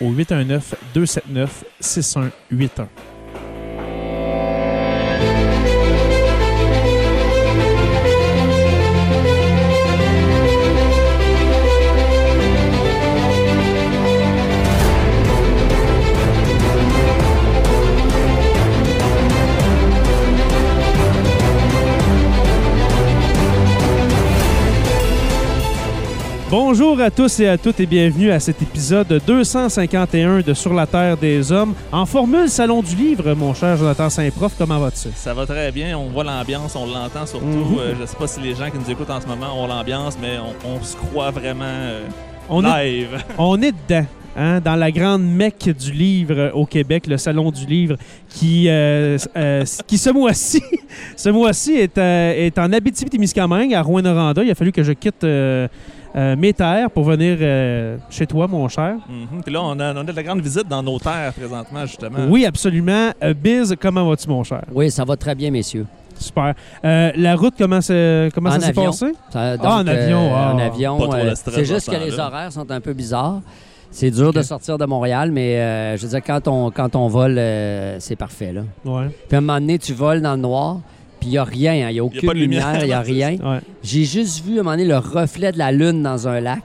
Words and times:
au 0.00 0.10
819 0.12 0.74
Bonjour 26.72 27.00
à 27.00 27.10
tous 27.10 27.40
et 27.40 27.48
à 27.48 27.58
toutes 27.58 27.80
et 27.80 27.86
bienvenue 27.86 28.30
à 28.30 28.38
cet 28.38 28.62
épisode 28.62 29.20
251 29.26 30.42
de 30.42 30.54
Sur 30.54 30.72
la 30.72 30.86
Terre 30.86 31.16
des 31.16 31.50
Hommes. 31.50 31.74
En 31.90 32.06
formule 32.06 32.48
Salon 32.48 32.80
du 32.80 32.94
Livre, 32.94 33.34
mon 33.34 33.52
cher 33.54 33.76
Jonathan 33.76 34.08
Saint-Prof, 34.08 34.54
comment 34.56 34.78
vas-tu? 34.78 35.08
Ça 35.16 35.34
va 35.34 35.46
très 35.46 35.72
bien, 35.72 35.98
on 35.98 36.10
voit 36.10 36.22
l'ambiance, 36.22 36.76
on 36.76 36.86
l'entend 36.86 37.26
surtout. 37.26 37.44
Mhm. 37.44 37.78
Euh, 37.80 37.94
je 38.00 38.06
sais 38.06 38.16
pas 38.16 38.28
si 38.28 38.40
les 38.40 38.54
gens 38.54 38.70
qui 38.70 38.78
nous 38.78 38.88
écoutent 38.88 39.10
en 39.10 39.20
ce 39.20 39.26
moment 39.26 39.60
ont 39.60 39.66
l'ambiance, 39.66 40.16
mais 40.22 40.38
on, 40.38 40.76
on 40.76 40.80
se 40.80 40.94
croit 40.94 41.32
vraiment 41.32 41.64
euh, 41.66 42.06
On 42.48 42.64
est, 42.64 42.84
live. 42.84 43.24
on 43.38 43.60
est 43.60 43.72
dedans. 43.72 44.06
hein, 44.36 44.60
dans 44.60 44.76
la 44.76 44.92
grande 44.92 45.24
mecque 45.24 45.70
du 45.76 45.90
livre 45.90 46.52
au 46.54 46.66
Québec, 46.66 47.08
le 47.08 47.16
Salon 47.16 47.50
du 47.50 47.66
Livre, 47.66 47.96
qui, 48.28 48.68
euh, 48.68 49.18
euh, 49.36 49.64
qui 49.88 49.98
ce 49.98 50.10
mois-ci 50.10 50.62
ce 51.16 51.28
est, 51.72 51.98
euh, 51.98 52.46
est 52.46 52.58
en 52.58 52.72
Abitibi-Témiscamingue, 52.72 53.74
à 53.74 53.82
Rouyn-Noranda. 53.82 54.44
Il 54.44 54.50
a 54.50 54.54
fallu 54.54 54.70
que 54.70 54.84
je 54.84 54.92
quitte 54.92 55.26
euh, 56.16 56.36
mes 56.36 56.52
terres 56.52 56.90
pour 56.90 57.04
venir 57.04 57.36
euh, 57.40 57.96
chez 58.10 58.26
toi, 58.26 58.46
mon 58.48 58.68
cher. 58.68 58.96
Mhm. 59.08 59.42
Puis 59.44 59.52
là, 59.52 59.60
on 59.62 59.78
a, 59.78 59.94
on 59.94 59.98
a 59.98 60.04
de 60.04 60.12
la 60.12 60.22
grande 60.22 60.40
visite 60.40 60.68
dans 60.68 60.82
nos 60.82 60.98
terres 60.98 61.32
présentement, 61.32 61.86
justement. 61.86 62.18
Oui, 62.28 62.44
absolument. 62.46 63.10
Euh, 63.22 63.34
Biz, 63.34 63.76
comment 63.80 64.08
vas-tu, 64.08 64.28
mon 64.28 64.42
cher? 64.44 64.62
Oui, 64.72 64.90
ça 64.90 65.04
va 65.04 65.16
très 65.16 65.34
bien, 65.34 65.50
messieurs. 65.50 65.86
Super. 66.18 66.54
Euh, 66.84 67.12
la 67.16 67.34
route, 67.36 67.54
comment, 67.56 67.80
c'est- 67.80 68.28
comment 68.34 68.50
En 68.50 68.54
ça 68.54 68.60
s'est 68.60 68.66
avion. 68.68 68.84
passé? 68.86 69.12
Ça- 69.32 69.56
Ah, 69.62 69.76
en 69.78 69.86
avion, 69.86 70.30
ah. 70.34 70.52
En 70.54 70.58
avion. 70.58 70.98
Pas 70.98 71.04
trop 71.04 71.14
euh, 71.14 71.30
le 71.30 71.34
stress 71.34 71.54
c'est 71.54 71.64
juste 71.64 71.90
que 71.90 71.96
les 71.96 72.18
horaires 72.18 72.52
sont 72.52 72.70
un 72.70 72.80
peu 72.80 72.92
bizarres. 72.92 73.40
C'est 73.92 74.10
dur 74.10 74.32
de 74.32 74.42
sortir 74.42 74.78
de 74.78 74.84
Montréal, 74.84 75.30
mais 75.32 75.56
euh, 75.58 75.96
je 75.96 76.02
veux 76.02 76.08
dire, 76.10 76.20
quand 76.24 76.46
on, 76.46 76.70
quand 76.70 76.94
on 76.94 77.08
vole, 77.08 77.36
euh, 77.38 77.96
c'est 77.98 78.14
parfait. 78.16 78.52
Là. 78.52 78.60
Ouais. 78.84 79.06
Puis 79.28 79.34
à 79.34 79.38
un 79.38 79.40
moment 79.40 79.58
donné, 79.58 79.78
tu 79.78 79.94
voles 79.94 80.20
dans 80.22 80.34
le 80.34 80.40
noir, 80.42 80.78
puis 81.20 81.28
il 81.28 81.32
n'y 81.32 81.38
a 81.38 81.44
rien, 81.44 81.72
hein, 81.72 81.90
il 81.90 81.94
n'y 81.94 81.98
a 82.00 82.04
aucune 82.04 82.22
pas 82.26 82.34
de 82.34 82.38
lumière, 82.38 82.78
il 82.80 82.86
n'y 82.86 82.92
a 82.92 83.00
rien. 83.02 83.30
ouais. 83.36 83.58
J'ai 83.82 84.04
juste 84.04 84.44
vu 84.44 84.56
à 84.56 84.60
un 84.60 84.62
moment 84.64 84.70
donné 84.72 84.86
le 84.86 84.98
reflet 84.98 85.52
de 85.52 85.58
la 85.58 85.70
lune 85.70 86.02
dans 86.02 86.26
un 86.26 86.40
lac. 86.40 86.62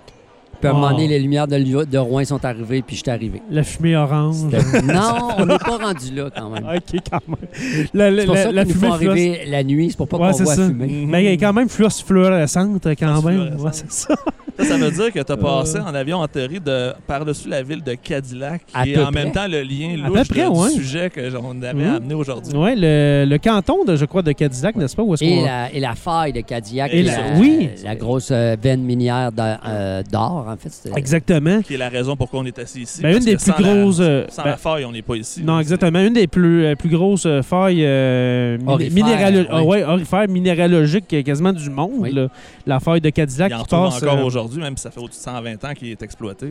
Puis 0.66 0.68
à 0.68 0.72
un 0.72 0.74
moment 0.74 0.92
donné, 0.92 1.08
les 1.08 1.20
lumières 1.20 1.48
de, 1.48 1.86
de 1.86 1.98
Rouen 1.98 2.26
sont 2.26 2.44
arrivées, 2.44 2.82
puis 2.82 2.96
je 2.96 3.02
suis 3.02 3.12
arrivé. 3.12 3.42
La 3.50 3.64
fumée 3.64 3.96
orange. 3.96 4.38
Non, 4.84 5.30
on 5.38 5.46
n'est 5.46 5.58
pas 5.58 5.78
rendu 5.78 6.14
là 6.14 6.30
quand 6.36 6.50
même. 6.50 6.66
OK, 6.66 7.00
quand 7.12 7.22
même. 7.28 7.88
La, 7.94 8.12
la, 8.12 8.22
C'est 8.22 8.26
pour 8.26 8.36
la- 8.36 8.44
ça 8.44 8.52
la 8.52 8.66
fumée 8.66 8.88
arriver 8.88 9.40
la 9.48 9.64
nuit, 9.64 9.88
c'est 9.92 9.98
pour 9.98 10.08
pas 10.08 10.18
Ouais, 10.18 10.32
qu'on 10.32 10.44
voit 10.44 10.56
ça. 10.56 10.66
fumer. 10.68 10.88
Mhm. 10.88 11.10
Mais 11.10 11.26
elle 11.26 11.32
est 11.34 11.38
quand 11.38 11.54
même 11.54 11.68
fluo- 11.68 11.90
fluorescente, 12.06 12.88
quand 13.00 13.22
même. 13.22 13.50
Fluorescente. 13.52 13.62
Ouais, 13.62 13.70
c'est 13.74 13.92
ça. 13.92 14.16
Ça, 14.58 14.64
ça 14.64 14.78
veut 14.78 14.90
dire 14.92 15.12
que 15.12 15.20
tu 15.22 15.32
as 15.34 15.36
passé 15.38 15.78
Euh. 15.80 15.82
en 15.82 15.94
avion 15.94 16.20
en 16.20 16.28
théorie 16.30 16.62
de 16.62 16.94
par-dessus 17.06 17.50
la 17.50 17.62
ville 17.62 17.84
de 17.84 17.94
Cadillac, 17.96 18.62
À 18.74 18.84
qui 18.84 18.94
est 18.94 19.04
en 19.04 19.12
même 19.12 19.34
temps 19.34 19.48
le 19.50 19.62
lien 19.64 20.02
À 20.06 20.08
peu 20.10 20.18
louche 20.18 20.28
près, 20.30 20.44
de- 20.46 20.48
ouais. 20.50 20.70
du 20.74 20.76
sujet 20.82 21.10
que 21.10 21.30
j'en 21.30 21.52
avais 21.62 21.74
Mhm. 21.74 21.96
amené 21.96 22.14
aujourd'hui. 22.14 22.54
Ouais, 22.56 22.74
le, 22.78 23.26
le 23.28 23.38
canton, 23.38 23.84
de, 23.84 23.98
je 23.98 24.06
crois, 24.06 24.22
de 24.22 24.32
Cadillac, 24.32 24.78
n'est-ce 24.78 24.96
pas? 24.96 25.04
Où 25.04 25.14
Et 25.16 25.18
qu'on- 25.18 25.44
la, 25.46 25.74
et 25.74 25.80
la 25.82 25.94
faille 25.96 26.32
de 26.32 26.40
Cadillac. 26.42 26.90
Et 26.94 27.04
la- 27.04 27.12
la, 27.34 27.40
oui. 27.40 27.70
La 27.84 27.96
grosse 27.96 28.30
euh, 28.32 28.56
veine 28.62 28.82
minière 28.82 29.32
d'or, 29.34 29.58
euh, 29.68 30.04
d'or, 30.10 30.55
en 30.56 30.58
fait. 30.58 30.70
c'était- 30.70 30.98
Exactement. 30.98 31.62
Qui 31.62 31.76
est 31.76 31.78
la 31.78 31.90
raison 31.90 32.16
pourquoi 32.16 32.40
on 32.40 32.46
est 32.46 32.58
assis 32.60 32.82
ici. 32.82 33.02
Ben, 33.02 33.18
une 33.18 33.24
des 33.24 33.36
que 33.36 33.42
plus 33.42 33.52
sans 33.52 33.58
la- 33.62 33.74
grosses. 33.82 33.98
euh, 34.00 34.26
sans 34.30 34.44
ben, 34.44 34.50
la 34.50 34.58
faille, 34.58 34.86
on 34.86 34.92
n'est 34.92 35.02
pas 35.02 35.16
ici. 35.16 35.44
non, 35.44 35.60
exactement. 35.60 36.00
Une 36.00 36.14
des 36.14 36.28
plus, 36.28 36.66
euh, 36.66 36.76
plus 36.76 36.90
grosses 36.90 37.26
euh, 37.26 37.42
failles 37.42 37.84
euh, 37.86 38.58
minéralo- 38.58 39.46
oui. 39.66 39.82
ah 39.86 39.96
ouais, 39.96 40.28
minéralogiques 40.28 41.24
quasiment 41.24 41.54
du 41.54 41.70
monde. 41.70 41.92
Oui. 41.98 42.12
là. 42.12 42.28
La 42.66 42.80
faille 42.80 43.02
de 43.02 43.10
Cadillac 43.10 43.52
Il 43.52 43.56
en 43.56 43.64
qui 43.64 43.70
passe. 43.70 44.02
encore 44.04 44.18
euh, 44.20 44.24
aujourd'hui, 44.24 44.62
même 44.62 44.76
si 44.78 44.84
ça 44.84 44.92
fait 44.92 45.00
au-dessus 45.00 45.20
de 45.20 45.24
120 45.24 45.64
ans 45.66 45.74
qu'il 45.74 45.90
est 45.90 46.02
exploité. 46.02 46.48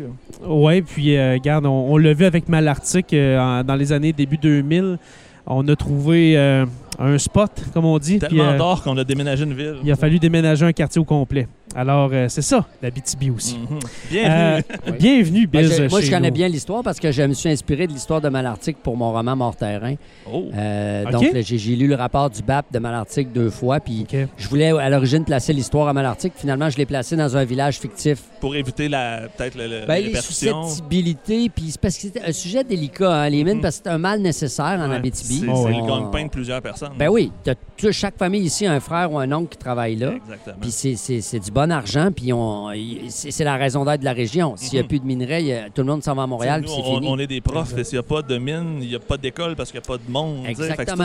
Oui, 0.46 0.82
puis 0.82 1.16
euh, 1.16 1.32
regarde, 1.34 1.66
on, 1.66 1.92
on 1.92 1.96
l'a 1.96 2.12
vu 2.12 2.24
avec 2.24 2.48
Malartic 2.48 3.12
euh, 3.12 3.38
en- 3.38 3.64
dans 3.64 3.74
les 3.74 3.92
années 3.92 4.12
début 4.12 4.38
2000. 4.38 4.98
On 5.46 5.66
a 5.68 5.76
trouvé 5.76 6.38
euh, 6.38 6.64
un 6.98 7.18
spot, 7.18 7.50
comme 7.74 7.84
on 7.84 7.98
dit. 7.98 8.18
Tellement 8.18 8.44
euh, 8.44 8.56
d'or 8.58 8.82
qu'on 8.82 8.96
a 8.96 9.04
déménagé 9.04 9.44
une 9.44 9.52
ville. 9.52 9.74
il 9.84 9.92
a 9.92 9.96
fallu 9.96 10.18
déménager 10.18 10.64
un 10.64 10.72
quartier 10.72 11.00
au 11.00 11.04
complet. 11.04 11.46
Alors, 11.76 12.10
euh, 12.12 12.26
c'est 12.28 12.42
ça, 12.42 12.64
la 12.82 12.90
BTB 12.90 13.34
aussi. 13.34 13.56
Mhm. 13.58 13.78
Euh, 14.14 14.60
Bienvenue. 14.98 15.40
Oui. 15.40 15.46
Bienvenue, 15.48 15.48
Moi, 15.52 15.62
je, 15.62 15.90
moi, 15.90 16.00
je 16.00 16.10
connais 16.10 16.28
nous. 16.28 16.34
bien 16.34 16.46
l'histoire 16.48 16.82
parce 16.84 17.00
que 17.00 17.10
je 17.10 17.22
me 17.22 17.34
suis 17.34 17.48
inspiré 17.48 17.88
de 17.88 17.92
l'histoire 17.92 18.20
de 18.20 18.28
Malartic 18.28 18.76
pour 18.80 18.96
mon 18.96 19.12
roman 19.12 19.34
Mort-Terrain. 19.34 19.96
Oh. 20.32 20.44
Euh. 20.54 21.04
Donc, 21.10 21.24
j'ai 21.34 21.74
lu 21.76 21.88
le 21.88 21.96
rapport 21.96 22.30
du 22.30 22.42
BAP 22.42 22.66
de 22.72 22.78
Malartic 22.78 23.32
deux 23.32 23.50
fois, 23.50 23.80
puis 23.80 24.06
je 24.36 24.48
voulais 24.48 24.70
à 24.70 24.88
l'origine 24.88 25.24
placer 25.24 25.52
l'histoire 25.52 25.88
à 25.88 25.92
Malartic. 25.92 26.32
Finalement, 26.36 26.70
je 26.70 26.76
l'ai 26.76 26.86
placé 26.86 27.16
dans 27.16 27.36
un 27.36 27.44
village 27.44 27.78
fictif. 27.80 28.22
Pour 28.40 28.54
éviter 28.54 28.88
la 28.88 29.22
peut-être 29.36 29.56
le, 29.56 29.64
le- 29.66 29.86
Ben, 29.86 29.94
les 29.94 30.00
les 30.02 30.06
répercussions. 30.08 30.62
susceptibilités, 30.68 31.48
puis 31.48 31.70
c'est 31.72 31.80
parce 31.80 31.96
que 31.96 32.02
c'était 32.02 32.22
un 32.22 32.32
sujet 32.32 32.62
délicat, 32.62 33.12
hein, 33.12 33.28
les 33.30 33.42
mines, 33.42 33.56
Mhm. 33.56 33.62
parce 33.62 33.78
que 33.78 33.82
c'est 33.86 33.90
un 33.90 33.98
mal 33.98 34.20
nécessaire 34.20 34.78
en 34.80 34.90
Ouais, 34.90 34.96
Abitibi. 34.96 35.40
C'est 35.40 35.48
Oh, 35.48 35.66
le 35.66 35.74
gagne-pain 35.86 36.24
de 36.26 36.30
plusieurs 36.30 36.62
personnes. 36.62 36.92
Ben 36.96 37.08
oui, 37.08 37.32
tu- 37.76 37.92
chaque 37.92 38.16
famille 38.16 38.42
ici 38.42 38.64
a 38.66 38.72
un 38.72 38.80
frère 38.80 39.10
ou 39.12 39.18
un 39.18 39.30
oncle 39.32 39.48
qui 39.50 39.58
travaille 39.58 39.96
là. 39.96 40.12
Exactement. 40.14 40.56
Puis 40.60 40.70
c'est- 40.70 40.94
c'est 40.96 41.20
c'est 41.20 41.40
du 41.40 41.50
bon 41.50 41.63
argent, 41.70 42.10
puis 42.14 42.32
on- 42.32 42.68
c'est 43.08 43.44
la 43.44 43.56
raison 43.56 43.84
d'être 43.84 44.00
de 44.00 44.04
la 44.04 44.12
région. 44.12 44.54
S'il 44.56 44.74
n'y 44.74 44.78
a 44.78 44.82
Mhm. 44.82 44.88
plus 44.88 44.98
de 45.00 45.06
minerais, 45.06 45.70
tout 45.74 45.82
le 45.82 45.88
monde 45.88 46.02
s'en 46.02 46.14
va 46.14 46.22
à 46.22 46.26
Montréal, 46.26 46.60
Nous, 46.62 46.66
puis 46.66 46.76
c'est 46.76 46.90
on, 46.90 46.94
fini. 46.96 47.08
on 47.08 47.18
est 47.18 47.26
des 47.26 47.40
profs, 47.40 47.74
s'il 47.82 47.94
n'y 47.94 47.98
a 47.98 48.02
pas 48.02 48.22
de 48.22 48.38
mine, 48.38 48.78
il 48.80 48.88
n'y 48.88 48.94
a 48.94 48.98
pas 49.00 49.16
d'école 49.16 49.54
parce 49.56 49.70
qu'il 49.70 49.80
n'y 49.80 49.84
a 49.84 49.88
pas 49.88 49.98
de 50.04 50.10
monde. 50.10 50.46
Exactement. 50.46 51.04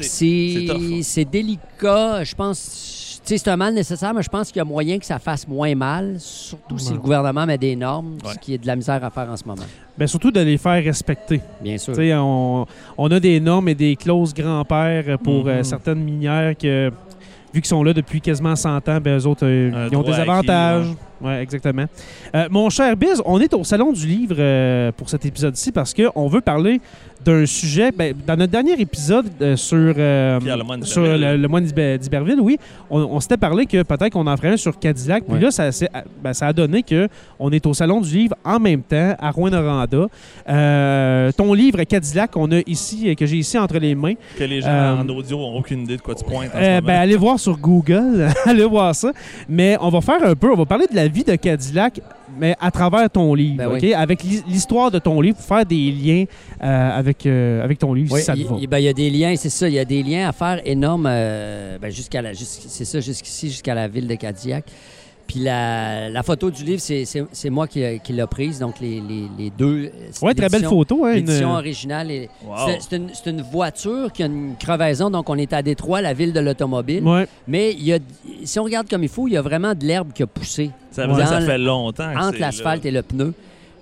c'est 0.00 0.66
hein. 0.70 1.00
c'est 1.02 1.24
délicat, 1.24 2.24
je 2.24 2.34
pense. 2.34 2.94
C'est 3.24 3.46
un 3.48 3.58
mal 3.58 3.74
nécessaire, 3.74 4.14
mais 4.14 4.22
je 4.22 4.28
pense 4.30 4.48
qu'il 4.48 4.56
y 4.56 4.60
a 4.60 4.64
moyen 4.64 4.98
que 4.98 5.04
ça 5.04 5.18
fasse 5.18 5.46
moins 5.46 5.74
mal, 5.74 6.16
surtout 6.18 6.78
si 6.78 6.94
le 6.94 6.98
gouvernement 6.98 7.44
met 7.44 7.58
des 7.58 7.76
normes, 7.76 8.16
Ouais. 8.24 8.32
ce 8.32 8.38
qui 8.38 8.54
est 8.54 8.58
de 8.58 8.66
la 8.66 8.74
misère 8.74 9.04
à 9.04 9.10
faire 9.10 9.28
en 9.28 9.36
ce 9.36 9.44
moment. 9.44 9.64
Ben, 9.98 10.06
surtout 10.06 10.30
de 10.30 10.40
les 10.40 10.56
faire 10.56 10.82
respecter. 10.82 11.42
Bien 11.60 11.76
sûr. 11.76 11.92
On, 11.98 12.64
on 12.96 13.10
a 13.10 13.20
des 13.20 13.38
normes 13.38 13.68
et 13.68 13.74
des 13.74 13.96
clauses 13.96 14.32
grand-père 14.32 15.18
pour 15.18 15.46
euh, 15.46 15.58
Mhm. 15.58 15.64
certaines 15.64 16.02
minières 16.02 16.56
que, 16.56 16.90
vu 17.58 17.62
qu'ils 17.62 17.68
sont 17.68 17.82
là 17.82 17.92
depuis 17.92 18.20
quasiment 18.20 18.54
100 18.54 18.88
ans, 18.88 19.00
ben, 19.00 19.18
eux 19.18 19.26
autres, 19.26 19.44
euh, 19.44 19.88
ils 19.90 19.96
ont 19.96 20.02
des 20.02 20.12
acquis, 20.12 20.30
avantages. 20.30 20.86
Oui, 21.20 21.32
exactement. 21.32 21.86
Euh, 22.34 22.46
mon 22.50 22.70
cher 22.70 22.96
Biz, 22.96 23.20
on 23.24 23.40
est 23.40 23.52
au 23.52 23.64
Salon 23.64 23.92
du 23.92 24.06
Livre 24.06 24.36
euh, 24.38 24.92
pour 24.92 25.08
cet 25.08 25.26
épisode-ci 25.26 25.72
parce 25.72 25.92
qu'on 25.92 26.28
veut 26.28 26.40
parler 26.40 26.80
d'un 27.28 27.46
sujet. 27.46 27.90
Ben, 27.92 28.14
dans 28.26 28.36
notre 28.36 28.52
dernier 28.52 28.80
épisode 28.80 29.26
euh, 29.42 29.54
sur, 29.56 29.76
euh, 29.98 30.40
sur 30.82 31.02
le, 31.02 31.36
le 31.36 31.48
moine 31.48 31.64
d'Iber- 31.64 31.98
d'Iberville, 31.98 32.40
oui, 32.40 32.56
on, 32.90 33.00
on 33.00 33.20
s'était 33.20 33.36
parlé 33.36 33.66
que 33.66 33.82
peut-être 33.82 34.10
qu'on 34.12 34.26
en 34.26 34.36
ferait 34.36 34.50
un 34.52 34.56
sur 34.56 34.78
Cadillac. 34.78 35.24
Puis 35.24 35.34
Ouais. 35.34 35.40
là, 35.40 35.50
ça, 35.50 35.70
s'est- 35.72 35.90
ben, 36.22 36.32
ça 36.32 36.46
a 36.46 36.52
donné 36.52 36.82
que 36.82 37.08
on 37.38 37.50
est 37.52 37.64
au 37.66 37.74
Salon 37.74 38.00
du 38.00 38.16
Livre 38.16 38.34
en 38.44 38.58
même 38.58 38.82
temps 38.82 39.14
à 39.18 39.30
Rouen-Noranda. 39.30 40.06
Euh, 40.48 41.30
ton 41.32 41.52
livre 41.52 41.82
Cadillac 41.84 42.30
qu'on 42.30 42.50
a 42.52 42.60
ici, 42.66 43.14
que 43.14 43.26
j'ai 43.26 43.36
ici 43.36 43.58
entre 43.58 43.78
les 43.78 43.94
mains. 43.94 44.14
Que 44.38 44.44
les 44.44 44.60
gens 44.62 44.68
Euh, 44.68 44.96
en 45.02 45.08
audio 45.08 45.36
n'ont 45.38 45.56
aucune 45.58 45.82
idée 45.82 45.96
de 45.96 46.02
quoi 46.02 46.14
tu 46.14 46.24
pointes 46.24 46.50
en 46.54 46.58
ce 46.58 46.62
Euh, 46.62 46.74
moment. 46.76 46.86
ben, 46.86 46.94
allez 47.00 47.16
voir 47.16 47.38
sur 47.38 47.58
Google, 47.58 48.28
allez 48.46 48.64
voir 48.64 48.94
ça. 48.94 49.12
Mais 49.48 49.76
on 49.80 49.90
va 49.90 50.00
faire 50.00 50.22
un 50.24 50.34
peu, 50.34 50.50
on 50.52 50.56
va 50.56 50.64
parler 50.66 50.86
de 50.90 50.96
la 50.96 51.08
vie 51.08 51.24
de 51.24 51.34
Cadillac, 51.34 52.00
mais 52.38 52.54
à 52.60 52.70
travers 52.70 53.08
ton 53.10 53.34
livre, 53.34 53.56
Ben 53.56 53.68
oui. 53.72 53.94
Avec 53.94 54.22
l'hi- 54.22 54.42
l'histoire 54.48 54.90
de 54.90 54.98
ton 54.98 55.20
livre, 55.20 55.36
pour 55.36 55.44
faire 55.46 55.66
des 55.66 55.90
liens 55.90 56.24
euh, 56.62 56.90
avec, 56.98 57.26
euh, 57.26 57.62
avec 57.64 57.78
ton 57.78 57.92
livre, 57.94 58.12
Oui, 58.14 58.20
si 58.20 58.26
ça 58.26 58.34
te 58.34 58.40
va. 58.42 58.56
il- 58.60 58.66
ben, 58.66 58.78
il 58.78 58.84
y 58.84 58.88
a 58.88 58.92
des 58.92 59.10
liens, 59.10 59.34
c'est 59.36 59.50
ça. 59.50 59.68
Il 59.68 59.74
y 59.74 59.78
a 59.78 59.84
des 59.84 60.02
liens 60.02 60.28
à 60.28 60.32
faire 60.32 60.60
énormes 60.64 61.06
euh, 61.08 61.78
ben, 61.80 61.90
jusqu'à 61.90 62.22
la, 62.22 62.32
jusqu'- 62.32 62.66
c'est 62.68 62.84
ça, 62.84 63.00
jusqu'ici, 63.00 63.48
jusqu'à 63.48 63.74
la 63.74 63.88
ville 63.88 64.06
de 64.06 64.14
Cadillac. 64.14 64.64
Puis 65.28 65.40
la, 65.40 66.08
la 66.08 66.22
photo 66.22 66.50
du 66.50 66.64
livre, 66.64 66.80
c'est, 66.80 67.50
moi 67.50 67.68
qui, 67.68 67.84
qui 68.02 68.14
l'ai 68.14 68.26
prise, 68.26 68.58
donc 68.58 68.80
les, 68.80 68.98
les- 69.06 69.28
les 69.38 69.50
deux. 69.50 69.90
Ouais, 70.22 70.32
très 70.34 70.48
belle 70.48 70.64
photo. 70.64 71.04
Hein, 71.04 71.10
une- 71.16 71.26
L'édition 71.26 71.50
originale. 71.52 72.10
est- 72.10 72.30
Wow. 72.46 72.56
c'est, 72.80 72.96
une, 72.96 73.10
c'est 73.12 73.28
une 73.30 73.42
voiture 73.42 74.10
qui 74.10 74.22
a 74.22 74.26
une 74.26 74.54
crevaison, 74.58 75.10
donc 75.10 75.28
on 75.28 75.36
est 75.36 75.52
à 75.52 75.60
Détroit, 75.62 76.00
la 76.00 76.14
ville 76.14 76.32
de 76.32 76.40
l'automobile. 76.40 77.04
Ouais. 77.04 77.26
Mais 77.46 77.72
il 77.72 77.84
y 77.84 77.92
a, 77.92 77.98
si 78.44 78.58
on 78.58 78.64
regarde 78.64 78.88
comme 78.88 79.02
il 79.02 79.08
faut, 79.10 79.28
il 79.28 79.34
y 79.34 79.36
a 79.36 79.42
vraiment 79.42 79.74
de 79.74 79.84
l'herbe 79.84 80.12
qui 80.14 80.22
a 80.22 80.26
poussé 80.26 80.70
Ça 80.90 81.02
fait 81.02 81.08
longtemps. 81.08 81.22
que 81.28 81.46
entre 82.28 82.38
l'asphalte 82.40 82.86
et 82.86 82.90
le 82.90 83.02
pneu. 83.02 83.34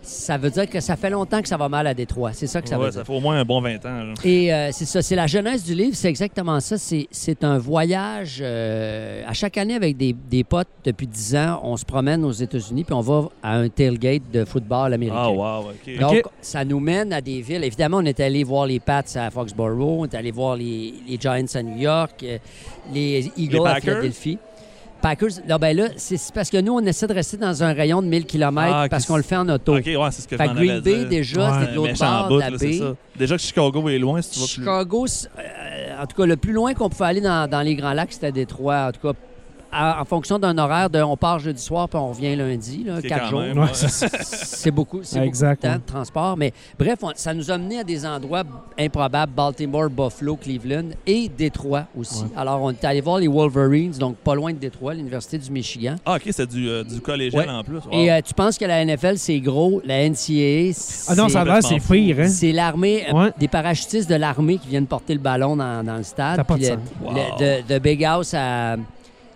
Ça 0.08 0.38
veut 0.38 0.50
dire 0.50 0.69
que 0.70 0.79
ça 0.81 0.97
fait 0.97 1.11
longtemps 1.11 1.43
que 1.43 1.49
ça 1.49 1.56
va 1.56 1.69
mal 1.69 1.87
à 1.87 1.93
Détroit. 1.94 2.32
C'est 2.32 2.47
ça 2.47 2.62
que 2.62 2.69
ça 2.69 2.79
Ouais, 2.79 2.85
veut 2.87 2.91
dire. 2.91 3.00
ça 3.00 3.05
fait 3.05 3.12
au 3.12 3.20
moins 3.20 3.37
un 3.38 3.44
bon 3.44 3.61
20 3.61 3.85
ans. 3.87 4.05
là. 4.05 4.14
Et 4.25 4.53
euh, 4.55 4.70
c'est 4.73 4.85
ça, 4.85 5.03
c'est 5.03 5.17
la 5.17 5.26
jeunesse 5.26 5.64
du 5.64 5.75
livre, 5.75 5.97
c'est 5.97 6.08
exactement 6.08 6.61
ça. 6.61 6.79
C'est, 6.79 7.08
c'est 7.11 7.43
un 7.44 7.58
voyage 7.58 8.38
euh, 8.41 9.23
à 9.26 9.32
chaque 9.32 9.58
année 9.58 9.75
avec 9.75 9.97
des, 9.97 10.12
des 10.12 10.44
potes 10.44 10.69
depuis 10.85 11.06
10 11.06 11.37
ans. 11.37 11.61
On 11.64 11.76
se 11.76 11.85
promène 11.85 12.25
aux 12.25 12.32
États-Unis 12.32 12.85
puis 12.85 12.94
on 12.94 13.00
va 13.00 13.29
à 13.43 13.56
un 13.56 13.69
tailgate 13.69 14.23
de 14.32 14.44
football 14.44 14.93
américain. 14.94 15.17
Ah, 15.19 15.31
wow, 15.31 15.70
OK. 15.70 15.99
Donc, 15.99 16.23
ça 16.41 16.64
nous 16.64 16.79
mène 16.81 17.12
à 17.12 17.20
des 17.20 17.41
villes. 17.41 17.64
Évidemment, 17.64 17.99
on 17.99 18.05
est 18.05 18.20
allé 18.20 18.44
voir 18.44 18.67
les 18.67 18.79
Pats 18.81 19.03
à 19.17 19.31
Foxborough, 19.31 20.00
on 20.00 20.05
est 20.05 20.14
allé 20.14 20.31
voir 20.31 20.55
les, 20.56 20.94
les 21.08 21.19
Giants 21.20 21.44
à 21.55 21.62
New 21.62 21.79
York, 21.79 22.23
euh, 22.23 22.38
les 22.94 23.31
Eagles 23.37 23.67
à? 23.67 23.81
Philadelphie. 23.81 24.38
Packers, 25.02 25.28
là, 25.46 25.58
ben 25.58 25.76
là, 25.76 25.88
c'est 25.96 26.16
c'est 26.16 26.34
parce 26.34 26.50
que 26.50 26.60
nous, 26.60 26.72
on 26.72 26.81
essaie 26.81 27.06
de 27.06 27.12
rester 27.14 27.37
dans 27.37 27.62
un 27.62 27.72
rayon 27.72 28.02
de 28.02 28.06
1000 28.08 28.25
km 28.26 28.72
Ah, 28.75 28.87
parce 28.90 29.06
qu'on 29.06 29.16
le 29.16 29.22
fait 29.22 29.37
en 29.37 29.48
auto. 29.48 29.76
OK, 29.76 29.84
ouais, 29.87 29.96
c'est 30.10 30.22
ce 30.22 30.28
que 30.28 30.37
je 30.37 30.43
Fait 30.43 30.48
que 30.48 30.54
Green 30.54 30.81
Bay, 30.81 30.96
dire. 31.00 31.08
déjà, 31.08 31.40
Ouais, 31.40 31.58
c'était 31.60 31.70
de 31.72 31.76
l'autre 31.76 31.98
bord 31.98 32.28
bout, 32.28 32.34
de 32.37 32.40
la 32.40 32.50
là, 32.50 32.56
c'est 32.58 32.66
baie. 32.69 32.78
ça. 32.78 32.94
Déjà 33.16 33.37
que 33.37 33.43
Chicago 33.43 33.88
est 33.88 33.98
loin, 33.98 34.22
si 34.22 34.31
tu 34.31 34.40
vas. 34.40 34.46
Chicago, 34.46 35.06
c'est- 35.06 35.28
euh, 35.38 36.02
en 36.02 36.06
tout 36.06 36.16
cas, 36.16 36.26
le 36.26 36.37
plus 36.37 36.52
loin 36.52 36.75
qu'on 36.75 36.88
pouvait 36.88 37.04
aller 37.06 37.20
dans, 37.20 37.48
dans 37.48 37.60
les 37.62 37.75
Grands 37.76 37.93
Lacs, 37.93 38.12
c'était 38.12 38.32
Détroit. 38.32 38.88
En 38.88 38.93
tout 38.93 39.00
cas, 39.12 39.19
à- 39.73 40.01
en 40.01 40.05
fonction 40.05 40.39
d'un 40.39 40.57
horaire 40.59 40.89
de 40.91 41.01
on 41.03 41.17
part 41.17 41.39
jeudi 41.39 41.61
soir 41.63 41.89
puis 41.89 41.99
on 41.99 42.09
revient 42.09 42.35
lundi, 42.37 42.85
là, 42.85 43.01
quatre 43.03 43.29
jours. 43.31 43.41
même, 43.41 43.59
Ouais, 43.59 43.65
ouais. 43.71 43.73
c'est 43.75 44.71
beaucoup, 44.71 45.01
c'est 45.03 45.21
beaucoup 45.21 45.33
de 45.37 45.55
temps 45.55 45.69
ouais. 45.69 45.75
de 45.77 45.83
transport. 45.87 46.37
Mais 46.37 46.53
bref, 46.79 46.99
on- 47.03 47.13
ça 47.15 47.33
nous 47.35 47.51
a 47.51 47.59
mené 47.59 47.81
à 47.81 47.85
des 47.85 48.05
endroits 48.07 48.43
improbables, 48.79 49.33
Baltimore, 49.35 49.89
Buffalo, 49.91 50.37
Cleveland 50.37 50.91
et 51.07 51.29
Détroit 51.29 51.85
aussi. 51.99 52.23
Ouais. 52.23 52.29
Alors, 52.37 52.63
on 52.63 52.71
est 52.71 52.85
allé 52.85 53.01
voir 53.01 53.19
les 53.19 53.29
Wolverines, 53.29 53.93
donc 53.93 54.17
pas 54.17 54.35
loin 54.35 54.53
de 54.53 54.59
Détroit, 54.59 54.95
l'Université 54.95 55.39
du 55.39 55.51
Michigan. 55.51 55.97
Ah, 56.05 56.17
OK, 56.17 56.23
c'est 56.31 56.47
du, 56.49 56.69
euh, 56.69 56.85
du 56.85 57.01
collégial 57.01 57.47
Ouais. 57.47 57.53
en 57.55 57.63
plus. 57.65 57.77
Wow. 57.77 57.93
Et 57.93 58.11
euh, 58.13 58.21
tu 58.25 58.35
penses 58.35 58.59
que 58.59 58.65
la 58.65 58.85
NFL, 58.85 59.19
c'est 59.19 59.39
gros, 59.41 59.81
la 59.85 60.09
NCAA, 60.09 60.73
c'est... 60.73 61.11
Ah 61.13 61.15
non, 61.15 61.29
ça 61.29 61.43
a 61.43 61.45
l'air, 61.45 61.63
c'est 61.63 61.81
pire. 61.81 62.21
Hein? 62.21 62.29
C'est 62.29 62.53
l'armée, 62.53 63.05
euh, 63.13 63.31
des 63.39 63.49
parachutistes 63.49 64.09
de 64.09 64.15
l'armée 64.17 64.59
qui 64.59 64.69
viennent 64.69 64.87
porter 64.87 65.15
le 65.15 65.21
ballon 65.21 65.57
dans, 65.57 65.85
dans 65.85 65.97
le 65.97 66.03
stade. 66.03 66.37
Ça 66.37 66.45
pas 66.45 66.55
Puis 66.55 66.65
de 66.65 66.69
le- 66.71 66.75
sens. 66.77 66.83
Wow. 67.03 67.13
le- 67.15 67.63
de, 67.63 67.75
de 67.75 67.79
Big 67.79 68.05
House 68.05 68.35
à, 68.35 68.77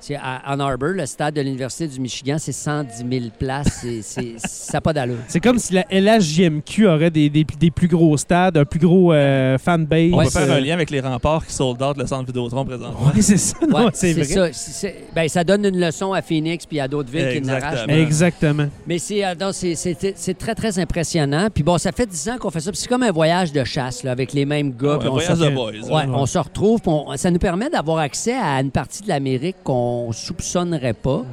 c'est 0.01 0.17
à 0.17 0.43
Ann 0.47 0.61
Arbor, 0.61 0.91
le 0.91 1.07
stade 1.07 1.35
de 1.35 1.41
l'Université 1.41 1.87
du 1.87 2.01
Michigan, 2.01 2.37
c'est 2.39 2.53
110 2.53 3.05
000 3.09 3.25
places. 3.39 3.81
C'est- 3.83 4.03
c'est- 4.03 4.35
ça 4.39 4.75
n'a 4.75 4.81
pas 4.81 4.93
d'allure. 4.93 5.17
C'est 5.29 5.41
comme 5.41 5.59
si 5.59 5.75
la 5.75 5.85
LHJMQ 5.91 6.87
aurait 6.89 7.11
des, 7.11 7.29
des, 7.31 7.45
des 7.45 7.71
plus 7.71 7.89
gros 7.89 8.17
stades, 8.17 8.57
un 8.57 8.65
plus 8.65 8.81
gros 8.81 9.13
euh, 9.13 9.59
fanbase. 9.59 10.11
On 10.13 10.19
Ouais, 10.19 10.25
peut 10.25 10.31
faire 10.31 10.51
euh, 10.51 10.57
un 10.57 10.61
lien 10.61 10.75
avec 10.75 10.91
les 10.91 11.01
remparts 11.01 11.47
qui 11.47 11.53
sold 11.53 11.81
out 11.83 11.97
le 11.97 12.07
centre 12.07 12.27
Vidéotron 12.27 12.65
présentement. 12.65 13.11
Oui, 13.15 13.23
c'est 13.23 13.37
ça. 13.37 13.57
non, 13.69 13.85
Ouais, 13.87 13.91
c'est 13.93 14.13
vrai. 14.13 14.25
ça. 14.25 14.53
C'est- 14.53 14.71
c'est- 14.73 14.97
ben, 15.15 15.29
ça 15.29 15.45
donne 15.45 15.65
une 15.65 15.79
leçon 15.79 16.13
à 16.13 16.23
Phoenix 16.23 16.67
puis 16.67 16.81
à 16.81 16.89
d'autres 16.89 17.11
villes 17.11 17.33
qui 17.35 17.41
n'arrachent. 17.47 17.87
Exactement. 17.89 18.67
Mais 18.87 18.99
c'est 18.99 19.25
euh, 19.25 19.35
non, 19.41 19.53
c'est- 19.53 19.75
c'est 19.75 19.97
c'est 20.17 20.39
très, 20.39 20.55
très 20.55 20.79
impressionnant. 20.79 21.49
Puis 21.53 21.63
bon, 21.63 21.79
ça 21.79 21.93
fait 21.93 22.07
10 22.07 22.29
ans 22.29 22.39
qu'on 22.39 22.51
fait 22.51 22.61
ça. 22.61 22.71
Puis 22.71 22.81
c'est 22.81 22.89
comme 22.89 23.03
un 23.03 23.13
voyage 23.13 23.53
de 23.53 23.63
chasse 23.65 24.03
là, 24.03 24.13
avec 24.13 24.33
les 24.33 24.45
mêmes 24.45 24.73
gars. 24.77 24.97
Ouais, 24.99 25.05
un 25.05 25.09
on 25.09 25.13
voyage 25.13 25.37
se- 25.39 25.45
de 25.45 25.51
boys. 25.51 25.71
Ouais, 25.73 26.07
là. 26.07 26.13
on 26.15 26.27
se 26.27 26.39
retrouve. 26.39 26.81
on- 26.87 27.17
ça 27.17 27.31
nous 27.31 27.39
permet 27.39 27.69
d'avoir 27.71 27.99
accès 27.99 28.33
à 28.35 28.61
une 28.61 28.71
partie 28.71 29.03
de 29.03 29.09
l'Amérique 29.09 29.57
qu'on 29.65 29.90
soupçonnerait 30.13 30.95
pas. 30.95 31.25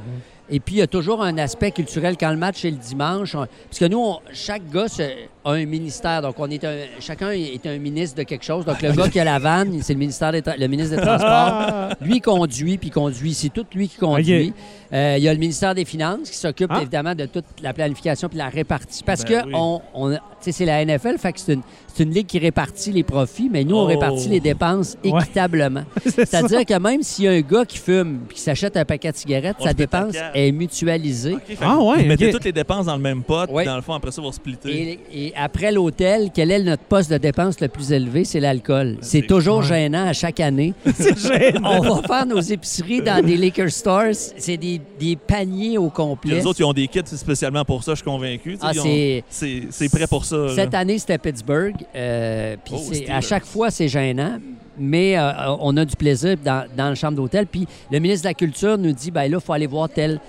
Et 0.50 0.60
puis, 0.60 0.76
il 0.76 0.78
y 0.78 0.82
a 0.82 0.86
toujours 0.86 1.22
un 1.22 1.36
aspect 1.38 1.72
culturel 1.72 2.16
quand 2.18 2.30
le 2.30 2.36
match 2.38 2.64
est 2.64 2.70
le 2.70 2.76
dimanche. 2.78 3.34
on- 3.34 3.46
parce 3.68 3.78
que 3.78 3.84
nous, 3.84 3.98
on- 4.00 4.18
chaque 4.32 4.68
gars 4.70 4.88
se- 4.88 5.02
a 5.48 5.54
un 5.54 5.66
ministère. 5.66 6.22
Donc, 6.22 6.34
on 6.38 6.48
est 6.50 6.64
un- 6.64 6.76
chacun 7.00 7.30
est 7.30 7.66
un 7.66 7.78
ministre 7.78 8.16
de 8.16 8.22
quelque 8.24 8.44
chose. 8.44 8.64
Donc, 8.64 8.80
le 8.82 8.92
gars 8.92 9.08
qui 9.08 9.18
a 9.20 9.24
la 9.24 9.38
vanne, 9.38 9.78
c'est 9.82 9.92
le, 9.94 9.98
ministère 9.98 10.32
des 10.32 10.40
Tra- 10.42 10.58
le 10.58 10.66
ministre 10.66 10.96
des 10.96 11.02
Transports. 11.02 11.90
Lui 12.00 12.16
il 12.16 12.20
conduit, 12.20 12.78
puis 12.78 12.88
il 12.88 12.92
conduit. 12.92 13.34
C'est 13.34 13.48
tout 13.50 13.66
lui 13.74 13.88
qui 13.88 13.96
conduit. 13.98 14.52
Euh, 14.92 15.16
il 15.18 15.22
y 15.24 15.28
a 15.28 15.32
le 15.34 15.38
ministère 15.38 15.74
des 15.74 15.84
Finances 15.84 16.30
qui 16.30 16.36
s'occupe 16.36 16.70
Ah. 16.72 16.78
évidemment 16.80 17.14
de 17.14 17.26
toute 17.26 17.44
la 17.62 17.72
planification 17.74 18.28
puis 18.28 18.38
la 18.38 18.48
répartie. 18.48 19.02
Parce 19.04 19.22
Ben 19.24 19.42
que 19.42 19.46
oui. 19.48 19.52
on, 19.54 19.80
on- 19.94 20.10
tu 20.12 20.18
sais, 20.40 20.52
c'est 20.52 20.64
la 20.64 20.82
NFL, 20.84 21.18
fait 21.18 21.32
que 21.32 21.40
c'est 21.40 21.54
une, 21.54 21.62
c'est 21.92 22.04
une 22.04 22.12
ligue 22.14 22.26
qui 22.26 22.38
répartit 22.38 22.92
les 22.92 23.02
profits, 23.02 23.48
mais 23.52 23.64
nous, 23.64 23.76
on 23.76 23.82
Oh. 23.82 23.86
répartit 23.86 24.28
les 24.28 24.40
dépenses 24.40 24.96
Ouais. 25.04 25.10
équitablement. 25.22 25.82
C'est-à-dire 26.06 26.64
que 26.64 26.78
même 26.78 27.02
s'il 27.02 27.24
y 27.24 27.28
a 27.28 27.32
un 27.32 27.40
gars 27.40 27.64
qui 27.66 27.76
fume 27.78 28.20
et 28.30 28.34
qui 28.34 28.40
s'achète 28.40 28.76
un 28.76 28.84
paquet 28.84 29.10
de 29.12 29.16
cigarettes, 29.16 29.56
On 29.60 29.64
sa 29.64 29.74
dépense 29.74 30.14
est 30.34 30.52
mutualisée. 30.52 31.36
Ah 31.60 31.78
ouais, 31.78 32.02
Vous 32.02 32.06
mettez 32.06 32.30
toutes 32.30 32.44
les 32.44 32.52
dépenses 32.52 32.86
dans 32.86 32.96
le 32.96 33.02
même 33.02 33.22
pot, 33.22 33.44
puis 33.46 33.54
Ouais. 33.56 33.64
dans 33.64 33.76
le 33.76 33.82
fond, 33.82 33.94
après 33.94 34.10
ça, 34.12 34.22
vous 34.22 34.32
splitter. 34.32 34.98
Et, 35.12 35.26
et 35.28 35.36
après 35.40 35.72
l'hôtel, 35.72 36.30
quel 36.34 36.50
est 36.50 36.62
notre 36.62 36.82
poste 36.82 37.10
de 37.10 37.16
dépense 37.18 37.60
le 37.60 37.68
plus 37.68 37.92
élevé? 37.92 38.24
C'est 38.24 38.40
l'alcool. 38.40 38.98
C'est 39.00 39.20
c'est- 39.20 39.26
toujours 39.26 39.58
ouais. 39.58 39.64
gênant 39.66 40.06
à 40.06 40.12
chaque 40.12 40.40
année. 40.40 40.74
C'est 40.94 41.18
gênant. 41.18 41.80
On 41.80 41.80
va 42.00 42.02
faire 42.06 42.26
nos 42.26 42.40
épiceries 42.40 43.02
dans 43.02 43.24
des 43.24 43.36
liquor 43.36 43.70
stores. 43.70 44.14
C'est 44.14 44.56
des, 44.56 44.80
des 44.98 45.16
paniers 45.16 45.78
au 45.78 45.90
complet. 45.90 46.34
les 46.36 46.46
autres, 46.46 46.60
ils 46.60 46.64
ont 46.64 46.72
des 46.72 46.88
kits 46.88 47.00
spécialement 47.04 47.64
pour 47.64 47.82
ça, 47.84 47.92
je 47.92 47.96
suis 47.96 48.04
convaincu. 48.04 48.58
Ah, 48.60 48.72
c'est- 48.74 49.88
prêt 49.90 50.06
pour 50.08 50.24
ça. 50.24 50.36
là. 50.36 50.54
Cette 50.54 50.74
année, 50.74 50.98
c'était 50.98 51.18
Pittsburgh. 51.18 51.74
euh, 51.94 52.56
puis 52.64 52.74
Oh, 52.76 53.12
à 53.12 53.20
chaque 53.20 53.44
fois, 53.44 53.70
c'est 53.70 53.88
gênant. 53.88 54.38
Mais 54.80 55.18
euh, 55.18 55.32
on 55.60 55.76
a 55.76 55.84
du 55.84 55.96
plaisir 55.96 56.36
dans, 56.44 56.64
dans 56.76 56.90
la 56.90 56.94
chambre 56.94 57.16
d'hôtel. 57.16 57.46
Puis 57.46 57.66
le 57.90 57.98
ministre 57.98 58.22
de 58.24 58.28
la 58.28 58.34
Culture 58.34 58.78
nous 58.78 58.92
dit 58.92 59.10
ben 59.10 59.22
là, 59.30 59.38
il 59.40 59.44
faut 59.44 59.52
aller 59.52 59.66
voir 59.66 59.88
telle, 59.88 60.20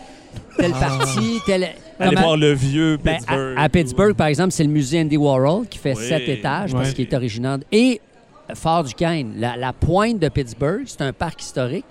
telle 0.57 0.71
partie, 0.71 1.39
telle. 1.45 1.63
Allez 1.99 2.09
comme 2.11 2.17
à- 2.17 2.21
voir 2.21 2.37
le 2.37 2.53
vieux 2.53 2.97
ben, 2.97 3.15
Pittsburgh. 3.17 3.55
à, 3.57 3.61
à 3.63 3.69
Pittsburgh, 3.69 4.13
par 4.15 4.27
exemple, 4.27 4.51
c'est 4.51 4.63
le 4.63 4.69
musée 4.69 5.01
Andy 5.01 5.17
Warhol 5.17 5.67
qui 5.67 5.77
fait 5.77 5.95
Oui. 5.97 6.03
sept 6.07 6.27
étages 6.29 6.71
parce 6.71 6.93
qu'il 6.93 7.05
est 7.07 7.13
originaire. 7.13 7.57
Et 7.71 7.99
Fort 8.53 8.83
Duquesne, 8.85 9.33
la, 9.37 9.55
la 9.57 9.73
pointe 9.73 10.19
de 10.19 10.29
Pittsburgh, 10.29 10.83
c'est 10.85 11.01
un 11.01 11.13
parc 11.13 11.41
historique. 11.41 11.85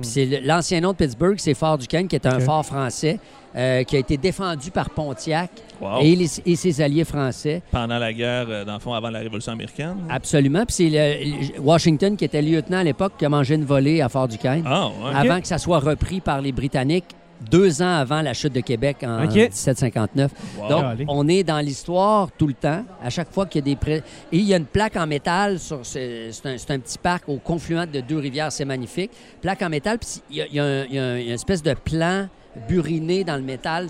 Puis 0.00 0.08
c'est 0.10 0.40
l'ancien 0.44 0.80
nom 0.80 0.90
de 0.90 0.96
Pittsburgh, 0.96 1.36
c'est 1.38 1.54
Fort 1.54 1.78
Duquesne, 1.78 2.08
qui 2.08 2.16
est 2.16 2.26
un 2.26 2.40
fort 2.40 2.66
français 2.66 3.20
euh, 3.56 3.84
qui 3.84 3.94
a 3.94 4.00
été 4.00 4.16
défendu 4.16 4.72
par 4.72 4.90
Pontiac 4.90 5.50
Wow. 5.80 6.00
et, 6.02 6.16
les- 6.16 6.40
et 6.46 6.56
ses 6.56 6.80
alliés 6.80 7.04
français. 7.04 7.62
Pendant 7.70 7.98
la 7.98 8.12
guerre, 8.12 8.46
euh, 8.48 8.64
dans 8.64 8.74
le 8.74 8.80
fond, 8.80 8.92
avant 8.92 9.10
la 9.10 9.20
Révolution 9.20 9.52
américaine. 9.52 9.94
Absolument. 10.10 10.64
Puis 10.66 10.74
c'est 10.90 11.24
Washington, 11.60 12.16
qui 12.16 12.24
était 12.24 12.42
lieutenant 12.42 12.78
à 12.78 12.84
l'époque, 12.84 13.12
qui 13.18 13.24
a 13.24 13.28
mangé 13.28 13.54
une 13.54 13.64
volée 13.64 14.00
à 14.00 14.08
Fort 14.08 14.26
Duquesne 14.28 14.64
Ah, 14.66 14.88
ouais. 14.88 15.12
avant 15.14 15.40
que 15.40 15.46
ça 15.46 15.58
soit 15.58 15.78
repris 15.78 16.20
par 16.20 16.40
les 16.40 16.50
Britanniques 16.52 17.04
deux 17.50 17.82
ans 17.82 17.96
avant 17.96 18.22
la 18.22 18.32
chute 18.34 18.52
de 18.52 18.60
Québec 18.60 18.98
en 19.02 19.24
OK. 19.24 19.34
1759. 19.34 20.30
Wow. 20.58 20.68
Donc, 20.68 20.84
on 21.08 21.28
est 21.28 21.42
dans 21.44 21.58
l'histoire 21.60 22.30
tout 22.38 22.46
le 22.46 22.54
temps, 22.54 22.84
à 23.02 23.10
chaque 23.10 23.30
fois 23.32 23.46
qu'il 23.46 23.60
y 23.60 23.70
a 23.70 23.74
des... 23.74 23.76
pré- 23.76 24.02
Et 24.32 24.38
il 24.38 24.44
y 24.44 24.54
a 24.54 24.56
une 24.56 24.64
plaque 24.64 24.96
en 24.96 25.06
métal, 25.06 25.58
sur 25.58 25.84
ce- 25.84 26.28
c'est 26.30 26.46
un, 26.48 26.56
c'est 26.58 26.70
un 26.70 26.78
petit 26.78 26.98
parc 26.98 27.28
au 27.28 27.36
confluent 27.36 27.86
de 27.92 28.00
deux 28.00 28.18
rivières, 28.18 28.50
c'est 28.52 28.64
magnifique. 28.64 29.10
Plaque 29.42 29.62
en 29.62 29.68
métal, 29.68 29.98
puis 29.98 30.08
il 30.30 30.36
y 30.36 30.42
a, 30.42 30.46
il 30.46 30.54
y 30.54 30.60
a 30.60 30.64
un- 30.64 30.84
il 30.84 30.94
y 30.94 30.98
a 30.98 31.04
un- 31.04 31.16
il 31.18 31.22
y 31.22 31.26
a 31.26 31.28
une 31.28 31.34
espèce 31.34 31.62
de 31.62 31.74
plan 31.74 32.28
buriné 32.68 33.24
dans 33.24 33.36
le 33.36 33.42
métal 33.42 33.88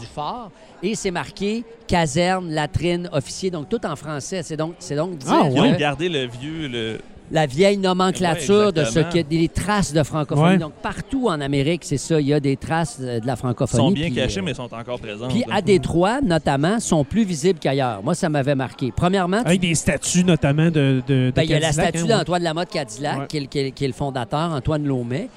du 0.00 0.06
fort, 0.06 0.50
et 0.82 0.94
c'est 0.94 1.10
marqué 1.10 1.64
caserne, 1.86 2.50
latrine, 2.50 3.08
officier, 3.12 3.50
donc 3.50 3.68
tout 3.68 3.84
en 3.86 3.94
français. 3.94 4.42
C'est 4.42 4.56
donc, 4.56 4.74
c'est 4.78 4.96
donc 4.96 5.18
dire 5.18 5.30
Ah, 5.32 5.48
Ils 5.50 5.60
ont 5.60 5.72
que 5.74 5.78
gardé 5.78 6.08
le 6.08 6.26
vieux, 6.26 6.66
le... 6.68 6.98
la 7.30 7.46
vieille 7.46 7.78
nomenclature 7.78 8.66
Ouais, 8.66 8.72
de 8.72 8.84
ce 8.84 9.00
que 9.00 9.22
des 9.22 9.48
traces 9.48 9.92
de 9.92 10.02
francophonie. 10.02 10.48
Ouais. 10.50 10.58
Donc 10.58 10.72
partout 10.82 11.28
en 11.28 11.40
Amérique, 11.40 11.82
c'est 11.84 11.96
ça, 11.96 12.20
il 12.20 12.26
y 12.28 12.32
a 12.34 12.40
des 12.40 12.56
traces 12.56 12.98
euh, 13.00 13.18
de 13.20 13.26
la 13.26 13.32
Ils 13.32 13.36
francophonie. 13.36 13.82
sont 13.82 13.90
bien 13.90 14.06
puis, 14.06 14.14
cachés, 14.14 14.40
euh, 14.40 14.42
mais 14.44 14.52
ils 14.52 14.56
sont 14.56 14.72
encore 14.72 15.00
présents. 15.00 15.28
puis 15.28 15.44
à 15.50 15.60
Détroit, 15.60 16.20
notamment, 16.20 16.78
sont 16.80 17.04
plus 17.04 17.24
visibles 17.24 17.58
qu'ailleurs. 17.58 18.02
Moi, 18.02 18.14
ça 18.14 18.28
m'avait 18.28 18.54
marqué. 18.54 18.92
Premièrement, 18.94 19.40
tu- 19.42 19.48
Avec 19.48 19.60
des 19.60 19.74
statues, 19.74 20.24
notamment, 20.24 20.66
de. 20.66 20.70
de, 20.70 21.02
de 21.06 21.32
ben, 21.34 21.42
il 21.42 21.50
y 21.50 21.54
a 21.54 21.60
la 21.60 21.72
statue 21.72 22.02
hein, 22.04 22.18
d'Antoine 22.18 22.42
Lamotte 22.42 22.70
Cadillac, 22.70 23.18
Ouais. 23.18 23.26
qui, 23.26 23.36
est, 23.38 23.46
qui 23.46 23.72
qui 23.72 23.84
est 23.84 23.88
le 23.88 23.92
fondateur, 23.94 24.52
Antoine 24.52 24.84
Laumet. 24.84 25.28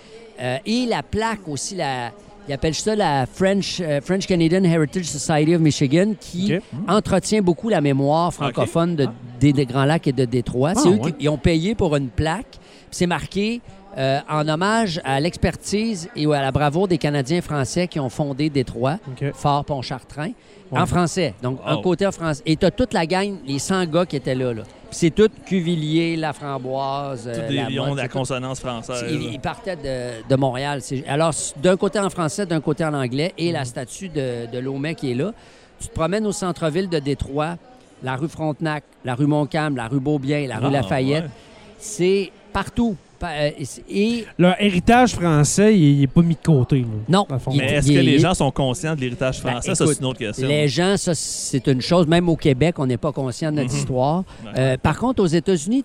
Euh, 0.41 0.57
et 0.65 0.85
la 0.85 1.03
plaque 1.03 1.47
aussi, 1.47 1.75
la, 1.75 2.11
Ils 2.49 2.53
appellent 2.53 2.73
ça 2.73 2.95
la 2.95 3.27
French, 3.27 3.79
euh, 3.79 4.01
French 4.01 4.25
Canadian 4.25 4.63
Heritage 4.63 5.05
Society 5.05 5.53
of 5.53 5.61
Michigan, 5.61 6.13
qui 6.19 6.55
OK. 6.55 6.61
entretient 6.87 7.43
beaucoup 7.43 7.69
la 7.69 7.79
mémoire 7.79 8.33
francophone 8.33 8.95
de- 8.95 9.07
des, 9.39 9.53
des 9.53 9.67
Grands 9.67 9.85
Lacs 9.85 10.07
et 10.07 10.11
de 10.11 10.25
Détroit. 10.25 10.71
Ah, 10.75 10.79
c'est 10.81 10.89
eux 10.89 10.93
ouais. 10.93 11.11
qui 11.11 11.17
ils 11.25 11.29
ont 11.29 11.37
payé 11.37 11.75
pour 11.75 11.95
une 11.95 12.07
plaque. 12.09 12.57
C'est 12.89 13.05
marqué 13.05 13.61
euh, 13.99 14.19
en 14.27 14.47
hommage 14.47 14.99
à 15.03 15.19
l'expertise 15.19 16.09
et 16.15 16.25
à 16.25 16.41
la 16.41 16.51
bravoure 16.51 16.87
des 16.87 16.97
Canadiens 16.97 17.41
français 17.41 17.87
qui 17.87 17.99
ont 17.99 18.09
fondé 18.09 18.49
Détroit. 18.49 18.97
Fort 19.35 19.63
Pontchartrain, 19.65 20.31
Ouais. 20.71 20.79
en 20.79 20.85
français. 20.87 21.33
Donc, 21.43 21.59
un 21.65 21.77
côté 21.81 22.05
en 22.07 22.11
français. 22.11 22.41
Et 22.47 22.55
tu 22.55 22.65
as 22.65 22.71
toute 22.71 22.93
la 22.93 23.05
gang, 23.05 23.35
les 23.45 23.59
100 23.59 23.85
gars 23.85 24.05
qui 24.07 24.15
étaient 24.15 24.35
là. 24.35 24.53
là. 24.53 24.63
C'est 24.91 25.11
tout 25.11 25.29
Cuvillier, 25.45 26.15
La 26.15 26.33
Framboise, 26.33 27.27
euh, 27.27 27.33
Tous 27.33 27.47
des 27.53 27.57
la 27.57 27.69
lions 27.69 27.83
Motte, 27.85 27.91
de 27.93 27.97
la 27.97 28.03
c'est 28.03 28.09
tout- 28.09 28.17
consonance 28.17 28.59
française. 28.59 29.05
ils, 29.09 29.33
ils 29.33 29.39
partaient 29.39 29.75
de, 29.75 30.27
de 30.27 30.35
Montréal. 30.35 30.81
Alors, 31.07 31.33
d'un 31.57 31.77
côté 31.77 31.99
en 31.99 32.09
français, 32.09 32.45
d'un 32.45 32.59
côté 32.61 32.83
en 32.83 32.93
anglais, 32.93 33.33
et 33.37 33.51
la 33.51 33.65
statue 33.65 34.09
de, 34.09 34.47
de 34.51 34.57
Lomé 34.59 34.95
qui 34.95 35.11
est 35.11 35.15
là. 35.15 35.31
Tu 35.79 35.87
te 35.87 35.93
promènes 35.93 36.25
au 36.25 36.31
centre-ville 36.31 36.89
de 36.89 36.99
Détroit, 36.99 37.55
la 38.03 38.15
rue 38.15 38.27
Frontenac, 38.27 38.83
la 39.05 39.15
rue 39.15 39.27
Montcalm, 39.27 39.75
la 39.77 39.87
rue 39.87 39.99
Beaubien, 39.99 40.45
la 40.47 40.57
rue 40.57 40.65
Ah, 40.67 40.71
Lafayette. 40.71 41.23
ouais. 41.25 41.29
C'est 41.77 42.31
partout. 42.51 42.97
Euh, 43.27 43.49
et 43.89 44.25
Leur 44.37 44.61
héritage 44.61 45.13
français, 45.13 45.77
il 45.77 45.99
n'est 45.99 46.07
pas 46.07 46.21
mis 46.21 46.35
de 46.35 46.39
côté. 46.45 46.79
là, 46.81 46.85
non, 47.09 47.27
Mais 47.53 47.73
est-ce 47.73 47.87
il- 47.89 47.95
que 47.95 47.99
les 47.99 48.13
il- 48.13 48.19
gens 48.19 48.33
sont 48.33 48.51
conscients 48.51 48.95
de 48.95 49.01
l'héritage 49.01 49.43
Ben, 49.43 49.51
français? 49.51 49.75
ça, 49.75 49.85
c'est 49.87 49.99
une 49.99 50.05
autre 50.05 50.19
question. 50.19 50.47
Les 50.47 50.67
gens, 50.67 50.95
ça, 50.97 51.13
c'est 51.15 51.67
une 51.67 51.81
chose. 51.81 52.07
Même 52.07 52.29
au 52.29 52.35
Québec, 52.35 52.75
on 52.79 52.85
n'est 52.85 52.97
pas 52.97 53.11
conscient 53.11 53.51
de 53.51 53.57
notre 53.57 53.73
Mhm. 53.73 53.77
histoire. 53.79 54.23
Ouais. 54.45 54.51
Euh, 54.57 54.77
par 54.77 54.97
contre, 54.97 55.21
aux 55.21 55.27
États-Unis, 55.27 55.83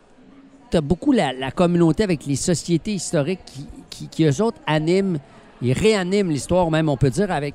tu 0.71 0.77
as 0.77 0.81
beaucoup 0.81 1.13
la, 1.13 1.33
la 1.33 1.51
communauté 1.51 2.03
avec 2.05 2.25
les 2.27 2.37
sociétés 2.37 2.93
historiques 2.95 3.41
qui, 3.47 3.67
qui, 3.91 4.09
qui, 4.09 4.25
eux 4.25 4.43
autres, 4.43 4.59
animent, 4.67 5.19
ils 5.63 5.73
réaniment 5.73 6.31
l'histoire, 6.31 6.71
même, 6.71 6.89
on 6.89 6.97
peut 6.97 7.11
dire, 7.11 7.31
avec. 7.31 7.55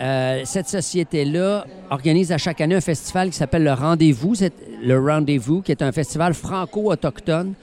Euh, 0.00 0.42
cette 0.44 0.68
société-là 0.68 1.66
organise 1.90 2.32
à 2.32 2.38
chaque 2.38 2.60
année 2.60 2.74
un 2.74 2.80
festival 2.80 3.30
qui 3.30 3.36
s'appelle 3.36 3.62
le 3.64 3.72
Rendez-vous. 3.72 4.34
Le 4.82 4.98
Rendez-vous, 4.98 5.62
qui 5.62 5.70
est 5.72 5.82
un 5.82 5.92
festival 5.92 6.34
franco-autochtone 6.34 7.54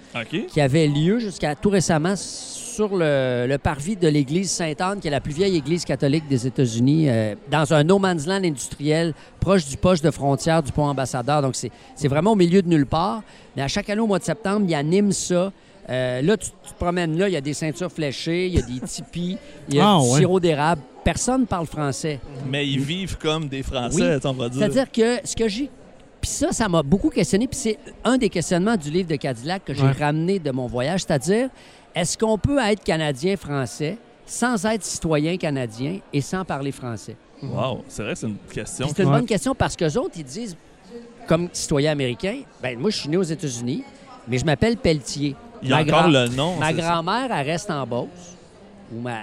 qui 0.48 0.62
avait 0.62 0.88
lieu 0.88 1.20
jusqu'à 1.20 1.56
tout 1.56 1.70
récemment 1.70 2.16
sur 2.16 2.96
le, 2.96 3.46
le 3.48 3.58
parvis 3.58 3.96
de 3.98 4.08
l'église 4.08 4.50
Sainte-Anne, 4.50 5.00
qui 5.02 5.08
est 5.08 5.12
la 5.12 5.20
plus 5.20 5.34
vieille 5.34 5.58
église 5.58 5.84
catholique 5.86 6.28
des 6.30 6.48
États-Unis, 6.48 7.10
euh, 7.10 7.36
dans 7.52 7.74
un 7.74 7.84
no 7.84 8.00
man's 8.00 8.26
land 8.26 8.44
industriel 8.44 9.14
proche 9.40 9.66
du 9.68 9.76
poste 9.78 10.04
de 10.04 10.10
frontière 10.12 10.64
du 10.64 10.72
pont 10.72 10.86
ambassadeur. 10.86 11.42
Donc, 11.42 11.56
c'est 11.56 11.72
c'est 11.96 12.08
vraiment 12.08 12.32
au 12.32 12.36
milieu 12.36 12.62
de 12.62 12.70
nulle 12.70 12.86
part. 12.86 13.24
Mais 13.56 13.62
à 13.62 13.68
chaque 13.68 13.90
année, 13.90 14.02
au 14.02 14.08
mois 14.08 14.20
de 14.20 14.24
septembre, 14.24 14.66
ils 14.68 14.74
animent 14.76 15.12
ça. 15.12 15.52
Euh, 15.90 16.22
là, 16.22 16.38
tu, 16.38 16.50
tu 16.64 16.72
te 16.72 16.78
promènes 16.80 17.18
là, 17.18 17.28
il 17.28 17.34
y 17.34 17.38
a 17.38 17.42
des 17.42 17.54
ceintures 17.54 17.92
fléchées, 17.92 18.48
il 18.48 18.54
y 18.56 18.58
a 18.60 18.62
des 18.62 18.80
tipis, 18.88 19.38
il 19.68 19.76
y 19.76 19.80
a 19.80 19.96
Ah, 19.96 20.00
du 20.02 20.10
ouais. 20.12 20.20
sirop 20.20 20.40
d'érable. 20.40 20.82
Personne 21.03 21.41
ne 21.41 21.46
parle 21.46 21.65
français. 21.65 22.20
Mais 22.48 22.67
ils 22.67 22.79
vivent 22.79 23.17
comme 23.17 23.48
des 23.48 23.63
Français, 23.63 24.15
Oui. 24.15 24.20
on 24.24 24.34
va 24.34 24.50
dire. 24.50 24.60
C'est-à-dire 24.60 24.91
que 24.91 25.27
ce 25.27 25.36
que 25.36 25.48
j'ai. 25.48 25.70
Puis 26.22 26.29
ça, 26.29 26.51
ça 26.51 26.70
m'a 26.70 26.84
beaucoup 26.84 27.10
questionné. 27.10 27.48
Puis 27.48 27.58
c'est 27.60 27.79
un 28.03 28.17
des 28.17 28.29
questionnements 28.29 28.75
du 28.75 28.91
livre 28.91 29.10
de 29.10 29.15
Cadillac 29.15 29.65
que 29.65 29.74
j'ai 29.74 29.81
Ouais. 29.84 29.91
ramené 29.91 30.38
de 30.38 30.51
mon 30.51 30.67
voyage. 30.67 31.01
C'est-à-dire, 31.01 31.50
est-ce 31.96 32.15
qu'on 32.17 32.38
peut 32.38 32.60
être 32.60 32.84
Canadien-Français 32.84 33.98
sans 34.27 34.63
être 34.65 34.84
citoyen 34.84 35.36
canadien 35.38 36.00
et 36.13 36.22
sans 36.22 36.46
parler 36.46 36.72
français? 36.72 37.15
Wow, 37.41 37.84
c'est 37.88 38.03
vrai 38.03 38.13
que 38.13 38.20
c'est 38.20 38.27
une 38.27 38.38
question. 38.53 38.88
C'est 38.96 39.01
une 39.01 39.10
Ouais. 39.10 39.15
bonne 39.17 39.25
question 39.25 39.55
parce 39.55 39.75
qu'eux 39.75 39.98
autres, 39.98 40.13
ils 40.17 40.24
disent, 40.24 40.55
comme 41.27 41.50
citoyen 41.51 41.91
américain, 41.93 42.41
ben 42.62 42.77
moi, 42.77 42.91
je 42.91 42.98
suis 42.98 43.10
né 43.10 43.17
aux 43.17 43.24
États-Unis, 43.24 43.84
mais 44.27 44.38
je 44.38 44.46
m'appelle 44.46 44.77
Pelletier. 44.77 45.36
Il 45.63 45.70
y 45.70 45.74
a 45.74 45.77
Ma 45.77 45.81
encore 45.81 46.01
grand- 46.03 46.08
le 46.12 46.27
nom. 46.27 46.55
Ma 46.60 46.72
grand-mère, 46.72 47.31
elle 47.31 47.46
reste 47.48 47.72
en 47.72 47.86
Beauce. 47.88 48.08
Ou 48.96 49.01
ma, 49.01 49.22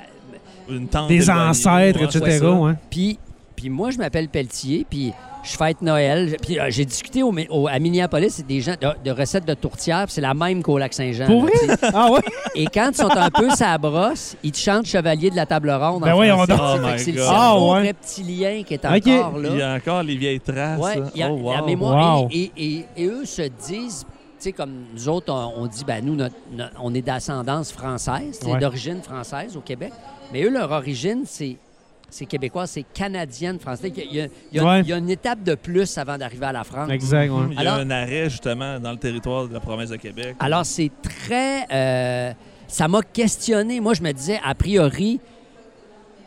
Une 0.71 0.89
tante 0.89 1.09
Des 1.09 1.31
ancêtres, 1.31 2.03
etc. 2.03 2.45
Puis, 2.91 3.19
puis 3.57 3.71
moi, 3.71 3.91
je 3.91 3.99
m'appelle 3.99 4.29
Pelletier, 4.29 4.87
puis 4.89 5.13
je 5.45 5.57
fête 5.57 5.81
Noël. 5.83 6.37
Puis 6.43 6.59
euh, 6.61 6.67
j'ai 6.69 6.85
discuté 6.85 7.23
au, 7.23 7.33
au- 7.51 7.69
à 7.69 7.79
Minneapolis, 7.79 8.31
c'est 8.35 8.47
des 8.47 8.61
gens 8.61 8.75
de, 8.81 8.89
de 9.05 9.11
recettes 9.11 9.47
de 9.47 9.55
tourtière, 9.55 10.05
puis 10.05 10.13
c'est 10.15 10.21
la 10.21 10.35
même 10.35 10.63
qu'au 10.63 10.77
Lac-Saint-Jean. 10.79 11.27
Pour 11.27 11.45
là, 11.45 11.51
vrai? 11.65 11.77
tu 11.77 11.87
sais. 11.87 11.93
Ah 11.95 12.11
ouais? 12.11 12.21
Et 12.55 12.67
quand 12.67 12.91
ils 12.93 12.97
sont 12.97 13.11
un 13.17 13.31
peu 13.31 13.49
sa 13.51 13.79
brosse, 13.79 14.37
ils 14.43 14.53
te 14.53 14.59
chantent 14.59 14.87
Chevalier 14.87 15.31
de 15.31 15.37
la 15.37 15.47
Table 15.47 15.71
Ronde. 15.71 16.03
Ben 16.03 16.15
tu 16.15 16.23
sais. 16.23 16.33
Oh 16.33 16.87
c'est 16.97 17.13
le 17.13 17.19
cerveau 17.23 17.33
Ah 17.35 17.61
ouais. 17.81 17.87
reptilien 17.89 18.63
qui 18.65 18.75
est 18.75 18.85
encore 18.85 19.39
là. 19.39 19.49
Il 19.53 19.59
y 19.59 19.63
a 19.63 19.75
encore 19.75 20.03
les 20.03 20.17
vieilles 20.17 20.41
traces. 20.41 20.81
Ouais, 20.81 21.01
il 21.15 21.21
y 21.21 21.23
a 21.23 21.31
oh, 21.31 21.37
wow. 21.41 21.53
la 21.53 21.63
mémoire. 21.63 22.23
Wow. 22.25 22.29
Et, 22.33 22.51
et- 22.57 22.85
et 22.97 23.07
eux 23.07 23.25
se 23.25 23.43
disent, 23.67 24.05
tu 24.09 24.45
sais, 24.45 24.53
comme 24.53 24.73
nous 24.95 25.09
autres, 25.09 25.33
on, 25.33 25.63
on 25.63 25.67
dit, 25.67 25.85
ben 25.85 26.05
nous, 26.05 26.15
notre- 26.15 26.35
notre- 26.53 26.75
on 26.83 26.95
est 26.95 27.03
d'ascendance 27.03 27.73
française, 27.73 28.39
c'est 28.41 28.47
Ouais. 28.47 28.59
d'origine 28.59 29.01
française 29.03 29.57
au 29.57 29.61
Québec. 29.61 29.93
Mais 30.33 30.43
eux, 30.45 30.51
leur 30.51 30.71
origine, 30.71 31.23
c'est. 31.27 31.57
C'est 32.11 32.25
québécois, 32.25 32.67
c'est 32.67 32.85
canadienne 32.95 33.59
française. 33.59 33.93
Il 33.95 34.15
y, 34.15 34.21
a, 34.23 34.29
il 34.51 34.57
y 34.57 34.59
a- 34.59 34.65
Ouais. 34.65 34.81
il 34.81 34.89
y 34.89 34.93
a 34.95 34.97
une 34.97 35.11
étape 35.11 35.43
de 35.43 35.55
plus 35.55 35.99
avant 35.99 36.17
d'arriver 36.17 36.47
à 36.47 36.53
la 36.53 36.65
France. 36.65 36.89
Exact, 36.91 37.29
ouais. 37.31 37.43
Il 37.51 37.55
y 37.55 37.59
a 37.59 37.61
Alors- 37.61 37.75
un 37.81 37.91
arrêt, 37.91 38.31
justement, 38.31 38.81
dans 38.81 38.93
le 38.93 38.97
territoire 38.97 39.47
de 39.47 39.53
la 39.53 39.61
province 39.61 39.91
de 39.91 39.97
Québec. 39.97 40.35
Alors, 40.41 40.65
c'est 40.65 40.91
très. 41.03 41.67
euh, 41.71 42.33
ça 42.67 42.89
m'a 42.89 43.03
questionné. 43.03 43.79
Moi, 43.81 43.93
je 43.93 44.01
me 44.03 44.11
disais, 44.13 44.41
a 44.43 44.55
priori, 44.55 45.21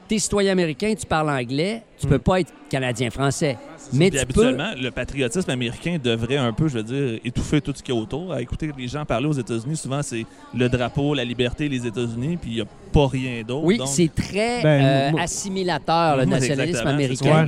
t'es 0.07 0.19
citoyen 0.19 0.51
américain, 0.51 0.93
tu 0.95 1.07
parles 1.07 1.31
anglais, 1.31 1.81
tu 1.99 2.05
peux 2.05 2.19
pas 2.19 2.41
être 2.41 2.53
canadien-français. 2.69 3.57
Mais 3.93 4.09
Puis 4.09 4.19
tu 4.19 4.25
peux. 4.25 4.41
habituellement, 4.41 4.71
le 4.81 4.91
patriotisme 4.91 5.49
américain 5.49 5.97
devrait 6.03 6.37
un 6.37 6.53
peu, 6.53 6.67
je 6.67 6.77
veux 6.79 6.83
dire, 6.83 7.19
étouffer 7.25 7.61
tout 7.61 7.73
ce 7.75 7.81
qu'il 7.83 7.93
y 7.93 7.97
a 7.97 8.01
autour. 8.01 8.31
À 8.33 8.41
écouter 8.41 8.71
les 8.77 8.87
gens 8.87 9.03
parler 9.05 9.27
aux 9.27 9.33
États-Unis, 9.33 9.77
souvent, 9.77 10.01
c'est 10.01 10.25
le 10.55 10.69
drapeau, 10.69 11.13
la 11.13 11.23
liberté, 11.25 11.67
les 11.69 11.85
États-Unis, 11.85 12.37
puis 12.41 12.51
il 12.51 12.55
n'y 12.55 12.61
a 12.61 12.65
pas 12.93 13.07
rien 13.07 13.41
d'autre. 13.43 13.65
Oui, 13.65 13.77
donc- 13.77 13.87
c'est 13.87 14.13
très 14.13 14.61
Ben, 14.63 14.83
euh, 14.83 15.11
moi- 15.11 15.21
assimilateur, 15.21 16.17
le 16.17 16.25
nationalisme 16.37 16.87
américain. 16.87 17.47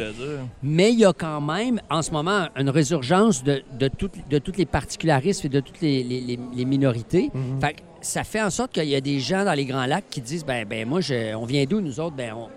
Mais 0.62 0.92
il 0.92 1.00
y 1.00 1.06
a 1.06 1.14
quand 1.14 1.42
même, 1.42 1.80
en 1.90 2.02
ce 2.02 2.12
moment, 2.12 2.48
une 2.58 2.70
résurgence 2.70 3.44
de, 3.44 3.62
de, 3.80 3.88
toutes- 3.88 4.28
de 4.30 4.38
toutes 4.40 4.58
les 4.58 4.66
particularismes 4.66 5.48
et 5.48 5.50
de 5.50 5.60
toutes 5.60 5.82
les, 5.82 6.04
les- 6.04 6.22
les- 6.22 6.40
les 6.56 6.66
minorités. 6.66 7.30
Mhm. 7.34 7.62
Fait 7.62 7.74
que 7.74 7.80
ça 8.02 8.24
fait 8.24 8.42
en 8.42 8.50
sorte 8.50 8.74
qu'il 8.74 8.84
y 8.90 8.96
a 8.96 9.02
des 9.02 9.20
gens 9.20 9.46
dans 9.46 9.54
les 9.54 9.66
Grands 9.66 9.86
Lacs 9.86 10.06
qui 10.10 10.22
disent 10.22 10.46
ben, 10.46 10.66
ben 10.68 10.88
moi, 10.88 11.02
je- 11.02 11.34
on 11.36 11.46
vient 11.46 11.64
d'où, 11.66 11.80
nous 11.82 12.00
autres? 12.00 12.16
Ben, 12.16 12.34
on, 12.36 12.48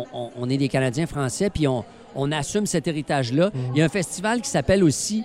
on- 0.00 0.06
on- 0.12 0.30
on 0.38 0.48
est 0.50 0.56
des 0.56 0.68
Canadiens 0.68 1.06
français, 1.06 1.50
puis 1.50 1.66
on, 1.68 1.84
on 2.14 2.30
assume 2.32 2.66
cet 2.66 2.86
héritage-là. 2.88 3.46
Mhm. 3.54 3.60
Il 3.74 3.78
y 3.78 3.82
a 3.82 3.84
un 3.84 3.88
festival 3.88 4.40
qui 4.40 4.48
s'appelle 4.50 4.82
aussi 4.84 5.24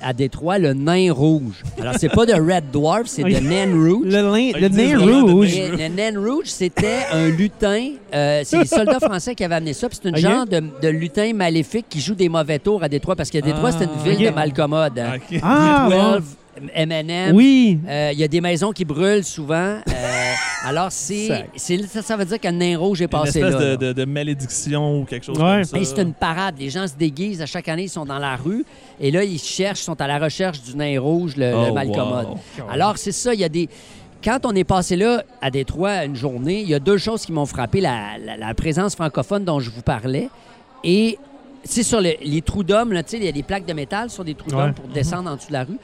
à 0.00 0.12
Détroit 0.12 0.58
le 0.58 0.74
Nain 0.74 1.12
Rouge. 1.12 1.64
Alors, 1.80 1.94
c'est 1.98 2.08
pas 2.08 2.24
de 2.24 2.32
Red 2.32 2.70
Dwarf, 2.72 3.06
c'est 3.06 3.24
de. 3.24 3.30
Nain 3.40 3.72
Rouge. 3.72 4.06
Le, 4.06 4.16
Ah, 4.18 4.68
de 4.68 5.32
rouge. 5.32 5.58
le 5.58 5.88
naine 5.88 6.18
rouge, 6.18 6.46
c'était 6.46 6.98
un 7.10 7.28
lutin. 7.28 7.90
euh, 8.14 8.42
c'est 8.44 8.58
les 8.60 8.66
soldats 8.66 9.00
français 9.00 9.34
qui 9.34 9.42
avaient 9.42 9.56
amené 9.56 9.72
ça. 9.72 9.88
C'est 9.90 10.06
un 10.06 10.10
Ok. 10.10 10.18
genre 10.18 10.46
de, 10.46 10.62
de 10.80 10.88
lutin 10.88 11.32
maléfique 11.34 11.86
qui 11.88 12.00
joue 12.00 12.14
des 12.14 12.28
mauvais 12.28 12.60
tours 12.60 12.80
à 12.84 12.88
Détroit 12.88 13.16
parce 13.16 13.28
que 13.30 13.38
Détroit, 13.38 13.72
c'est 13.72 13.84
une 13.84 13.90
Ah, 13.98 14.08
ville 14.08 14.24
de 14.28 14.30
malcommode. 14.32 14.98
hein. 15.00 15.16
Ah, 15.42 15.88
ouais. 15.90 15.96
12, 16.20 16.22
M&M. 16.74 17.34
Oui. 17.34 17.78
Euh, 17.88 18.10
Il 18.12 18.18
y 18.18 18.24
a 18.24 18.28
des 18.28 18.40
maisons 18.40 18.72
qui 18.72 18.84
brûlent 18.84 19.24
souvent. 19.24 19.78
Euh, 19.88 20.32
alors, 20.64 20.88
c'est, 20.90 21.46
ça, 21.56 22.02
ça 22.02 22.16
veut 22.16 22.24
dire 22.24 22.38
qu'un 22.40 22.52
nain 22.52 22.76
rouge 22.78 23.00
est 23.00 23.04
Une 23.04 23.10
passé 23.10 23.38
espèce 23.40 23.54
là. 23.54 23.60
de, 23.60 23.64
là. 23.66 23.76
de- 23.76 23.92
de 23.92 24.04
malédiction 24.04 25.00
ou 25.00 25.04
quelque 25.04 25.24
chose 25.26 25.38
Ouais. 25.38 25.56
comme 25.56 25.64
ça. 25.64 25.78
Et 25.78 25.84
c'est 25.84 26.02
une 26.02 26.14
parade. 26.14 26.54
Les 26.58 26.70
gens 26.70 26.86
se 26.86 26.94
déguisent. 26.96 27.40
À 27.42 27.46
chaque 27.46 27.68
année, 27.68 27.84
ils 27.84 27.88
sont 27.88 28.04
dans 28.06 28.18
la 28.18 28.36
rue. 28.36 28.64
Et 29.00 29.10
là, 29.10 29.24
ils 29.24 29.38
cherchent, 29.38 29.80
sont 29.80 30.00
à 30.00 30.06
la 30.06 30.18
recherche 30.18 30.62
du 30.62 30.76
nain 30.76 30.98
rouge, 31.00 31.36
le, 31.36 31.50
le 31.50 31.68
Oh, 31.70 31.74
malcommode. 31.74 32.26
wow. 32.28 32.38
Alors, 32.70 32.98
c'est 32.98 33.12
ça, 33.12 33.34
il 33.34 33.40
y 33.40 33.44
a 33.44 33.48
des... 33.48 33.68
Quand 34.24 34.40
on 34.44 34.52
est 34.56 34.64
passé 34.64 34.96
là, 34.96 35.22
à 35.40 35.48
Détroit, 35.50 36.04
une 36.04 36.16
journée, 36.16 36.60
il 36.62 36.68
y 36.68 36.74
a 36.74 36.80
deux 36.80 36.98
choses 36.98 37.24
qui 37.24 37.30
m'ont 37.30 37.46
frappé. 37.46 37.80
La, 37.80 38.18
la- 38.18 38.36
la 38.36 38.52
présence 38.54 38.96
francophone 38.96 39.44
dont 39.44 39.60
je 39.60 39.70
vous 39.70 39.82
parlais 39.82 40.28
et, 40.82 41.16
c'est 41.64 41.82
sur 41.84 42.00
le- 42.00 42.14
les 42.24 42.42
trous 42.42 42.64
d'hommes, 42.64 42.92
là, 42.92 43.02
tu 43.02 43.10
sais, 43.10 43.16
il 43.18 43.24
y 43.24 43.28
a 43.28 43.32
des 43.32 43.42
plaques 43.42 43.66
de 43.66 43.72
métal 43.72 44.10
sur 44.10 44.24
des 44.24 44.34
trous 44.34 44.50
Ouais. 44.50 44.56
d'hommes 44.56 44.74
pour 44.74 44.88
descendre 44.88 45.30
en 45.30 45.36
dessous 45.36 45.48
de 45.48 45.52
la 45.52 45.64
rue. 45.64 45.76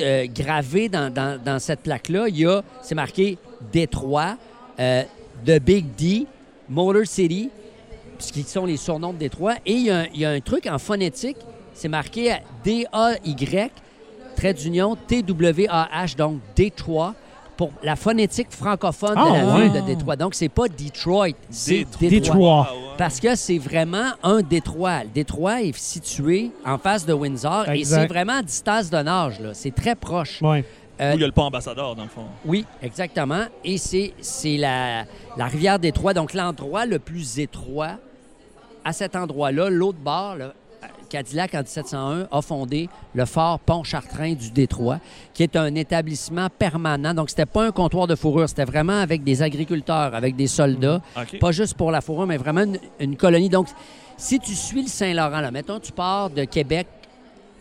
Euh, 0.00 0.26
gravé 0.34 0.88
dans, 0.88 1.12
dans- 1.12 1.38
dans 1.42 1.58
cette 1.58 1.80
plaque-là, 1.80 2.28
il 2.28 2.38
y 2.38 2.46
a, 2.46 2.62
c'est 2.80 2.94
marqué 2.94 3.36
Détroit, 3.72 4.38
euh, 4.80 5.02
The 5.44 5.60
Big 5.60 5.84
D, 5.94 6.26
Motor 6.68 7.04
City, 7.06 7.50
qui 8.18 8.42
sont 8.42 8.64
les 8.64 8.78
surnoms 8.78 9.12
de 9.12 9.18
Détroit. 9.18 9.56
Et 9.66 9.72
il 9.72 9.82
y, 9.82 9.90
a 9.90 9.98
un- 9.98 10.06
il 10.14 10.20
y 10.20 10.24
a 10.24 10.30
un 10.30 10.40
truc 10.40 10.66
en 10.66 10.78
phonétique, 10.78 11.36
c'est 11.74 11.88
marqué 11.88 12.36
D-A-Y, 12.64 13.70
trait 14.34 14.54
d'union, 14.54 14.96
T-W-A-H, 14.96 16.16
donc 16.16 16.38
Détroit, 16.54 17.14
pour 17.56 17.70
la 17.82 17.96
phonétique 17.96 18.48
francophone 18.50 19.14
Ah, 19.16 19.24
de 19.30 19.34
la 19.46 19.54
ouais. 19.54 19.62
ville 19.68 19.72
de 19.82 19.86
Détroit. 19.86 20.16
Donc, 20.16 20.34
c'est 20.34 20.48
pas 20.48 20.68
Detroit, 20.68 21.28
c'est 21.50 21.84
Détroit. 21.98 22.08
Détroit. 22.10 22.68
Ah. 22.70 22.74
Parce 22.98 23.20
que 23.20 23.34
c'est 23.34 23.58
vraiment 23.58 24.10
un 24.22 24.40
détroit. 24.42 25.02
Le 25.04 25.10
détroit 25.10 25.62
est 25.62 25.76
situé 25.76 26.50
en 26.64 26.78
face 26.78 27.04
de 27.04 27.12
Windsor 27.12 27.68
et 27.70 27.84
c'est 27.84 28.06
vraiment 28.06 28.38
à 28.38 28.42
distance 28.42 28.88
d'un 28.90 29.06
âge. 29.06 29.38
là. 29.40 29.50
C'est 29.52 29.74
très 29.74 29.94
proche. 29.94 30.40
Ouais. 30.42 30.64
Euh, 30.98 31.12
Où 31.12 31.16
il 31.16 31.20
y 31.20 31.24
a 31.24 31.26
le 31.26 31.32
pont 31.32 31.42
ambassadeur, 31.42 31.94
dans 31.94 32.04
le 32.04 32.08
fond. 32.08 32.24
oui, 32.46 32.64
exactement. 32.82 33.42
Et 33.62 33.76
c'est 33.76 34.14
c'est 34.22 34.56
la, 34.56 35.04
la 35.36 35.44
rivière 35.46 35.78
Détroit, 35.78 36.14
donc 36.14 36.32
l'endroit 36.32 36.86
le 36.86 36.98
plus 36.98 37.38
étroit 37.38 37.96
à 38.82 38.94
cet 38.94 39.14
endroit-là. 39.14 39.68
L'autre 39.68 39.98
bord, 39.98 40.36
là, 40.36 40.54
Cadillac, 41.08 41.54
en 41.54 41.58
1701, 41.62 42.28
a 42.30 42.42
fondé 42.42 42.88
le 43.14 43.24
fort 43.24 43.58
Pontchartrain 43.60 44.34
du 44.34 44.50
Détroit, 44.50 44.98
qui 45.34 45.42
est 45.42 45.56
un 45.56 45.74
établissement 45.74 46.48
permanent. 46.50 47.14
Donc, 47.14 47.30
c'était 47.30 47.46
pas 47.46 47.66
un 47.66 47.72
comptoir 47.72 48.06
de 48.06 48.14
fourrure, 48.14 48.48
c'était 48.48 48.64
vraiment 48.64 49.00
avec 49.00 49.24
des 49.24 49.42
agriculteurs, 49.42 50.14
avec 50.14 50.36
des 50.36 50.46
soldats, 50.46 51.00
OK. 51.16 51.38
pas 51.38 51.52
juste 51.52 51.74
pour 51.74 51.90
la 51.90 52.00
fourrure, 52.00 52.26
mais 52.26 52.36
vraiment 52.36 52.62
une, 52.62 52.78
une 53.00 53.16
colonie. 53.16 53.48
Donc, 53.48 53.68
si 54.16 54.38
tu 54.38 54.54
suis 54.54 54.82
le 54.82 54.88
Saint-Laurent, 54.88 55.40
là, 55.40 55.50
mettons, 55.50 55.78
tu 55.78 55.92
pars 55.92 56.30
de 56.30 56.44
Québec, 56.44 56.86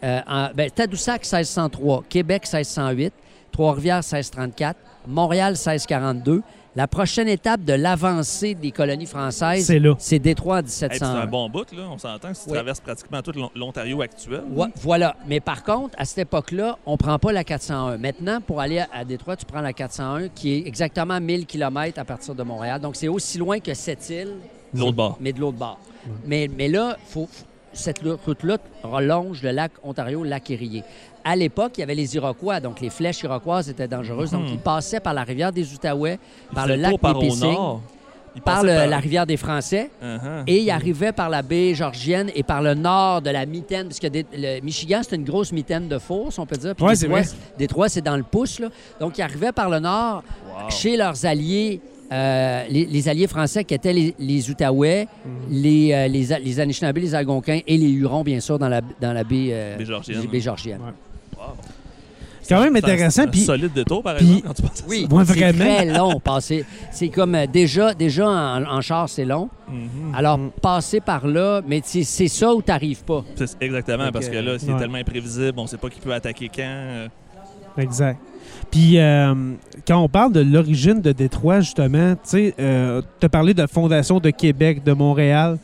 euh, 0.03 0.19
en, 0.27 0.49
ben, 0.53 0.69
Tadoussac, 0.69 1.21
1603, 1.21 2.03
Québec, 2.09 2.43
1608, 2.51 3.13
Trois-Rivières, 3.51 3.97
1634, 3.97 4.77
Montréal, 5.07 5.53
1642. 5.53 6.41
La 6.77 6.87
prochaine 6.89 7.29
étape 7.29 7.63
de 7.63 7.71
l'avancée 7.71 8.53
des 8.53 8.71
colonies 8.71 9.05
françaises, 9.05 9.65
C'est 9.65 9.79
là. 9.79 9.95
c'est 9.97 10.19
Détroit 10.19 10.57
en 10.57 10.59
Hey, 10.59 10.63
puis 10.65 10.71
c'est 10.73 10.89
1701. 10.89 11.21
un 11.21 11.25
bon 11.25 11.49
bout, 11.49 11.71
là. 11.71 11.83
On 11.89 11.97
s'entend 11.97 12.33
que 12.33 12.37
tu 12.37 12.41
Oui. 12.47 12.53
traverses 12.53 12.81
pratiquement 12.81 13.21
tout 13.21 13.31
l'On- 13.31 13.49
l'Ontario 13.55 14.01
actuel. 14.01 14.43
Ouais, 14.51 14.67
voilà. 14.81 15.15
Mais 15.25 15.39
par 15.39 15.63
contre, 15.63 15.95
à 15.97 16.03
cette 16.03 16.17
époque-là, 16.17 16.77
on 16.85 16.97
prend 16.97 17.17
pas 17.17 17.31
la 17.31 17.45
401. 17.45 17.97
Maintenant, 17.97 18.41
pour 18.41 18.59
aller 18.59 18.83
à, 18.91 19.05
Détroit, 19.05 19.37
tu 19.37 19.45
prends 19.45 19.61
la 19.61 19.71
401, 19.71 20.27
qui 20.27 20.53
est 20.55 20.67
exactement 20.67 21.21
1000 21.21 21.45
km 21.45 21.97
à 21.97 22.03
partir 22.03 22.35
de 22.35 22.43
Montréal. 22.43 22.81
Donc, 22.81 22.97
c'est 22.97 23.07
aussi 23.07 23.37
loin 23.37 23.59
que 23.61 23.73
cette 23.73 24.09
île, 24.09 24.33
de 24.73 24.79
l'autre 24.79 24.91
bord. 24.97 25.17
mais 25.21 25.31
de 25.31 25.39
l'autre 25.39 25.57
bord. 25.57 25.79
Mais, 26.25 26.49
mais 26.57 26.67
là, 26.67 26.97
faut, 27.07 27.29
cette 27.71 28.01
route-là 28.25 28.57
relonge 28.83 29.41
le 29.43 29.51
lac 29.51 29.71
Ontario, 29.81 30.23
le 30.23 30.29
lac 30.29 30.51
Erie. 30.51 30.83
À 31.27 31.35
l'époque, 31.35 31.71
il 31.77 31.79
y 31.79 31.83
avait 31.83 31.95
les 31.95 32.15
Iroquois, 32.15 32.59
donc 32.59 32.79
les 32.81 32.91
flèches 32.91 33.23
iroquoises 33.23 33.67
étaient 33.67 33.87
dangereuses. 33.87 34.29
Donc, 34.31 34.43
ils 34.47 34.59
passaient 34.59 34.99
par 34.99 35.13
la 35.15 35.23
rivière 35.23 35.51
des 35.51 35.73
Outaouais, 35.73 36.19
par 36.53 36.67
le 36.67 36.75
lac 36.75 36.97
par 36.99 37.15
par 38.43 38.63
la 38.63 38.97
rivière 38.99 39.25
des 39.25 39.37
Français. 39.37 39.89
Uh-huh. 40.03 40.43
Et 40.45 40.59
il 40.61 40.69
arrivait 40.69 41.13
par 41.13 41.29
la 41.29 41.41
baie 41.41 41.73
georgienne 41.73 42.29
et 42.35 42.43
par 42.43 42.61
le 42.61 42.73
nord 42.73 43.21
de 43.21 43.29
la 43.29 43.45
mitaine, 43.45 43.87
parce 43.87 43.99
que 43.99 44.07
des- 44.07 44.25
le 44.35 44.59
Michigan, 44.61 44.99
c'est 45.07 45.15
une 45.15 45.23
grosse 45.23 45.51
mitaine 45.53 45.87
de 45.87 45.97
fourse, 45.97 46.37
on 46.37 46.45
peut 46.45 46.57
dire. 46.57 46.75
Puis 46.75 46.85
Ouais, 46.85 46.95
c'est 46.95 47.07
Détroit, 47.07 47.21
vrai. 47.21 47.29
Détroit, 47.57 47.89
c'est 47.89 48.01
dans 48.01 48.17
le 48.17 48.23
pouce. 48.23 48.59
Là. 48.59 48.67
Donc, 48.99 49.17
il 49.17 49.21
arrivait 49.21 49.51
par 49.53 49.69
le 49.69 49.79
nord 49.79 50.21
Wow. 50.47 50.69
chez 50.69 50.97
leurs 50.97 51.25
alliés, 51.25 51.79
euh, 52.11 52.63
les, 52.69 52.85
les 52.85 53.09
alliés 53.09 53.27
français 53.27 53.63
qui 53.63 53.73
étaient 53.73 53.93
les, 53.93 54.13
les 54.19 54.49
Outaouais, 54.51 55.07
Mhm. 55.25 55.31
les, 55.49 55.93
euh, 55.93 56.07
les, 56.07 56.33
A- 56.33 56.39
les 56.39 56.59
Anishinaabe, 56.59 56.97
les 56.97 57.15
Algonquins 57.15 57.61
et 57.65 57.77
les 57.77 57.89
Hurons, 57.89 58.23
bien 58.23 58.41
sûr, 58.41 58.59
dans 58.59 58.69
la, 58.69 58.81
dans 59.01 59.13
la 59.13 59.23
baie, 59.23 59.49
euh, 59.51 59.77
Baie 59.77 59.85
georgienne. 59.85 60.21
baie 60.29 60.39
georgienne. 60.41 60.81
Ouais. 60.81 60.91
Wow. 61.47 61.55
C'est 62.41 62.53
quand 62.53 62.61
même 62.61 62.75
un- 62.75 62.77
intéressant. 62.77 63.09
c'est 63.23 63.27
un 63.27 63.31
Puis 63.31 63.39
solide 63.41 63.73
détour, 63.73 64.03
par 64.03 64.15
puis- 64.17 64.25
exemple, 64.37 64.47
quand 64.47 64.53
tu 64.53 64.61
penses 64.61 64.81
à 64.81 64.85
Oui, 64.87 65.07
Ouais, 65.09 65.25
c'est 65.25 65.53
très 65.53 65.85
long. 65.85 66.19
Passer. 66.19 66.63
C'est 66.91 67.09
comme 67.09 67.33
euh, 67.33 67.47
déjà, 67.51 67.93
déjà 67.95 68.27
en, 68.29 68.63
en 68.65 68.81
char, 68.81 69.09
c'est 69.09 69.25
long. 69.25 69.49
Mhm. 69.67 70.13
Alors, 70.15 70.37
Mhm. 70.37 70.51
passer 70.61 70.99
par 71.01 71.25
là, 71.25 71.61
mais 71.67 71.81
c'est 71.83 72.03
ça 72.03 72.53
où 72.53 72.61
tu 72.61 72.69
n'arrives 72.69 73.03
pas. 73.03 73.23
Exactement, 73.59 74.11
parce 74.11 74.27
que- 74.29 74.33
que 74.33 74.37
là, 74.37 74.59
c'est 74.59 74.71
Ouais. 74.71 74.77
tellement 74.79 74.99
imprévisible, 74.99 75.53
on 75.57 75.65
sait 75.65 75.77
pas 75.77 75.89
qui 75.89 75.99
peut 75.99 76.13
attaquer 76.13 76.49
quand. 76.55 76.61
euh, 76.63 77.07
Exact. 77.79 78.19
Puis, 78.71 78.99
euh, 78.99 79.33
quand 79.87 79.97
on 79.99 80.07
parle 80.07 80.31
de 80.31 80.41
l'origine 80.41 81.01
de 81.01 81.11
Détroit, 81.13 81.61
justement, 81.61 82.13
tu 82.13 82.19
sais, 82.25 82.53
euh, 82.59 83.01
tu 83.19 83.25
as 83.25 83.29
parlé 83.29 83.53
de 83.55 83.65
fondation 83.65 84.19
de 84.19 84.29
Québec, 84.29 84.83
de 84.83 84.93
Montréal. 84.93 85.57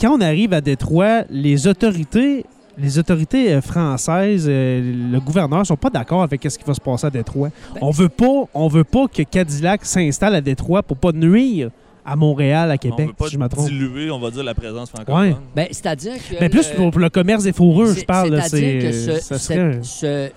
Quand 0.00 0.16
on 0.16 0.20
arrive 0.20 0.52
à 0.52 0.60
Détroit, 0.60 1.22
les 1.28 1.66
autorités, 1.66 2.44
les 2.78 2.98
autorités 2.98 3.52
euh, 3.54 3.60
françaises, 3.60 4.46
euh, 4.48 5.10
le 5.12 5.20
gouverneur, 5.20 5.64
sont 5.66 5.76
pas 5.76 5.90
d'accord 5.90 6.22
avec 6.22 6.42
ce 6.48 6.58
qui 6.58 6.64
va 6.64 6.74
se 6.74 6.80
passer 6.80 7.06
à 7.06 7.10
Détroit. 7.10 7.50
Ben, 7.74 7.80
on 7.82 7.90
veut 7.90 8.08
pas, 8.08 8.44
on 8.54 8.68
veut 8.68 8.84
pas 8.84 9.06
que 9.08 9.22
Cadillac 9.22 9.84
s'installe 9.84 10.34
à 10.34 10.40
Détroit 10.40 10.82
pour 10.82 10.96
pas 10.96 11.12
nuire 11.12 11.70
à 12.06 12.16
Montréal, 12.16 12.70
à 12.70 12.74
on 12.74 12.76
Québec, 12.76 13.06
veut 13.08 13.12
pas 13.14 13.26
si 13.26 13.32
je 13.34 13.38
me 13.38 13.48
trompe. 13.48 13.66
diluer, 13.66 14.10
on 14.10 14.18
va 14.18 14.30
dire, 14.30 14.42
la 14.44 14.54
présence 14.54 14.90
francophone. 14.90 15.28
Ouais. 15.30 15.36
Ben, 15.56 15.68
C'est-à-dire 15.70 16.14
que. 16.16 16.34
Mais 16.40 16.48
plus 16.48 16.68
le- 16.70 16.90
pour, 16.90 16.98
le 17.00 17.08
commerce 17.10 17.44
des 17.44 17.52
fourrures, 17.52 17.94
je 17.94 18.04
parle. 18.04 18.30
là, 18.30 18.42
C'est-à-dire 18.42 18.82
que 18.82 18.92
c'est- 18.92 19.20
ce, 19.20 19.22
ça 19.22 19.38
ce- 19.38 19.44
serait 19.44 19.60
un- 19.60 19.82
ce- 19.82 20.30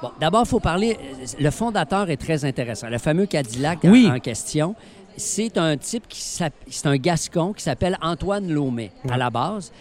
Bon, 0.00 0.10
d'abord, 0.20 0.42
il 0.44 0.48
faut 0.48 0.60
parler. 0.60 0.96
Le 1.38 1.50
fondateur 1.50 2.10
est 2.10 2.16
très 2.16 2.44
intéressant. 2.44 2.88
Le 2.88 2.98
fameux 2.98 3.26
Cadillac 3.26 3.84
en- 3.84 3.90
Oui. 3.90 4.08
en, 4.12 4.18
question, 4.18 4.74
c'est 5.16 5.56
un 5.58 5.76
type 5.76 6.04
qui 6.08 6.20
c'est 6.20 6.86
un 6.86 6.96
gascon 6.96 7.52
qui 7.52 7.62
s'appelle 7.62 7.96
Antoine 8.02 8.48
Laumet 8.50 8.90
à 9.08 9.16
la 9.16 9.30
base. 9.30 9.72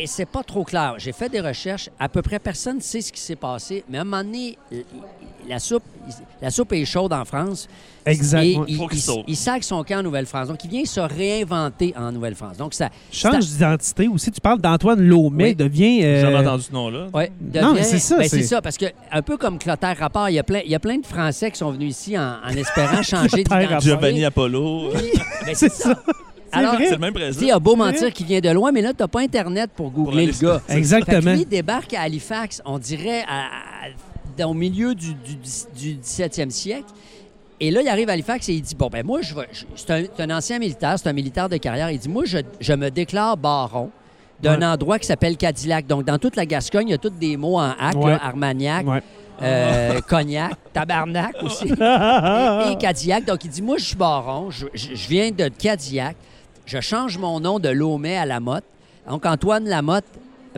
Et 0.00 0.06
c'est 0.06 0.26
pas 0.26 0.44
trop 0.44 0.62
clair. 0.62 0.94
J'ai 0.98 1.12
fait 1.12 1.28
des 1.28 1.40
recherches. 1.40 1.90
À 1.98 2.08
peu 2.08 2.22
près 2.22 2.38
personne 2.38 2.76
ne 2.76 2.80
sait 2.82 3.00
ce 3.00 3.12
qui 3.12 3.20
s'est 3.20 3.34
passé. 3.36 3.82
Mais 3.88 3.98
à 3.98 4.02
un 4.02 4.04
moment 4.04 4.22
donné, 4.22 4.56
la 5.48 5.58
soupe, 5.58 5.82
la 6.40 6.50
soupe 6.50 6.72
est 6.74 6.84
chaude 6.84 7.12
en 7.12 7.24
France. 7.24 7.66
Exact. 8.06 8.42
Et 8.44 8.56
il, 8.68 8.76
Faut 8.76 8.86
qu'il 8.86 8.98
il- 8.98 9.02
saute. 9.02 9.24
il 9.26 9.36
sac 9.36 9.64
son 9.64 9.82
camp 9.82 9.98
en 9.98 10.02
Nouvelle-France. 10.04 10.48
Donc, 10.48 10.62
il 10.64 10.70
vient 10.70 10.84
se 10.84 11.00
réinventer 11.00 11.92
en 11.96 12.12
Nouvelle-France. 12.12 12.56
Donc, 12.56 12.74
ça, 12.74 12.90
Change 13.10 13.44
d'identité 13.46 14.06
aussi. 14.08 14.30
Tu 14.30 14.40
parles 14.40 14.60
d'Antoine 14.60 15.00
Laumet, 15.00 15.44
Oui. 15.48 15.54
devient. 15.56 16.00
J'ai 16.00 16.06
euh, 16.06 16.20
jamais 16.22 16.46
entendu 16.46 16.62
ce 16.62 16.72
nom-là. 16.72 17.06
Ouais, 17.12 17.30
Non, 17.54 17.72
mais 17.74 17.80
devient- 17.80 17.84
c'est 17.84 17.98
ça, 17.98 18.16
ben, 18.18 18.22
c'est- 18.28 18.36
c'est 18.40 18.42
ça, 18.46 18.62
parce 18.62 18.78
que 18.78 18.86
un 19.10 19.22
peu 19.22 19.36
comme 19.36 19.58
Clotaire 19.58 19.96
Rapport, 19.98 20.28
il 20.30 20.34
y 20.34 20.38
a 20.38 20.44
plein, 20.44 20.60
il 20.64 20.70
y 20.70 20.74
a 20.76 20.80
plein 20.80 20.98
de 20.98 21.04
Français 21.06 21.50
qui 21.50 21.58
sont 21.58 21.72
venus 21.72 21.90
ici 21.90 22.16
en, 22.16 22.36
en 22.44 22.50
espérant 22.50 23.02
changer 23.02 23.42
Clotaire 23.42 23.58
d'identité. 23.68 23.90
Giovanni 23.90 24.24
Apollo. 24.24 24.90
Puis, 24.94 25.10
ben, 25.44 25.54
C'est 25.54 25.68
c'est 25.68 25.72
ça. 25.72 26.00
Alors. 26.52 26.74
C'est 26.78 26.90
le 26.92 26.98
même 26.98 27.14
tu 27.14 27.32
sais, 27.32 27.44
il 27.46 27.50
a 27.50 27.58
beau 27.58 27.76
mentir 27.76 28.12
qu'il 28.12 28.26
vient 28.26 28.40
de 28.40 28.50
loin, 28.50 28.72
mais 28.72 28.80
là, 28.82 28.92
t'as 28.96 29.08
pas 29.08 29.20
Internet 29.20 29.70
pour 29.74 29.90
googler 29.90 30.26
le 30.26 30.32
gars. 30.32 30.60
Exactement. 30.68 31.16
Fait 31.20 31.24
que 31.24 31.30
lui, 31.34 31.40
il 31.42 31.48
débarque 31.48 31.94
à 31.94 32.02
Halifax, 32.02 32.62
on 32.64 32.78
dirait 32.78 33.22
à- 33.28 33.44
à- 33.46 33.88
dans- 34.38 34.50
au 34.50 34.54
milieu 34.54 34.94
du, 34.94 35.14
du, 35.14 35.34
du 35.76 35.94
17e 36.00 36.50
siècle. 36.50 36.84
Et 37.60 37.70
là, 37.72 37.82
il 37.82 37.88
arrive 37.88 38.08
à 38.08 38.12
Halifax 38.12 38.48
et 38.48 38.54
il 38.54 38.62
dit 38.62 38.74
Bon, 38.76 38.88
ben 38.88 39.04
moi, 39.04 39.20
je 39.20 39.34
C'est 39.74 40.20
un, 40.20 40.30
ancien 40.30 40.58
militaire, 40.60 40.94
c'est 40.98 41.08
un 41.08 41.12
militaire 41.12 41.48
de 41.48 41.56
carrière. 41.56 41.90
Il 41.90 41.98
dit 41.98 42.08
Moi, 42.08 42.22
je, 42.24 42.38
je 42.60 42.72
me 42.72 42.88
déclare 42.90 43.36
baron 43.36 43.90
d'un 44.40 44.58
Ouais. 44.60 44.64
endroit 44.66 44.98
qui 45.00 45.06
s'appelle 45.08 45.36
Cadillac. 45.36 45.86
Donc, 45.88 46.04
dans 46.04 46.18
toute 46.18 46.36
la 46.36 46.46
Gascogne, 46.46 46.86
il 46.88 46.92
y 46.92 46.94
a 46.94 46.98
tous 46.98 47.10
des 47.10 47.36
mots 47.36 47.58
en 47.58 47.70
hack, 47.78 47.96
Ouais. 47.96 48.12
là, 48.12 48.20
Armagnac, 48.22 48.86
Ouais. 48.86 49.02
euh, 49.42 50.00
Cognac, 50.08 50.52
Tabarnak 50.72 51.34
aussi. 51.42 51.66
et, 51.68 52.72
et 52.72 52.76
Cadillac. 52.78 53.24
Donc, 53.24 53.44
il 53.44 53.50
dit 53.50 53.60
Moi, 53.62 53.78
je 53.78 53.84
suis 53.86 53.96
baron, 53.96 54.50
je, 54.52 54.66
je- 54.74 54.94
je 54.94 55.08
viens 55.08 55.32
de 55.32 55.48
Cadillac, 55.48 56.14
je 56.68 56.80
change 56.80 57.16
mon 57.18 57.40
nom 57.40 57.58
de 57.58 57.68
Laumet 57.70 58.16
à 58.18 58.26
Lamotte. 58.26 58.64
Donc, 59.08 59.24
Antoine 59.24 59.64
Lamotte, 59.64 60.04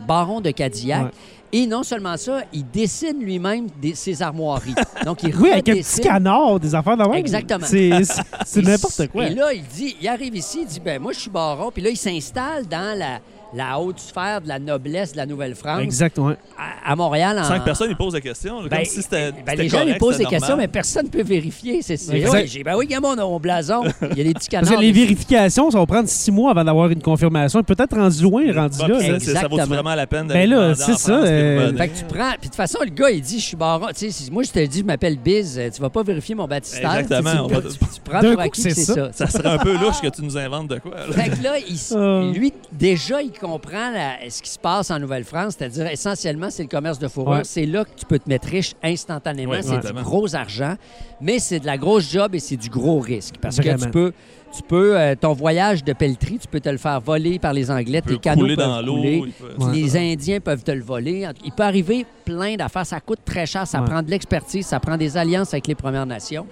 baron 0.05 0.41
de 0.41 0.51
Cadillac. 0.51 1.05
Ouais. 1.05 1.11
Et 1.53 1.67
non 1.67 1.83
seulement 1.83 2.15
ça, 2.17 2.41
il 2.53 2.65
dessine 2.69 3.19
lui-même 3.21 3.67
des- 3.81 3.95
ses 3.95 4.21
armoiries. 4.21 4.75
Donc, 5.05 5.23
il 5.23 5.35
Oui, 5.35 5.51
avec 5.51 5.69
un 5.69 5.73
petit 5.75 6.01
canard, 6.01 6.59
des 6.59 6.75
affaires 6.75 6.97
de 6.97 7.03
même. 7.03 7.13
Exactement. 7.13 7.65
C'est 7.65 8.61
n'importe 8.61 9.07
quoi. 9.07 9.27
Et 9.27 9.33
là, 9.35 9.53
il 9.53 9.63
dit, 9.63 9.95
il 10.01 10.07
arrive 10.07 10.35
ici, 10.35 10.59
il 10.61 10.67
dit, 10.67 10.79
ben 10.79 11.01
moi, 11.01 11.13
je 11.13 11.19
suis 11.19 11.29
baron. 11.29 11.71
Puis 11.71 11.81
là, 11.81 11.89
il 11.89 11.97
s'installe 11.97 12.67
dans 12.67 12.97
la, 12.97 13.19
la 13.53 13.79
haute 13.79 13.99
sphère 13.99 14.41
de 14.41 14.47
la 14.47 14.59
noblesse 14.59 15.11
de 15.13 15.17
la 15.17 15.25
Nouvelle-France, 15.25 15.81
Exactement. 15.81 16.33
à, 16.57 16.91
à 16.91 16.95
Montréal. 16.95 17.37
En, 17.39 17.43
Sans 17.43 17.59
que 17.59 17.65
personne 17.65 17.89
ne 17.89 17.95
pose 17.95 18.13
la 18.13 18.21
question. 18.21 18.61
là, 18.61 18.69
Ben, 18.69 18.77
comme 18.77 18.85
si 18.85 19.01
c'était. 19.01 19.31
ben, 19.45 19.57
les 19.57 19.67
gens 19.69 19.83
lui 19.83 19.95
posent 19.95 20.17
des 20.17 20.25
questions, 20.25 20.55
mais 20.57 20.67
personne 20.67 21.05
ne 21.05 21.09
peut 21.09 21.23
vérifier. 21.23 21.81
C'est 21.81 21.95
oui, 22.11 22.63
ben 22.63 22.75
oui, 22.77 22.87
gamin, 22.87 23.09
on 23.09 23.17
a 23.17 23.23
mon 23.23 23.39
blason. 23.39 23.83
Il 24.11 24.17
y 24.17 24.21
a 24.21 24.23
des 24.23 24.33
petits 24.33 24.49
Parce 24.49 24.67
canards. 24.67 24.75
que 24.75 24.81
les 24.81 24.91
vérifications, 24.91 25.69
ça 25.71 25.79
va 25.79 25.85
prendre 25.85 26.07
six 26.07 26.31
mois 26.31 26.51
avant 26.51 26.63
d'avoir 26.63 26.89
une 26.89 27.01
confirmation. 27.01 27.61
Peut-être 27.63 27.95
rendu 27.95 28.23
loin, 28.23 28.43
rendu 28.53 28.77
Bon, 28.77 28.87
là. 28.87 29.07
là. 29.09 29.19
Ça 29.19 29.47
vaut 29.47 29.57
vraiment 29.57 29.95
la 29.95 30.07
peine 30.07 30.27
Ben 30.27 30.33
d'aller 30.33 30.47
là, 30.47 30.55
demander 30.73 30.81
en 30.83 30.85
c'est 30.85 30.95
ça, 30.97 31.11
euh, 31.11 31.59
revenir. 31.65 31.77
Fait 31.77 31.87
que 31.89 31.97
tu 31.97 32.05
prends. 32.05 32.29
Puis 32.31 32.39
de 32.39 32.45
toute 32.45 32.55
façon, 32.55 32.79
le 32.83 32.89
gars, 32.91 33.09
il 33.09 33.21
dit 33.21 33.39
Je 33.39 33.45
suis 33.45 33.57
baron. 33.57 33.87
Tu 33.89 33.93
sais, 33.95 34.11
si 34.11 34.31
moi, 34.31 34.43
je 34.43 34.51
te 34.51 34.65
dis, 34.65 34.79
je 34.79 34.83
m'appelle 34.85 35.17
Biz, 35.17 35.59
tu 35.75 35.81
vas 35.81 35.89
pas 35.89 36.03
vérifier 36.03 36.35
mon 36.35 36.47
baptistère. 36.47 36.95
Exactement, 36.95 37.31
Tu, 37.31 37.37
on 37.39 37.47
tu- 37.47 37.53
va- 37.53 37.61
tu- 37.61 38.01
prends 38.03 38.21
pour 38.21 38.39
acquis 38.39 38.61
c'est 38.61 38.69
ça. 38.75 39.11
ça. 39.11 39.27
Serait 39.27 39.49
un 39.49 39.57
peu 39.57 39.73
louche 39.77 40.01
que 40.01 40.07
tu 40.09 40.21
nous 40.23 40.37
inventes 40.37 40.67
de 40.69 40.79
quoi. 40.79 40.91
là. 40.95 41.13
Fait 41.13 41.29
que 41.29 41.43
là, 41.43 41.53
Ah. 41.95 42.31
lui, 42.33 42.53
déjà, 42.71 43.21
il 43.21 43.31
comprend 43.41 43.89
la- 43.91 44.29
ce 44.29 44.41
qui 44.41 44.49
se 44.49 44.59
passe 44.59 44.89
en 44.91 44.99
Nouvelle-France, 44.99 45.55
c'est-à-dire 45.57 45.87
essentiellement, 45.87 46.49
c'est 46.49 46.63
le 46.63 46.69
commerce 46.69 46.99
de 46.99 47.07
fourrure. 47.07 47.37
Ouais. 47.37 47.43
C'est 47.43 47.65
là 47.65 47.83
que 47.83 47.89
tu 47.97 48.05
peux 48.05 48.19
te 48.19 48.29
mettre 48.29 48.47
riche 48.47 48.73
instantanément. 48.83 49.51
Ouais, 49.51 49.61
c'est 49.61 49.69
du 49.93 49.93
gros 50.03 50.33
argent, 50.35 50.75
mais 51.19 51.39
c'est 51.39 51.59
de 51.59 51.65
la 51.65 51.77
grosse 51.77 52.09
job 52.11 52.35
et 52.35 52.39
c'est 52.39 52.57
du 52.57 52.69
gros 52.69 52.99
risque. 52.99 53.35
Parce 53.41 53.57
que 53.57 53.63
tu 53.85 53.89
peux, 53.91 54.13
tu 54.55 54.61
peux 54.63 54.97
euh, 54.97 55.15
ton 55.19 55.33
voyage 55.33 55.83
de 55.83 55.93
pelleterie, 55.93 56.39
tu 56.39 56.47
peux 56.47 56.59
te 56.59 56.69
le 56.69 56.77
faire 56.77 56.99
voler 57.01 57.39
par 57.39 57.53
les 57.53 57.69
Anglais, 57.71 58.01
tes 58.01 58.17
canaux 58.17 58.41
couler 58.41 58.55
peuvent 58.55 58.67
dans 58.67 58.93
couler. 58.95 59.23
il 59.25 59.31
peut- 59.33 59.65
Ouais. 59.65 59.73
Les 59.73 59.97
Indiens 59.97 60.39
peuvent 60.39 60.63
te 60.63 60.71
le 60.71 60.81
voler. 60.83 61.27
Il 61.43 61.51
peut 61.51 61.63
arriver 61.63 62.05
plein 62.25 62.55
d'affaires. 62.55 62.85
Ça 62.85 62.99
coûte 62.99 63.19
très 63.25 63.45
cher. 63.45 63.65
Ça 63.67 63.81
prend 63.81 64.01
de 64.01 64.09
l'expertise. 64.09 64.65
Ça 64.65 64.79
prend 64.79 64.97
des 64.97 65.17
alliances 65.17 65.53
avec 65.53 65.67
les 65.67 65.75
Premières 65.75 66.05
Nations. 66.05 66.45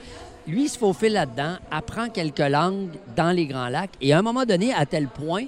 Lui, 0.48 0.64
il 0.64 0.70
se 0.70 0.80
faufile 0.80 1.14
là-dedans, 1.14 1.58
apprend 1.70 2.10
quelques 2.10 2.40
langues 2.40 2.90
dans 3.16 3.30
les 3.32 3.46
Grands 3.46 3.68
Lacs. 3.68 3.92
Et 4.02 4.14
à 4.14 4.18
un 4.20 4.22
moment 4.24 4.46
donné, 4.46 4.74
à 4.74 4.86
tel 4.88 5.08
point, 5.08 5.44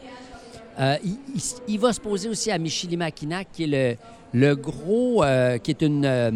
euh, 0.80 0.96
il, 1.04 1.16
il 1.34 1.38
s- 1.38 1.62
il 1.68 1.80
va 1.80 1.94
se 1.94 2.00
poser 2.00 2.30
aussi 2.30 2.52
à 2.52 2.58
Michilimackinac, 2.58 3.48
qui 3.54 3.64
est 3.64 3.98
le, 4.34 4.40
le 4.40 4.56
gros, 4.56 5.24
euh, 5.24 5.58
qui 5.58 5.72
est 5.72 5.82
une, 5.82 6.06
euh, 6.06 6.32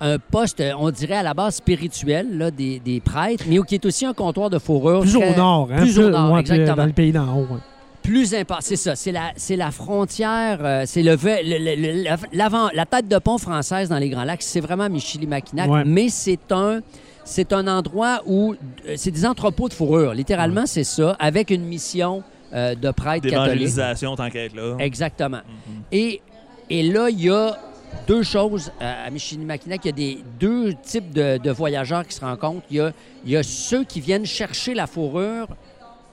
un 0.00 0.18
poste, 0.18 0.62
on 0.78 0.90
dirait 0.90 1.16
à 1.16 1.22
la 1.22 1.32
base 1.34 1.56
spirituel 1.56 2.36
là, 2.36 2.50
des, 2.50 2.78
des 2.80 3.00
prêtres, 3.00 3.44
mais 3.48 3.58
qui 3.66 3.74
est 3.76 3.86
aussi 3.86 4.04
un 4.04 4.12
comptoir 4.12 4.50
de 4.50 4.58
fourrure. 4.58 5.00
Plus 5.00 5.14
très- 5.14 5.32
au 5.32 5.36
nord, 5.36 5.68
hein? 5.72 5.78
plus 5.78 5.98
au 5.98 6.10
nord, 6.10 6.32
ouais, 6.32 6.40
exactement. 6.40 6.76
Dans 6.76 6.86
le 6.86 6.92
pays 6.92 7.12
d'en 7.12 7.34
haut. 7.34 7.46
ouais. 7.50 7.60
plus 8.02 8.34
important. 8.34 8.62
C'est 8.62 8.76
ça, 8.76 8.94
c'est 8.94 9.10
la, 9.12 9.32
c'est 9.36 9.56
la 9.56 9.70
frontière, 9.72 10.82
c'est 10.86 11.02
le, 11.02 11.16
la- 12.04 12.16
l'avant, 12.32 12.68
la 12.74 12.86
tête 12.86 13.08
de 13.08 13.18
pont 13.18 13.38
française 13.38 13.88
dans 13.88 13.98
les 13.98 14.10
Grands 14.10 14.24
Lacs, 14.24 14.42
c'est 14.42 14.60
vraiment 14.60 14.88
Michilimackinac, 14.88 15.68
Ouais. 15.70 15.82
mais 15.84 16.08
c'est 16.08 16.52
un, 16.52 16.80
c'est 17.24 17.52
un 17.52 17.66
endroit 17.66 18.20
où 18.26 18.54
c'est 18.94 19.10
des 19.10 19.26
entrepôts 19.26 19.68
de 19.68 19.74
fourrure. 19.74 20.12
Littéralement, 20.14 20.66
c'est 20.66 20.84
ça, 20.84 21.16
avec 21.18 21.50
une 21.50 21.64
mission 21.64 22.22
euh, 22.52 22.74
de 22.74 22.90
prêtres 22.90 23.28
catholiques. 23.28 23.52
D'évangélisation, 23.52 24.16
tant 24.16 24.30
qu'être 24.30 24.54
là. 24.54 24.76
Exactement. 24.78 25.38
Mhm. 25.46 25.82
Et, 25.92 26.20
et 26.70 26.82
là, 26.82 27.08
il 27.10 27.22
y 27.22 27.30
a 27.30 27.56
deux 28.06 28.22
choses 28.22 28.70
euh, 28.80 29.06
à 29.06 29.10
Michilimackinac. 29.10 29.80
Il 29.84 29.86
y 29.86 29.88
a 29.88 29.92
des, 29.92 30.18
deux 30.38 30.74
types 30.82 31.12
de, 31.12 31.38
de 31.38 31.50
voyageurs 31.50 32.06
qui 32.06 32.14
se 32.14 32.24
rencontrent. 32.24 32.66
Il 32.70 32.76
y, 32.76 32.80
a, 32.80 32.92
il 33.24 33.30
y 33.30 33.36
a 33.36 33.42
ceux 33.42 33.84
qui 33.84 34.00
viennent 34.00 34.26
chercher 34.26 34.74
la 34.74 34.86
fourrure 34.86 35.48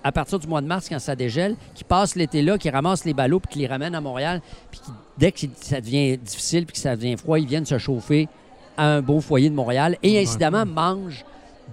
à 0.04 0.12
partir 0.12 0.38
du 0.38 0.48
mois 0.48 0.62
de 0.62 0.68
mars 0.68 0.90
quand 0.90 1.00
ça 1.00 1.16
dégèle, 1.16 1.56
qui 1.76 1.84
passent 1.86 2.16
l'été 2.16 2.42
là, 2.42 2.58
qui 2.58 2.70
ramassent 2.70 3.06
les 3.06 3.14
ballots 3.14 3.40
puis 3.40 3.54
qui 3.54 3.60
les 3.60 3.68
ramènent 3.68 3.96
à 3.96 4.02
Montréal, 4.02 4.42
puis 4.70 4.82
qui, 4.82 4.92
dès 5.18 5.32
que 5.32 5.40
ça 5.62 5.80
devient 5.80 6.18
difficile 6.18 6.66
puis 6.66 6.74
que 6.74 6.80
ça 6.80 6.96
devient 6.96 7.16
froid, 7.16 7.40
ils 7.40 7.48
viennent 7.48 7.66
se 7.66 7.78
chauffer 7.78 8.28
à 8.76 8.86
un 8.96 9.02
beau 9.02 9.22
foyer 9.22 9.50
de 9.50 9.56
Montréal 9.56 9.98
et 10.04 10.20
incidemment 10.20 10.66
mangent 10.66 11.24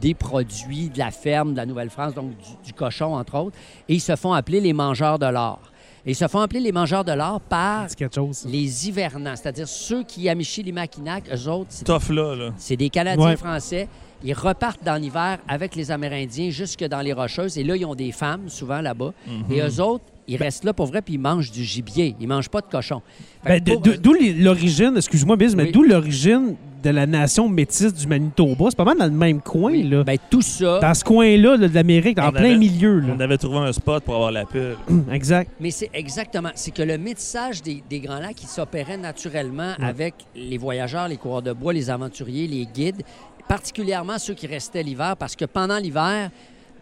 des 0.00 0.14
produits 0.14 0.88
de 0.88 0.98
la 0.98 1.10
ferme 1.10 1.52
de 1.52 1.56
la 1.58 1.66
Nouvelle-France, 1.66 2.14
donc 2.14 2.30
du, 2.30 2.66
du 2.66 2.72
cochon 2.72 3.14
entre 3.14 3.36
autres, 3.38 3.56
et 3.88 3.94
ils 3.94 4.00
se 4.00 4.16
font 4.16 4.32
appeler 4.32 4.60
les 4.60 4.72
mangeurs 4.72 5.18
de 5.18 5.26
l'or. 5.26 5.60
Et 6.06 6.12
ils 6.12 6.16
se 6.16 6.26
font 6.28 6.40
appeler 6.40 6.60
les 6.60 6.72
mangeurs 6.72 7.04
de 7.04 7.12
l'or 7.12 7.40
par 7.42 7.86
chose. 8.14 8.46
les 8.48 8.88
hivernants, 8.88 9.36
c'est-à-dire 9.36 9.68
ceux 9.68 10.02
qui, 10.02 10.28
à 10.30 10.34
Michilimackinac, 10.34 11.24
eux 11.32 11.48
autres, 11.48 11.66
c'est 11.70 11.84
Tough 11.84 12.08
là, 12.10 12.34
là. 12.34 12.50
c'est 12.56 12.76
des 12.76 12.88
Canadiens 12.88 13.26
Ouais. 13.26 13.36
français. 13.36 13.86
Ils 14.24 14.32
repartent 14.34 14.82
dans 14.84 14.96
l'hiver 15.00 15.38
avec 15.48 15.74
les 15.74 15.90
Amérindiens 15.90 16.50
jusque 16.50 16.84
dans 16.84 17.00
les 17.00 17.12
Rocheuses. 17.14 17.56
Et 17.58 17.64
là, 17.64 17.74
ils 17.76 17.84
ont 17.86 17.94
des 17.94 18.12
femmes, 18.12 18.48
souvent 18.48 18.80
là-bas. 18.82 19.12
Mhm. 19.26 19.44
Et 19.52 19.60
eux 19.62 19.80
autres, 19.82 20.04
ils 20.28 20.36
restent 20.36 20.64
là 20.64 20.72
pour 20.74 20.86
vrai, 20.86 21.00
puis 21.02 21.14
ils 21.14 21.18
mangent 21.20 21.50
du 21.50 21.64
gibier. 21.64 22.14
Ils 22.20 22.28
mangent 22.28 22.50
pas 22.50 22.60
de 22.60 22.66
cochon. 22.66 23.00
Fait 23.42 23.60
Ben, 23.60 23.74
pour 23.74 23.82
d'où- 23.82 24.14
l'origine, 24.38 24.92
excuse-moi, 24.96 25.36
Biz, 25.36 25.56
mais 25.56 25.64
Oui. 25.64 25.72
d'où 25.72 25.82
l'origine 25.82 26.56
de 26.82 26.90
la 26.90 27.06
nation 27.06 27.48
métisse 27.48 27.92
du 27.92 28.06
Manitoba. 28.06 28.66
C'est 28.70 28.76
pas 28.76 28.84
mal 28.84 28.98
dans 28.98 29.04
le 29.06 29.10
même 29.10 29.40
coin, 29.40 29.72
oui, 29.72 29.82
là. 29.82 30.02
ben, 30.04 30.18
tout 30.30 30.42
ça, 30.42 30.78
dans 30.80 30.94
ce 30.94 31.04
coin-là 31.04 31.56
là, 31.56 31.68
de 31.68 31.74
l'Amérique, 31.74 32.18
en 32.18 32.30
plein 32.30 32.40
avait- 32.50 32.56
milieu. 32.58 33.02
On 33.14 33.20
avait 33.20 33.36
trouvé 33.38 33.58
un 33.58 33.72
spot 33.72 34.02
pour 34.04 34.14
avoir 34.14 34.32
la 34.32 34.44
pub. 34.46 34.76
exact. 35.12 35.50
mais 35.60 35.70
c'est 35.70 35.90
exactement. 35.92 36.50
C'est 36.54 36.70
que 36.72 36.82
le 36.82 36.98
métissage 36.98 37.62
des, 37.62 37.82
des 37.88 38.00
Grands 38.00 38.18
Lacs, 38.20 38.34
qui 38.36 38.46
s'opérait 38.46 38.96
naturellement 38.96 39.74
avec 39.80 40.14
les 40.34 40.58
voyageurs, 40.58 41.08
les 41.08 41.16
coureurs 41.16 41.42
de 41.42 41.52
bois, 41.52 41.72
les 41.72 41.90
aventuriers, 41.90 42.46
les 42.46 42.66
guides, 42.66 43.02
particulièrement 43.48 44.18
ceux 44.18 44.34
qui 44.34 44.46
restaient 44.46 44.82
l'hiver, 44.82 45.16
parce 45.18 45.34
que 45.36 45.44
pendant 45.44 45.78
l'hiver, 45.78 46.30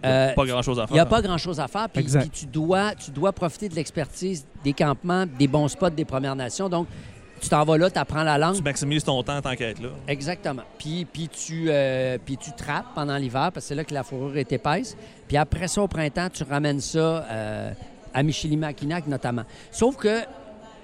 euh, 0.05 0.33
pas 0.35 0.45
grand 0.45 0.63
chose 0.63 0.79
à 0.79 0.83
Il 0.83 0.87
faire. 0.89 0.95
n'y 0.95 1.01
a 1.01 1.07
pas 1.07 1.21
grand-chose 1.23 1.59
à 1.59 1.67
faire. 1.67 1.89
Puis 1.89 2.05
tu, 2.33 2.47
dois, 2.47 2.95
tu 2.95 3.11
dois 3.11 3.33
profiter 3.33 3.69
de 3.69 3.75
l'expertise 3.75 4.47
des 4.63 4.73
campements, 4.73 5.25
des 5.39 5.49
bons 5.49 5.67
spots 5.69 5.91
des 5.91 6.05
Premières 6.05 6.37
Nations. 6.37 6.69
Donc, 6.69 6.87
tu 7.40 7.48
t'en 7.48 7.64
vas 7.64 7.79
là, 7.79 7.90
tu 7.90 7.98
apprends 7.98 8.22
la 8.22 8.38
langue. 8.38 8.57
Tu 8.57 8.62
maximises 8.62 9.05
ton 9.05 9.22
temps 9.22 9.40
tant 9.40 9.55
qu'être 9.57 9.81
là. 9.83 9.88
Exactement. 10.07 10.62
Puis, 10.79 11.05
puis, 11.11 11.29
tu, 11.29 11.66
euh, 11.68 12.18
puis 12.24 12.37
tu 12.37 12.51
trappes 12.53 12.94
pendant 12.94 13.16
l'hiver, 13.16 13.51
parce 13.53 13.64
que 13.64 13.68
c'est 13.68 13.74
là 13.74 13.85
que 13.85 13.94
la 13.94 14.03
fourrure 14.03 14.37
est 14.37 14.53
épaisse. 14.53 14.96
Puis 15.27 15.37
après 15.37 15.68
ça, 15.68 15.83
au 15.83 15.88
printemps, 15.88 16.29
tu 16.33 16.42
ramènes 16.44 16.81
ça 16.81 16.98
euh, 16.98 17.70
à 18.14 18.22
Michilimackinac 18.22 19.07
notamment. 19.07 19.42
Sauf 19.70 19.96
que 19.96 20.20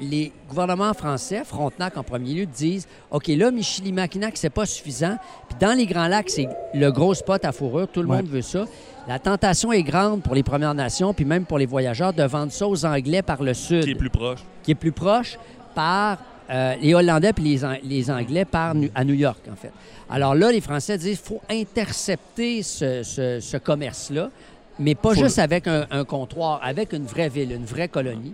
les 0.01 0.33
gouvernements 0.49 0.93
français, 0.93 1.43
Frontenac 1.45 1.97
en 1.97 2.03
premier 2.03 2.35
lieu, 2.35 2.47
disent 2.47 2.89
OK, 3.11 3.29
là, 3.29 3.51
Michilimackinac, 3.53 4.37
c'est 4.37 4.51
pas 4.51 4.67
suffisant. 4.67 5.17
Puis 5.49 5.57
dans 5.61 5.73
les 5.77 5.87
Grands 5.87 6.09
Lacs, 6.09 6.31
c'est 6.31 6.49
le 6.75 6.91
gros 6.91 7.15
spot 7.15 7.45
à 7.45 7.53
fourrure. 7.53 7.87
Tout 7.89 8.03
le 8.03 8.09
Ouais. 8.09 8.17
monde 8.17 8.27
veut 8.27 8.43
ça. 8.43 8.65
La 9.07 9.19
tentation 9.19 9.71
est 9.71 9.83
grande 9.83 10.23
pour 10.23 10.35
les 10.35 10.43
Premières 10.43 10.75
Nations, 10.75 11.15
puis 11.15 11.25
même 11.25 11.45
pour 11.45 11.59
les 11.59 11.67
voyageurs, 11.67 12.13
de 12.13 12.23
vendre 12.25 12.51
ça 12.51 12.67
aux 12.67 12.85
Anglais 12.85 13.23
par 13.23 13.43
le 13.43 13.55
sud 13.55 13.85
Qui 13.85 13.91
est 13.91 13.95
plus 13.95 14.11
proche. 14.11 14.41
qui 14.63 14.73
est 14.73 14.75
plus 14.75 14.93
proche 14.93 15.39
par 15.75 16.19
euh, 16.51 16.75
les 16.81 16.95
Hollandais 16.95 17.33
puis 17.33 17.45
les, 17.45 17.65
An- 17.65 17.77
les 17.83 18.11
Anglais 18.11 18.45
par 18.45 18.75
Nu- 18.75 18.91
à 18.95 19.05
New 19.05 19.15
York, 19.15 19.41
en 19.53 19.57
fait. 19.57 19.73
Alors 20.11 20.35
là, 20.35 20.53
les 20.53 20.61
Français 20.61 20.99
disent 20.99 21.19
qu'il 21.21 21.27
faut 21.29 21.41
intercepter 21.51 22.63
ce, 22.63 23.03
ce- 23.03 23.41
ce 23.41 23.57
commerce-là, 23.57 24.31
mais 24.79 24.95
pas 24.95 25.15
Faut 25.15 25.21
juste 25.23 25.39
avec 25.39 25.67
un, 25.69 25.87
un 25.91 26.05
comptoir, 26.05 26.61
avec 26.63 26.93
une 26.93 27.05
vraie 27.07 27.29
ville, 27.29 27.53
une 27.53 27.65
vraie 27.65 27.89
colonie. 27.89 28.33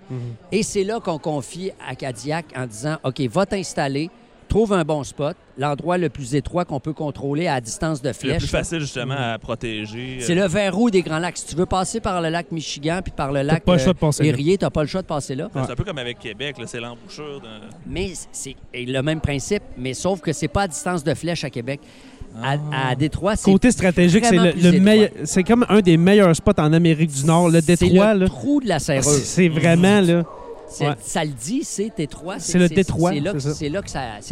Et 0.50 0.62
c'est 0.62 0.84
là 0.84 0.98
qu'on 1.00 1.18
confie 1.18 1.70
à 1.86 1.94
Cadillac 1.94 2.46
en 2.56 2.66
disant 2.66 2.96
OK, 3.04 3.20
va 3.22 3.44
t'installer, 3.46 4.10
trouve 4.50 4.72
un 4.74 4.84
bon 4.84 5.02
spot, 5.04 5.34
l'endroit 5.56 5.96
le 5.96 6.08
plus 6.10 6.34
étroit 6.34 6.64
qu'on 6.66 6.80
peut 6.80 6.92
contrôler 6.92 7.46
à 7.48 7.60
distance 7.60 8.02
de 8.02 8.12
C'est 8.12 8.26
le 8.26 8.32
flèche. 8.32 8.42
plus 8.42 8.48
facile 8.48 8.80
justement 8.80 9.14
à 9.16 9.38
protéger. 9.38 10.18
C'est 10.20 10.34
le 10.34 10.46
verrou 10.46 10.90
des 10.90 11.00
Grands 11.02 11.18
Lacs. 11.18 11.38
Si 11.38 11.46
tu 11.46 11.56
veux 11.56 11.66
passer 11.66 12.00
par 12.00 12.20
le 12.20 12.28
lac 12.28 12.50
Michigan 12.52 13.00
puis 13.02 13.12
par 13.16 13.32
le 13.32 13.42
lac 13.42 13.64
pas 13.64 13.72
le 13.74 13.78
choix 13.78 13.92
de 13.94 13.98
passer 13.98 14.22
là. 14.24 14.28
Erie, 14.28 14.58
tu 14.58 14.64
n'as 14.64 14.70
pas 14.70 14.82
le 14.82 14.88
choix 14.88 15.02
de 15.02 15.06
passer 15.06 15.34
là. 15.34 15.48
C'est 15.54 15.72
un 15.72 15.74
peu 15.76 15.84
comme 15.84 15.98
avec 15.98 16.18
Québec, 16.18 16.56
là, 16.58 16.64
c'est 16.66 16.80
l'embouchure 16.80 17.40
d'un. 17.40 17.60
Mais 17.86 18.12
c'est 18.32 18.56
le 18.74 19.00
même 19.00 19.20
principe, 19.20 19.62
mais 19.78 19.94
sauf 19.94 20.20
que 20.20 20.32
c'est 20.32 20.48
pas 20.48 20.62
à 20.62 20.68
distance 20.68 21.02
de 21.02 21.14
flèche 21.14 21.44
à 21.44 21.50
Québec. 21.50 21.80
À, 22.44 22.90
à 22.90 22.94
Détroit, 22.94 23.34
c'est 23.34 23.50
Côté 23.50 23.72
stratégique, 23.72 24.24
c'est 24.24 24.36
le, 24.36 24.52
le 24.52 24.78
meilleur. 24.78 25.08
C'est 25.24 25.42
comme 25.42 25.66
un 25.68 25.80
des 25.80 25.96
meilleurs 25.96 26.34
spots 26.36 26.52
en 26.58 26.72
Amérique 26.72 27.10
du 27.10 27.24
Nord, 27.24 27.48
le 27.48 27.60
c'est 27.60 27.76
Détroit. 27.76 28.14
le 28.14 28.20
là. 28.20 28.26
trou 28.26 28.60
de 28.60 28.68
la 28.68 28.78
C'est 28.78 29.02
serreuse. 29.02 29.22
c'est 29.24 29.48
vraiment 29.48 30.00
là. 30.00 30.22
Ouais. 30.80 30.94
Ça 31.00 31.24
le 31.24 31.30
dit, 31.32 31.64
c'est 31.64 31.90
Détroit. 31.96 32.38
C'est 32.38 32.58
le 32.58 32.68
Détroit, 32.68 33.10
C'est 33.12 33.20
là, 33.20 33.32
que- 33.32 33.38
c'est 33.38 33.48
ça. 33.54 33.68
là 33.68 33.82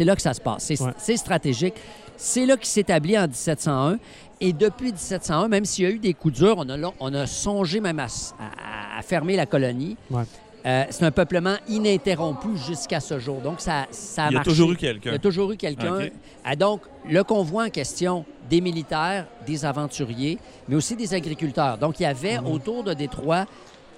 là 0.05 0.15
que 0.15 0.21
se 0.33 0.41
passe. 0.41 0.63
C'est 0.63 0.81
Ouais. 0.81 1.17
stratégique. 1.17 1.73
C'est 2.17 2.45
là 2.45 2.55
qu'il 2.57 2.67
s'est 2.67 2.81
établi 2.81 3.17
en 3.17 3.27
1701. 3.27 3.97
Et 4.41 4.53
depuis 4.53 4.91
1701, 4.91 5.47
même 5.49 5.65
s'il 5.65 5.83
y 5.83 5.87
a 5.87 5.91
eu 5.91 5.99
des 5.99 6.13
coups 6.13 6.35
durs, 6.35 6.55
on 6.57 6.67
a, 6.69 6.77
là- 6.77 6.91
on 6.99 7.13
a 7.13 7.25
songé 7.27 7.79
même 7.81 7.99
à, 7.99 8.05
s- 8.05 8.33
à- 8.39 8.99
à 8.99 9.01
fermer 9.01 9.35
la 9.35 9.45
colonie. 9.45 9.97
Ouais. 10.09 10.23
Euh, 10.65 10.83
c'est 10.89 11.05
un 11.05 11.11
peuplement 11.11 11.55
ininterrompu 11.69 12.57
jusqu'à 12.57 12.99
ce 12.99 13.17
jour. 13.19 13.39
Donc, 13.41 13.61
ça, 13.61 13.85
ça 13.91 14.25
a 14.25 14.29
Il 14.29 14.33
y 14.33 14.35
a 14.35 14.39
marché. 14.39 14.49
toujours 14.49 14.69
eu 14.71 14.73
Il 14.73 14.77
y 14.77 14.79
quelqu'un. 14.79 15.13
a 15.13 15.17
toujours 15.19 15.51
eu 15.51 15.57
quelqu'un. 15.57 15.99
Ah, 16.43 16.55
donc, 16.55 16.81
le 17.09 17.23
convoi 17.23 17.65
en 17.65 17.69
question, 17.69 18.25
des 18.49 18.59
militaires, 18.61 19.25
des 19.45 19.63
aventuriers, 19.63 20.37
mais 20.67 20.75
aussi 20.75 20.95
des 20.97 21.13
agriculteurs. 21.13 21.77
Donc, 21.77 21.99
il 21.99 22.03
y 22.03 22.05
avait 22.05 22.39
autour 22.39 22.83
de 22.83 22.93
Détroit, 22.93 23.45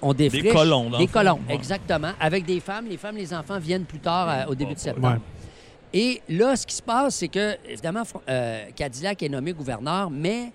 on 0.02 0.14
défriche... 0.14 0.44
Des 0.44 0.50
colons, 0.50 0.90
Des 0.98 1.08
colons, 1.08 1.40
Ouais. 1.48 1.56
exactement. 1.56 2.12
Avec 2.20 2.46
des 2.46 2.60
femmes. 2.60 2.86
Les 2.90 2.98
femmes, 2.98 3.18
les 3.18 3.34
enfants 3.34 3.60
viennent 3.60 3.86
plus 3.86 4.00
tard, 4.00 4.28
euh, 4.30 4.52
au 4.52 4.56
début 4.56 4.74
de 4.74 4.80
septembre. 4.80 5.08
Ouais. 5.14 5.20
Et 5.94 6.22
là, 6.30 6.56
ce 6.56 6.66
qui 6.66 6.76
se 6.76 6.82
passe, 6.82 7.16
c'est 7.16 7.28
que, 7.28 7.56
évidemment, 7.70 8.04
euh, 8.30 8.64
Cadillac 8.76 9.22
est 9.24 9.30
nommé 9.30 9.52
gouverneur, 9.52 10.10
mais 10.10 10.52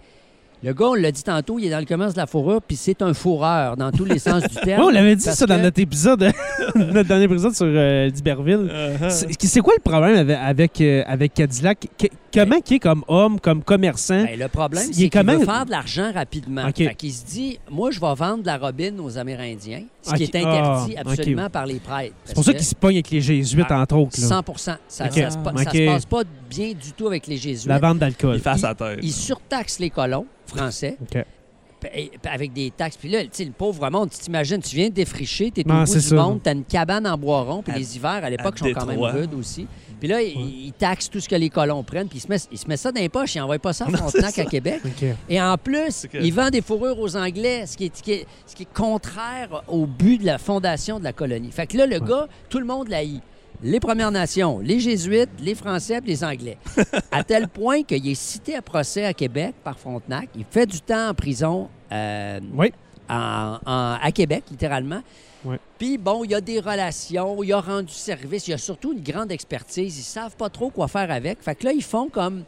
le 0.63 0.73
gars, 0.73 0.87
on 0.87 0.95
l'a 0.95 1.13
dit 1.13 1.23
tantôt, 1.23 1.59
il 1.59 1.67
est 1.67 1.71
dans 1.71 1.79
le 1.79 1.85
commerce 1.85 2.15
de 2.15 2.19
la 2.19 2.27
fourrure, 2.27 2.63
puis 2.63 2.77
c'est 2.77 3.03
un 3.03 3.13
fourreur 3.13 3.77
dans 3.77 3.93
tous 3.93 4.07
les 4.07 4.19
sens 4.19 4.43
du 4.45 4.55
terme. 4.65 4.81
Ouais, 4.81 4.87
on 4.87 4.91
l'avait 4.91 5.15
dit 5.15 5.23
ça 5.23 5.45
dans 5.45 5.61
notre 5.61 5.79
épisode, 5.79 6.33
notre 6.75 7.07
dernier 7.09 7.25
épisode 7.25 7.55
sur 7.55 7.67
euh, 7.69 8.09
d'Iberville. 8.09 8.71
Uh-huh. 8.73 9.11
C'est 9.11 9.43
c'est 9.47 9.61
quoi 9.61 9.75
le 9.77 9.83
problème 9.83 10.17
avec, 10.17 10.39
avec, 10.41 10.81
euh, 10.81 11.03
avec 11.07 11.35
Cadillac? 11.35 11.87
Comment 12.37 12.57
il 12.69 12.75
est 12.75 12.79
comme 12.79 13.05
homme, 13.09 13.41
comme 13.41 13.63
commerçant? 13.63 14.25
Ben, 14.25 14.39
le 14.39 14.49
problème, 14.49 14.85
Il 14.87 14.91
est 14.91 14.93
c'est 14.93 15.01
qu'il 15.01 15.11
comment- 15.11 15.39
veut 15.39 15.45
faire 15.45 15.65
de 15.65 15.71
l'argent 15.71 16.13
rapidement. 16.13 16.69
OK. 16.69 16.77
Fait 16.77 16.95
qu'il 16.95 17.13
se 17.13 17.25
dit, 17.25 17.59
moi, 17.71 17.91
je 17.91 17.99
vais 17.99 18.15
vendre 18.15 18.43
de 18.43 18.47
la 18.47 18.59
robine 18.59 19.01
aux 19.01 19.17
Amérindiens, 19.17 19.85
ce 20.03 20.15
qui 20.15 20.25
est 20.25 20.37
interdit 20.37 20.95
Ah, 20.97 21.03
absolument 21.07 21.49
par 21.51 21.67
les 21.67 21.81
prêtres. 21.81 22.15
C'est 22.25 22.35
pour 22.35 22.45
ça 22.45 22.53
qu'il 22.53 22.65
se 22.65 22.75
pogne 22.75 22.97
avec 22.97 23.11
les 23.11 23.21
Jésuites, 23.21 23.67
Ah, 23.71 23.81
entre 23.81 23.97
autres. 23.97 24.21
là. 24.21 24.27
100 24.27 24.57
Ça, 24.59 24.79
ça 24.89 25.11
se, 25.11 25.87
passe 25.87 26.07
pas 26.07 26.23
bien 26.51 26.73
du 26.73 26.93
tout 26.93 27.07
avec 27.07 27.27
les 27.27 27.37
Jésuites. 27.37 27.69
La 27.69 27.79
vente 27.79 27.99
d'alcool. 27.99 28.37
Il 28.37 28.43
tête. 28.43 28.99
Ils 29.03 29.13
surtaxent 29.13 29.79
les 29.79 29.91
colons 29.91 30.27
français 30.47 30.97
avec 32.25 32.53
des 32.53 32.71
taxes. 32.71 32.97
Puis 32.97 33.09
là, 33.09 33.23
tu 33.23 33.29
sais, 33.33 33.45
le 33.45 33.53
pauvre 33.53 33.89
monde, 33.91 34.11
tu 34.11 34.19
t'imagines, 34.19 34.61
tu 34.61 34.77
viens 34.77 34.89
de 34.89 34.95
défricher, 34.95 35.51
tu 35.51 35.61
es 35.61 35.65
Non, 35.65 35.83
au 35.83 35.85
bout 35.85 35.93
du 35.93 36.15
monde, 36.15 36.41
tu 36.43 36.49
as 36.49 36.53
une 36.53 36.65
cabane 36.65 37.07
en 37.07 37.17
bois 37.17 37.43
rond, 37.43 37.63
puis 37.63 37.73
À- 37.73 37.79
les 37.79 37.97
hivers, 37.97 38.25
à 38.25 38.31
l'époque, 38.31 38.59
sont 38.59 38.67
quand 38.75 38.87
même 38.87 39.01
rudes 39.01 39.35
aussi. 39.35 39.67
Puis 39.99 40.09
là, 40.09 40.21
il, 40.21 40.67
il 40.67 40.73
taxe 40.75 41.09
tout 41.09 41.21
ce 41.21 41.29
que 41.29 41.35
les 41.37 41.49
colons 41.49 41.83
prennent, 41.83 42.07
puis 42.09 42.19
il 42.19 42.21
se 42.21 42.29
met, 42.29 42.37
il 42.53 42.59
se 42.59 42.67
met 42.69 42.77
ça 42.77 42.93
dans 42.93 43.01
les 43.01 43.09
poches, 43.09 43.35
il 43.35 43.39
n'envoie 43.39 43.59
pas 43.59 43.73
ça 43.73 43.87
à 43.87 43.91
Frontenac 43.97 44.39
à 44.39 44.45
Québec. 44.45 44.83
Et 45.29 45.41
en 45.41 45.57
plus, 45.57 45.87
C'est 45.91 46.09
que- 46.09 46.19
il 46.19 46.33
vend 46.35 46.51
des 46.51 46.61
fourrures 46.61 46.99
aux 47.01 47.17
Anglais, 47.17 47.65
ce 47.67 47.77
qui, 47.79 47.87
est, 47.87 47.97
ce 47.97 48.03
qui 48.03 48.13
est- 48.13 48.27
ce 48.47 48.55
qui 48.55 48.65
est 48.65 48.75
contraire 48.75 49.63
au 49.69 49.87
but 49.87 50.19
de 50.19 50.27
la 50.27 50.37
fondation 50.39 50.99
de 50.99 51.05
la 51.05 51.13
colonie. 51.15 51.51
Fait 51.51 51.67
que 51.67 51.77
là, 51.79 51.87
le 51.87 51.99
gars, 51.99 52.29
tout 52.51 52.59
le 52.59 52.67
monde 52.67 52.89
l'haït. 52.89 53.23
Les 53.63 53.81
Premières 53.81 54.11
Nations, 54.11 54.59
les 54.59 54.81
Jésuites, 54.81 55.31
les 55.41 55.55
Français 55.55 56.03
puis 56.03 56.11
les 56.11 56.23
Anglais. 56.23 56.59
à 57.11 57.25
tel 57.25 57.49
point 57.49 57.83
qu'il 57.85 58.07
est 58.07 58.15
cité 58.15 58.55
à 58.55 58.61
procès 58.61 59.07
à 59.07 59.15
Québec 59.15 59.55
par 59.65 59.79
Frontenac. 59.79 60.29
Il 60.37 60.45
fait 60.45 60.67
du 60.67 60.79
temps 60.83 61.09
en 61.09 61.15
prison 61.15 61.71
euh, 61.93 62.41
Oui. 62.55 62.73
en- 63.09 63.59
en- 63.67 63.97
à 64.03 64.11
Québec, 64.13 64.45
littéralement. 64.51 65.01
Puis, 65.79 65.97
bon, 65.97 66.25
il 66.25 66.33
y 66.33 66.35
a 66.35 66.41
des 66.41 66.59
relations, 66.59 67.41
il 67.45 67.53
a 67.53 67.61
rendu 67.61 67.93
service, 67.93 68.49
il 68.49 68.51
y 68.51 68.55
a 68.55 68.59
surtout 68.59 68.93
une 68.93 69.03
grande 69.03 69.31
expertise. 69.31 69.97
Ils 69.97 70.03
savent 70.03 70.35
pas 70.35 70.49
trop 70.49 70.71
quoi 70.71 70.89
faire 70.89 71.09
avec. 71.11 71.41
Fait 71.41 71.55
que 71.55 71.65
là, 71.67 71.73
ils 71.73 71.85
font 71.85 72.09
comme 72.09 72.43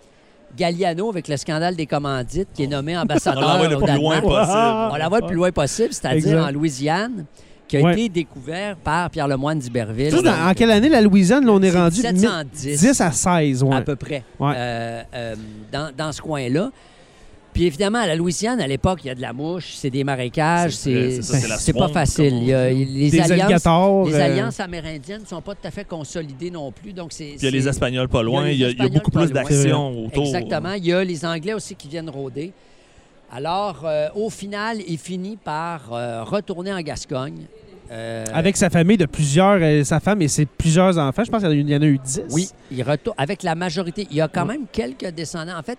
Galliano 0.57 1.09
avec 1.11 1.29
le 1.29 1.37
scandale 1.37 1.77
des 1.77 1.87
commandites, 1.87 2.49
qui 2.55 2.65
est 2.65 2.67
nommé 2.67 2.97
On 2.99 3.03
ambassadeur 3.03 3.41
l'envoie 3.43 3.69
le 3.69 3.77
plus 3.77 3.95
loin 3.95 4.21
possible. 4.21 4.93
On 4.93 4.97
l'envoie 4.97 5.21
le 5.21 5.27
plus 5.27 5.37
loin 5.37 5.53
possible, 5.53 5.93
c'est-à-dire 5.93 6.45
en 6.45 6.51
Louisiane, 6.51 7.25
qui 7.69 7.77
a 7.77 7.83
Ouais. 7.83 7.93
été 7.93 8.09
découvert 8.09 8.77
par 8.77 9.11
Pierre 9.11 9.29
Lemoine 9.29 9.59
d'Iberville. 9.61 10.11
Tu 10.11 10.17
sais, 10.17 10.23
dans- 10.23 10.49
en 10.49 10.55
quelle 10.55 10.71
année 10.73 10.89
la 10.89 11.03
Louisiane, 11.03 11.45
là, 11.45 11.53
on 11.53 11.63
est 11.63 11.71
rendu 11.71 12.01
1710. 12.03 12.81
10 12.81 13.01
à 13.01 13.13
16, 13.13 13.63
ouais. 13.63 13.77
à 13.77 13.83
peu 13.83 13.95
près, 13.95 14.25
Ouais. 14.41 14.55
euh, 14.57 15.03
euh, 15.15 15.35
dans, 15.71 15.95
dans 15.97 16.11
ce 16.11 16.21
coin-là. 16.21 16.71
Puis 17.59 17.67
évidemment, 17.67 17.99
à 17.99 18.07
la 18.07 18.15
Louisiane, 18.15 18.61
à 18.61 18.69
l'époque, 18.69 19.01
il 19.03 19.09
y 19.09 19.11
a 19.11 19.17
de 19.17 19.21
la 19.21 19.33
mouche, 19.33 19.71
c'est 19.75 19.91
des 19.91 20.05
marécages, 20.05 20.77
C'est 20.77 21.21
c'est 21.23 21.73
pas 21.73 21.89
facile. 21.89 22.33
Il 22.37 22.45
y 22.45 22.55
a- 22.55 22.71
les 22.71 23.11
Des 23.11 23.19
alliances, 23.21 23.65
les 24.07 24.15
euh, 24.15 24.25
alliances 24.25 24.61
amérindiennes 24.61 25.23
ne 25.23 25.27
sont 25.27 25.41
pas 25.43 25.57
tout 25.57 25.67
à 25.67 25.73
fait 25.73 25.83
consolidées 25.85 26.53
non 26.53 26.71
plus. 26.71 26.93
Donc 26.93 27.09
c'est, 27.11 27.31
il 27.31 27.43
y 27.43 27.49
a 27.49 27.51
les 27.51 27.67
Espagnols 27.67 28.07
pas 28.07 28.23
loin. 28.23 28.47
Il 28.49 28.51
y 28.51 28.51
a, 28.51 28.53
il 28.53 28.61
y 28.61 28.65
a 28.65 28.69
Espagnols 28.69 28.93
beaucoup 28.93 29.11
plus 29.11 29.25
loin. 29.25 29.43
d'actions 29.43 30.05
autour. 30.07 30.25
Exactement. 30.27 30.75
Il 30.75 30.87
y 30.87 30.93
a 30.93 31.03
les 31.03 31.25
Anglais 31.25 31.53
aussi 31.55 31.75
qui 31.75 31.89
viennent 31.89 32.11
rôder. 32.11 32.53
Alors, 33.33 33.81
euh, 33.85 34.07
au 34.15 34.31
final, 34.31 34.79
il 34.87 34.97
finit 34.97 35.37
par 35.37 35.93
euh, 35.93 36.23
retourner 36.23 36.73
en 36.73 36.81
Gascogne. 36.81 37.41
Euh, 37.91 38.25
Avec 38.33 38.57
sa 38.57 38.71
famille 38.71 38.99
de 38.99 39.07
plusieurs, 39.07 39.59
euh, 39.61 39.83
sa 39.83 39.99
femme 39.99 40.23
et 40.23 40.29
ses 40.29 40.47
plusieurs 40.47 40.97
enfants. 40.97 41.25
Je 41.25 41.31
pense 41.33 41.43
qu'il 41.43 41.69
y 41.69 41.75
en 41.77 41.83
a 41.83 41.87
eu- 41.87 41.99
10. 41.99 42.23
Oui, 42.31 42.51
il 42.71 42.85
retourne 42.85 43.17
avec 43.19 43.43
la 43.43 43.57
majorité. 43.57 44.07
Il 44.13 44.17
y 44.17 44.21
a 44.21 44.29
quand 44.29 44.47
même 44.47 44.67
quelques 44.71 45.09
descendants. 45.09 45.59
En 45.59 45.63
fait, 45.65 45.79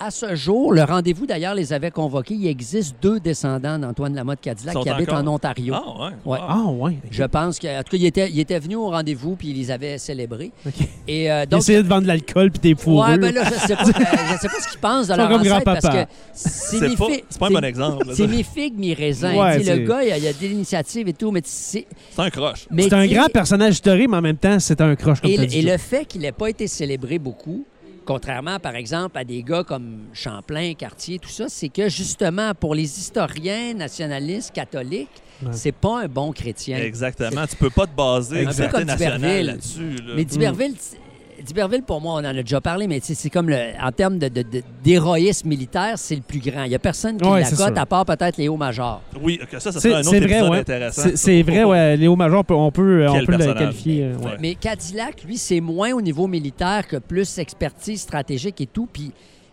à 0.00 0.10
ce 0.10 0.34
jour, 0.34 0.72
le 0.72 0.82
rendez-vous 0.82 1.26
d'ailleurs 1.26 1.54
les 1.54 1.72
avait 1.72 1.90
convoqués. 1.90 2.34
Il 2.34 2.46
existe 2.46 2.96
deux 3.02 3.20
descendants 3.20 3.78
d'Antoine 3.78 4.14
Lamotte 4.14 4.40
Cadillac 4.40 4.76
qui 4.80 4.88
habitent 4.88 5.10
encore? 5.10 5.22
en 5.22 5.34
Ontario. 5.34 5.74
Ah, 5.76 5.82
ouais. 6.06 6.10
Ouais. 6.24 6.38
Wow. 6.38 6.44
Ah, 6.48 6.64
ouais. 6.70 6.96
Je 7.10 7.22
pense 7.24 7.58
qu'en 7.58 7.82
tout 7.84 7.90
cas, 7.92 7.96
il 7.96 8.06
était, 8.06 8.30
il 8.30 8.40
était 8.40 8.58
venu 8.58 8.76
au 8.76 8.88
rendez-vous 8.90 9.36
puis 9.36 9.48
il 9.50 9.56
les 9.58 9.70
avait 9.70 9.98
célébrés. 9.98 10.50
OK. 10.66 10.72
Et 11.06 11.30
euh, 11.30 11.44
donc, 11.46 11.66
de 11.66 11.74
vendre 11.82 12.02
de 12.02 12.06
l'alcool 12.08 12.50
puis 12.50 12.60
des 12.60 12.74
fourrures. 12.74 13.08
Ouais, 13.10 13.18
ben 13.18 13.34
là, 13.34 13.44
je 13.44 13.54
sais 13.66 13.76
pas, 13.76 13.82
euh, 13.88 13.92
je 14.32 14.38
sais 14.40 14.48
pas 14.48 14.60
ce 14.60 14.68
qu'ils 14.70 14.80
pensent 14.80 15.08
de 15.08 15.14
leur 15.14 15.28
comme 15.28 15.40
ancêtre 15.40 15.64
parce 15.64 15.80
grand-papa. 15.84 16.04
que 16.06 16.10
c'est 16.34 16.96
pas, 16.96 17.06
fi- 17.06 17.24
c'est 17.28 17.38
pas 17.38 17.46
un 17.46 17.50
bon 17.50 17.64
exemple. 17.64 18.06
C'est 18.14 18.26
mi 18.26 18.42
figue, 18.42 18.78
mi 18.78 18.94
raisin. 18.94 19.34
Ouais, 19.36 19.58
le 19.58 19.86
gars, 19.86 20.02
il 20.02 20.08
y 20.08 20.26
a, 20.26 20.30
a 20.30 20.32
de 20.32 20.38
l'initiative 20.40 21.08
et 21.08 21.12
tout, 21.12 21.30
mais 21.30 21.42
c'est. 21.44 21.86
C'est 22.10 22.22
un 22.22 22.30
croche. 22.30 22.66
mais 22.70 22.84
c'est 22.84 22.94
un 22.94 23.06
grand 23.06 23.26
personnage 23.28 23.74
historique, 23.74 24.08
mais 24.10 24.16
en 24.16 24.22
même 24.22 24.36
temps, 24.36 24.58
c'est 24.60 24.80
un 24.80 24.94
croche, 24.96 25.20
comme 25.20 25.30
Et, 25.30 25.34
tu 25.34 25.40
le- 25.42 25.46
dit. 25.46 25.58
et 25.58 25.62
le 25.62 25.76
fait 25.78 26.04
qu'il 26.06 26.22
n'ait 26.22 26.32
pas 26.32 26.48
été 26.48 26.66
célébré 26.66 27.18
beaucoup, 27.18 27.64
contrairement, 28.04 28.58
par 28.58 28.74
exemple, 28.76 29.16
à 29.18 29.24
des 29.24 29.42
gars 29.42 29.64
comme 29.64 30.06
Champlain, 30.12 30.74
Cartier, 30.74 31.18
tout 31.18 31.28
ça, 31.28 31.46
c'est 31.48 31.68
que 31.68 31.88
justement, 31.88 32.52
pour 32.54 32.74
les 32.74 32.98
historiens 32.98 33.74
nationalistes 33.74 34.52
catholiques, 34.52 35.08
Ouais. 35.42 35.52
c'est 35.52 35.72
pas 35.72 36.02
un 36.02 36.06
bon 36.06 36.32
chrétien. 36.32 36.76
Exactement. 36.78 37.46
Tu 37.46 37.56
peux 37.56 37.70
pas 37.70 37.86
te 37.86 37.96
baser 37.96 38.46
Un 38.46 38.52
peu 38.52 38.68
comme 38.68 38.84
là-dessus. 38.84 39.96
là. 39.96 40.12
Mais 40.14 40.24
D'Iberville, 40.26 40.74
t- 40.74 40.98
D'Iberville, 41.44 41.82
pour 41.82 42.00
moi, 42.00 42.14
on 42.14 42.18
en 42.18 42.24
a 42.24 42.32
déjà 42.34 42.60
parlé, 42.60 42.86
mais 42.86 43.00
c'est 43.02 43.30
comme 43.30 43.48
le, 43.48 43.56
en 43.82 43.92
termes 43.92 44.18
de- 44.18 44.28
de- 44.28 44.42
de- 44.42 44.62
d'héroïsme 44.84 45.48
militaire, 45.48 45.94
c'est 45.96 46.14
le 46.16 46.20
plus 46.22 46.38
grand. 46.40 46.64
Il 46.64 46.68
n'y 46.68 46.74
a 46.74 46.78
personne 46.78 47.16
qui 47.16 47.28
Ouais, 47.28 47.40
la 47.42 47.50
cote, 47.50 47.78
à 47.78 47.86
part 47.86 48.04
peut-être 48.04 48.36
Léo 48.36 48.56
Major. 48.56 49.00
Oui, 49.22 49.38
que 49.50 49.58
ça, 49.58 49.72
ça 49.72 49.80
C'est 49.80 49.88
serait 49.90 50.00
un 50.02 50.06
autre 50.06 50.26
vrai, 50.26 50.48
ouais. 50.48 50.58
intéressant. 50.58 51.08
C'est- 51.14 51.42
vrai, 51.42 51.64
ouais. 51.64 51.96
Léo 51.96 52.14
Major, 52.16 52.40
on 52.40 52.44
peut, 52.44 52.54
on 52.54 52.70
peut, 52.70 53.06
on 53.08 53.24
peut 53.24 53.32
le 53.36 53.54
qualifier. 53.54 54.04
euh, 54.04 54.16
ouais. 54.18 54.24
Ouais. 54.24 54.36
Mais 54.40 54.54
Cadillac, 54.54 55.22
lui, 55.24 55.36
c'est 55.38 55.60
moins 55.60 55.92
au 55.92 56.00
niveau 56.00 56.26
militaire 56.26 56.86
que 56.86 56.96
plus 56.96 57.38
expertise 57.38 58.00
stratégique 58.02 58.60
et 58.60 58.66
tout. 58.66 58.88
Puis, 58.92 59.10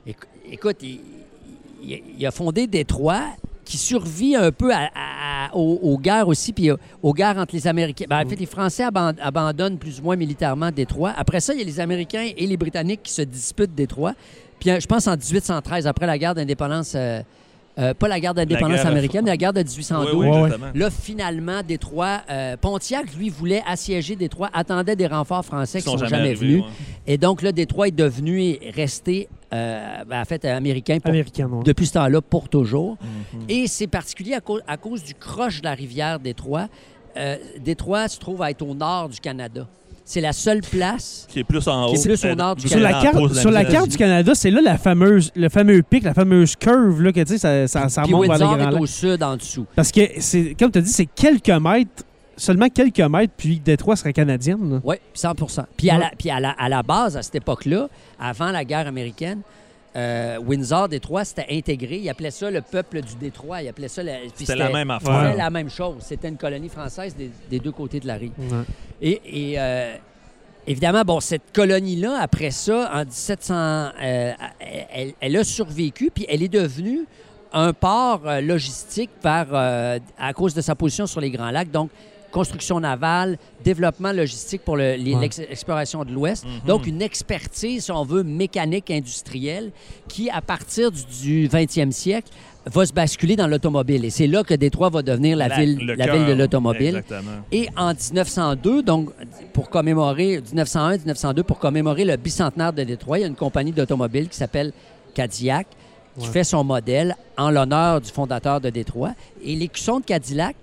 éc- 0.08 0.16
écoute, 0.52 0.78
il, 0.82 1.00
il- 1.84 2.04
il 2.20 2.26
a 2.26 2.32
fondé 2.32 2.68
Détroit, 2.68 3.24
qui 3.64 3.78
survit 3.78 4.36
un 4.36 4.52
peu 4.52 4.72
à- 4.74 4.86
à- 4.96 5.27
aux, 5.54 5.80
aux 5.82 5.98
guerres 5.98 6.28
aussi, 6.28 6.54
puis 6.54 6.72
aux, 6.72 6.78
aux 7.04 7.14
guerres 7.14 7.38
entre 7.38 7.56
les 7.56 7.68
Américains. 7.68 8.06
Ben, 8.10 8.26
en 8.26 8.30
fait, 8.30 8.36
les 8.36 8.46
Français 8.46 8.84
aban- 8.84 9.16
abandonnent 9.22 9.78
plus 9.78 10.00
ou 10.00 10.04
moins 10.04 10.16
militairement 10.16 10.72
Détroit. 10.72 11.14
Après 11.18 11.40
ça, 11.40 11.54
il 11.54 11.60
y 11.60 11.62
a 11.62 11.66
les 11.66 11.80
Américains 11.80 12.28
et 12.36 12.46
les 12.48 12.58
Britanniques 12.58 13.04
qui 13.04 13.14
se 13.14 13.22
disputent 13.22 13.76
Détroit. 13.76 14.14
Puis, 14.60 14.72
euh, 14.72 14.80
je 14.80 14.88
pense 14.88 15.08
en 15.08 15.16
1813, 15.16 15.86
après 15.88 16.08
la 16.08 16.18
guerre 16.18 16.34
d'indépendance, 16.36 16.94
euh, 16.96 17.22
euh, 17.80 17.94
pas 17.94 18.08
la 18.08 18.20
guerre 18.20 18.34
d'indépendance 18.34 18.86
américaine, 18.86 19.24
mais 19.26 19.32
la 19.32 19.38
guerre 19.38 19.54
de 19.54 19.62
1812. 19.62 20.10
Oui, 20.14 20.18
oui, 20.20 20.26
Ouais, 20.28 20.32
ouais. 20.36 20.44
exactement. 20.46 20.72
Là, 20.74 20.90
finalement, 20.90 21.62
Détroit, 21.68 22.22
euh, 22.30 22.58
Pontiac, 22.58 23.14
lui, 23.16 23.30
voulait 23.30 23.62
assiéger 23.68 24.16
Détroit, 24.16 24.50
attendait 24.54 24.96
des 24.96 25.08
renforts 25.08 25.46
français 25.46 25.80
Ils 25.80 25.84
qui 25.84 25.90
sont 25.92 25.98
jamais, 25.98 26.18
arrivés, 26.18 26.36
venus. 26.36 26.62
ouais. 26.64 26.70
Et 27.08 27.18
donc, 27.18 27.42
là, 27.42 27.52
Détroit 27.52 27.88
est 27.90 27.92
devenu 27.92 28.42
et 28.42 28.72
resté, 28.76 29.30
euh, 29.54 30.04
ben, 30.06 30.22
en 30.22 30.26
fait, 30.26 30.44
américain 30.46 30.98
pour- 31.00 31.10
Américaine, 31.10 31.48
ouais. 31.54 31.64
depuis 31.64 31.86
ce 31.88 31.94
temps-là 31.94 32.22
pour 32.22 32.50
toujours. 32.50 32.98
Mhm. 33.34 33.42
Et 33.50 33.68
c'est 33.68 33.88
particulier 33.88 34.34
à, 34.34 34.42
cause- 34.42 34.64
à 34.68 34.78
cause 34.78 35.04
du 35.04 35.14
croche 35.14 35.60
de 35.62 35.66
la 35.66 35.74
rivière 35.74 36.20
Détroit. 36.20 36.68
Euh, 37.16 37.38
Détroit 37.60 38.08
se 38.08 38.20
trouve 38.20 38.42
à 38.42 38.52
être 38.52 38.62
au 38.62 38.74
nord 38.76 39.10
du 39.10 39.20
Canada. 39.20 39.68
C'est 40.10 40.22
la 40.22 40.32
seule 40.32 40.62
place. 40.62 41.28
Qui 41.28 41.40
est 41.40 41.44
plus 41.44 41.68
en 41.68 41.88
haut. 41.88 41.94
Qui 41.94 42.00
est 42.00 42.04
plus 42.06 42.24
au 42.24 42.34
nord 42.34 42.56
du 42.56 42.66
Sur 42.66 42.80
la, 42.80 42.98
en 42.98 43.02
carte, 43.02 43.34
sur 43.34 43.52
la 43.52 43.66
carte 43.66 43.90
du 43.90 43.98
Canada, 43.98 44.32
c'est 44.36 44.50
là 44.50 44.62
la 44.62 44.78
fameuse, 44.78 45.34
le 45.36 45.50
fameux 45.50 45.84
pic, 45.84 46.06
la 46.06 46.14
fameuse 46.14 46.56
curve, 46.56 47.02
là, 47.02 47.12
que 47.12 47.20
tu 47.20 47.34
sais, 47.34 47.38
ça, 47.38 47.68
ça, 47.68 47.90
ça 47.90 48.04
Puis 48.04 48.14
remonte 48.14 48.28
vers 48.30 48.38
les 48.38 48.44
Windsor 48.46 48.58
Grands 48.58 48.70
est 48.70 48.72
Lacs. 48.72 48.82
au 48.82 48.86
sud, 48.86 49.22
en 49.22 49.36
dessous. 49.36 49.66
Parce 49.76 49.92
que, 49.92 50.00
c'est, 50.20 50.56
comme 50.58 50.72
tu 50.72 50.80
as 50.80 50.82
dit, 50.82 50.92
c'est 50.94 51.08
quelques 51.08 51.50
mètres, 51.50 52.06
seulement 52.38 52.70
quelques 52.70 53.02
mètres, 53.02 53.34
puis 53.36 53.60
Détroit 53.60 53.98
serait 53.98 54.14
canadienne. 54.14 54.76
là. 54.76 54.80
Oui, 54.82 54.96
100 55.14 55.34
Puis, 55.76 55.90
à, 55.90 55.98
la, 55.98 56.12
puis 56.18 56.30
à, 56.30 56.40
la, 56.40 56.52
à 56.52 56.70
la 56.70 56.84
base, 56.84 57.18
à 57.18 57.22
cette 57.22 57.36
époque-là, 57.36 57.90
avant 58.18 58.52
la 58.52 58.64
guerre 58.64 58.88
américaine, 58.88 59.42
euh, 59.96 60.38
Windsor, 60.40 60.90
Détroit, 60.90 61.26
c'était 61.26 61.48
intégré. 61.50 61.98
Ils 61.98 62.10
appelaient 62.10 62.30
ça 62.32 62.52
le 62.52 62.62
peuple 62.62 63.02
du 63.02 63.16
Détroit. 63.16 63.62
Ils 63.64 63.68
appelaient 63.70 63.88
ça... 63.88 64.04
la- 64.04 64.18
C'était 64.36 64.56
la 64.56 64.70
même 64.70 64.94
C'était 65.00 65.10
affaire. 65.12 65.36
la 65.36 65.50
même 65.50 65.70
chose. 65.70 65.96
C'était 66.02 66.28
une 66.30 66.38
colonie 66.38 66.70
française 66.70 67.16
des, 67.16 67.32
des 67.50 67.60
deux 67.60 67.72
côtés 67.72 68.00
de 68.00 68.08
la 68.08 68.16
rive. 68.16 68.32
Et, 69.02 69.22
et, 69.52 69.60
euh, 69.60 69.96
évidemment, 70.68 71.02
bon, 71.04 71.20
cette 71.20 71.52
colonie-là, 71.54 72.20
après 72.22 72.52
ça, 72.52 72.92
en 72.94 73.06
1700, 73.06 73.54
euh, 73.56 74.34
elle, 74.94 75.14
elle 75.20 75.38
a 75.38 75.44
survécu, 75.44 76.12
puis 76.14 76.26
elle 76.30 76.44
est 76.44 76.48
devenue 76.50 77.06
un 77.54 77.74
port 77.74 78.22
logistique 78.42 79.10
par, 79.22 79.48
à 79.54 80.34
cause 80.36 80.54
de 80.54 80.62
sa 80.62 80.76
position 80.76 81.08
sur 81.08 81.22
les 81.22 81.32
Grands 81.32 81.50
Lacs. 81.50 81.72
Donc, 81.72 81.90
construction 82.32 82.80
navale, 82.80 83.38
développement 83.64 84.12
logistique 84.12 84.62
pour 84.64 84.76
le- 84.78 84.84
Ouais. 84.98 84.98
l'exploration 85.50 86.04
de 86.04 86.12
l'Ouest. 86.12 86.46
Mhm. 86.46 86.68
Donc, 86.68 86.88
une 86.88 87.02
expertise, 87.02 87.86
si 87.86 87.92
on 87.92 88.04
veut, 88.04 88.24
mécanique 88.24 88.92
industrielle 88.92 89.72
qui, 90.08 90.30
à 90.30 90.42
partir 90.42 90.92
du, 90.92 91.04
du 91.22 91.48
20e 91.48 91.92
siècle, 91.92 92.30
va 92.66 92.86
se 92.86 92.92
basculer 92.92 93.38
dans 93.38 93.48
l'automobile. 93.48 94.04
Et 94.04 94.10
c'est 94.10 94.28
là 94.28 94.44
que 94.44 94.54
Détroit 94.54 94.90
va 94.90 95.02
devenir 95.02 95.38
la, 95.38 95.48
ville, 95.48 95.78
le 95.86 95.94
la 95.96 96.12
ville 96.14 96.26
de 96.26 96.34
l'automobile. 96.34 97.02
Et 97.52 97.70
en 97.78 97.94
1902, 97.94 98.84
donc 98.84 99.10
pour 99.54 99.70
commémorer 99.70 100.42
1901-1902, 100.42 101.44
pour 101.44 101.60
commémorer 101.60 102.04
le 102.04 102.18
bicentenaire 102.18 102.74
de 102.74 102.84
Détroit, 102.84 103.20
il 103.20 103.22
y 103.22 103.24
a 103.24 103.28
une 103.28 103.36
compagnie 103.36 103.72
d'automobile 103.72 104.28
qui 104.28 104.36
s'appelle 104.36 104.74
Cadillac 105.14 105.66
qui 106.20 106.26
Ouais. 106.26 106.34
fait 106.34 106.44
son 106.44 106.64
modèle 106.64 107.16
en 107.38 107.52
l'honneur 107.52 108.02
du 108.02 108.10
fondateur 108.10 108.60
de 108.60 108.70
Détroit. 108.70 109.12
Et 109.44 109.56
l'écusson 109.56 110.00
de 110.00 110.06
Cadillac, 110.06 110.56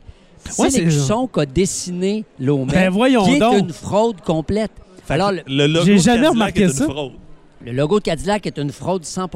Ouais, 0.59 0.71
c'est- 0.71 0.79
l'écusson 0.81 1.27
qu'a 1.27 1.47
dessiné 1.47 2.25
Lomet, 2.39 2.73
Ben 2.73 2.91
voyons 2.91 3.25
qui 3.25 3.35
est 3.35 3.39
donc. 3.39 3.59
une 3.59 3.73
fraude 3.73 4.21
complète. 4.21 4.71
Fait 5.07 5.15
Alors, 5.15 5.31
que 5.31 5.37
le, 5.37 5.43
le 5.49 5.67
logo 5.67 5.85
J'ai 5.87 5.93
de 5.95 5.99
jamais 5.99 6.17
Cadillac 6.17 6.33
remarqué 6.33 6.61
est 6.61 6.65
une 6.67 6.73
ça. 6.73 6.85
fraude. 6.85 7.13
le 7.65 7.73
logo 7.73 7.99
de 7.99 8.05
Cadillac 8.05 8.47
est 8.47 8.59
une 8.59 8.73
fraude 8.73 9.05
100 9.05 9.29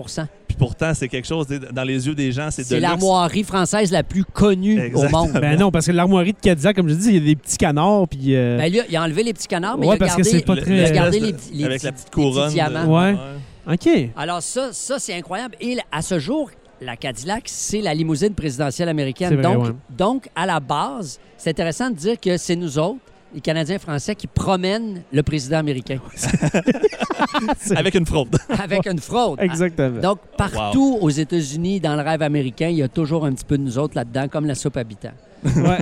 Puis 0.46 0.56
pourtant, 0.58 0.92
c'est 0.94 1.08
quelque 1.08 1.26
chose, 1.26 1.46
dans 1.46 1.82
les 1.82 2.06
yeux 2.06 2.14
des 2.14 2.32
gens, 2.32 2.48
c'est 2.50 2.62
de 2.62 2.66
C'est 2.68 2.80
l'armoirie 2.80 3.42
française 3.44 3.90
la 3.92 4.02
plus 4.02 4.24
connue 4.24 4.78
Exactement. 4.80 5.22
au 5.22 5.26
monde. 5.26 5.32
Ben 5.40 5.58
non, 5.58 5.70
parce 5.70 5.86
que 5.86 5.92
l'armoirie 5.92 6.32
de 6.32 6.38
Cadillac, 6.38 6.74
comme 6.76 6.88
je 6.88 6.94
dis, 6.94 7.08
il 7.08 7.14
y 7.14 7.16
a 7.18 7.20
des 7.20 7.36
petits 7.36 7.56
canards, 7.58 8.08
puis... 8.08 8.34
euh, 8.36 8.56
Ben, 8.58 8.72
lui, 8.72 8.80
il 8.88 8.96
a 8.96 9.02
enlevé 9.02 9.22
les 9.24 9.32
petits 9.34 9.46
canards, 9.46 9.76
mais 9.78 9.86
Ouais, 9.86 9.94
il 9.94 9.96
a 9.96 9.98
parce 10.06 10.16
que 10.16 10.22
gardé, 10.22 10.38
c'est 10.38 10.44
pas 10.46 10.56
très- 10.56 10.70
il 10.70 10.72
a 10.72 10.76
l'espèce 10.82 10.96
gardé 10.96 11.20
les, 11.20 11.26
les 11.52 11.64
avec 11.64 11.78
petits- 11.80 11.86
la 11.86 11.92
petite 11.92 11.92
les 11.92 11.92
petits 11.92 12.10
couronne. 12.10 12.52
de-. 12.54 12.86
Ouais. 12.88 13.74
OK. 13.74 14.10
Alors 14.16 14.42
ça, 14.42 14.70
ça 14.72 14.98
c'est 14.98 15.14
incroyable. 15.14 15.54
Et 15.60 15.76
à 15.92 16.00
ce 16.00 16.18
jour, 16.18 16.50
la 16.80 16.96
Cadillac, 16.96 17.44
c'est 17.46 17.80
la 17.80 17.94
limousine 17.94 18.34
présidentielle 18.34 18.88
américaine. 18.88 19.34
Vrai, 19.34 19.42
donc, 19.42 19.64
ouais. 19.64 19.72
donc, 19.90 20.28
à 20.34 20.46
la 20.46 20.60
base, 20.60 21.18
c'est 21.36 21.50
intéressant 21.50 21.90
de 21.90 21.96
dire 21.96 22.20
que 22.20 22.36
c'est 22.36 22.56
nous 22.56 22.78
autres, 22.78 22.98
les 23.34 23.40
Canadiens 23.40 23.78
français, 23.78 24.14
qui 24.14 24.26
promènent 24.26 25.02
le 25.12 25.22
président 25.22 25.58
américain 25.58 25.98
Avec 27.76 27.94
une 27.94 28.06
fraude. 28.06 28.36
avec 28.48 28.86
une 28.86 28.98
fraude. 28.98 29.40
Exactement. 29.40 30.00
Donc, 30.00 30.18
partout 30.36 30.98
aux 31.00 31.10
États-Unis, 31.10 31.80
dans 31.80 31.94
le 31.94 32.02
rêve 32.02 32.22
américain, 32.22 32.68
il 32.68 32.76
y 32.76 32.82
a 32.82 32.88
toujours 32.88 33.26
un 33.26 33.32
petit 33.32 33.44
peu 33.44 33.58
de 33.58 33.62
nous 33.62 33.78
autres 33.78 33.96
là-dedans, 33.96 34.28
comme 34.28 34.46
la 34.46 34.54
soupe 34.54 34.76
habitant. 34.76 35.12
Ouais. 35.44 35.78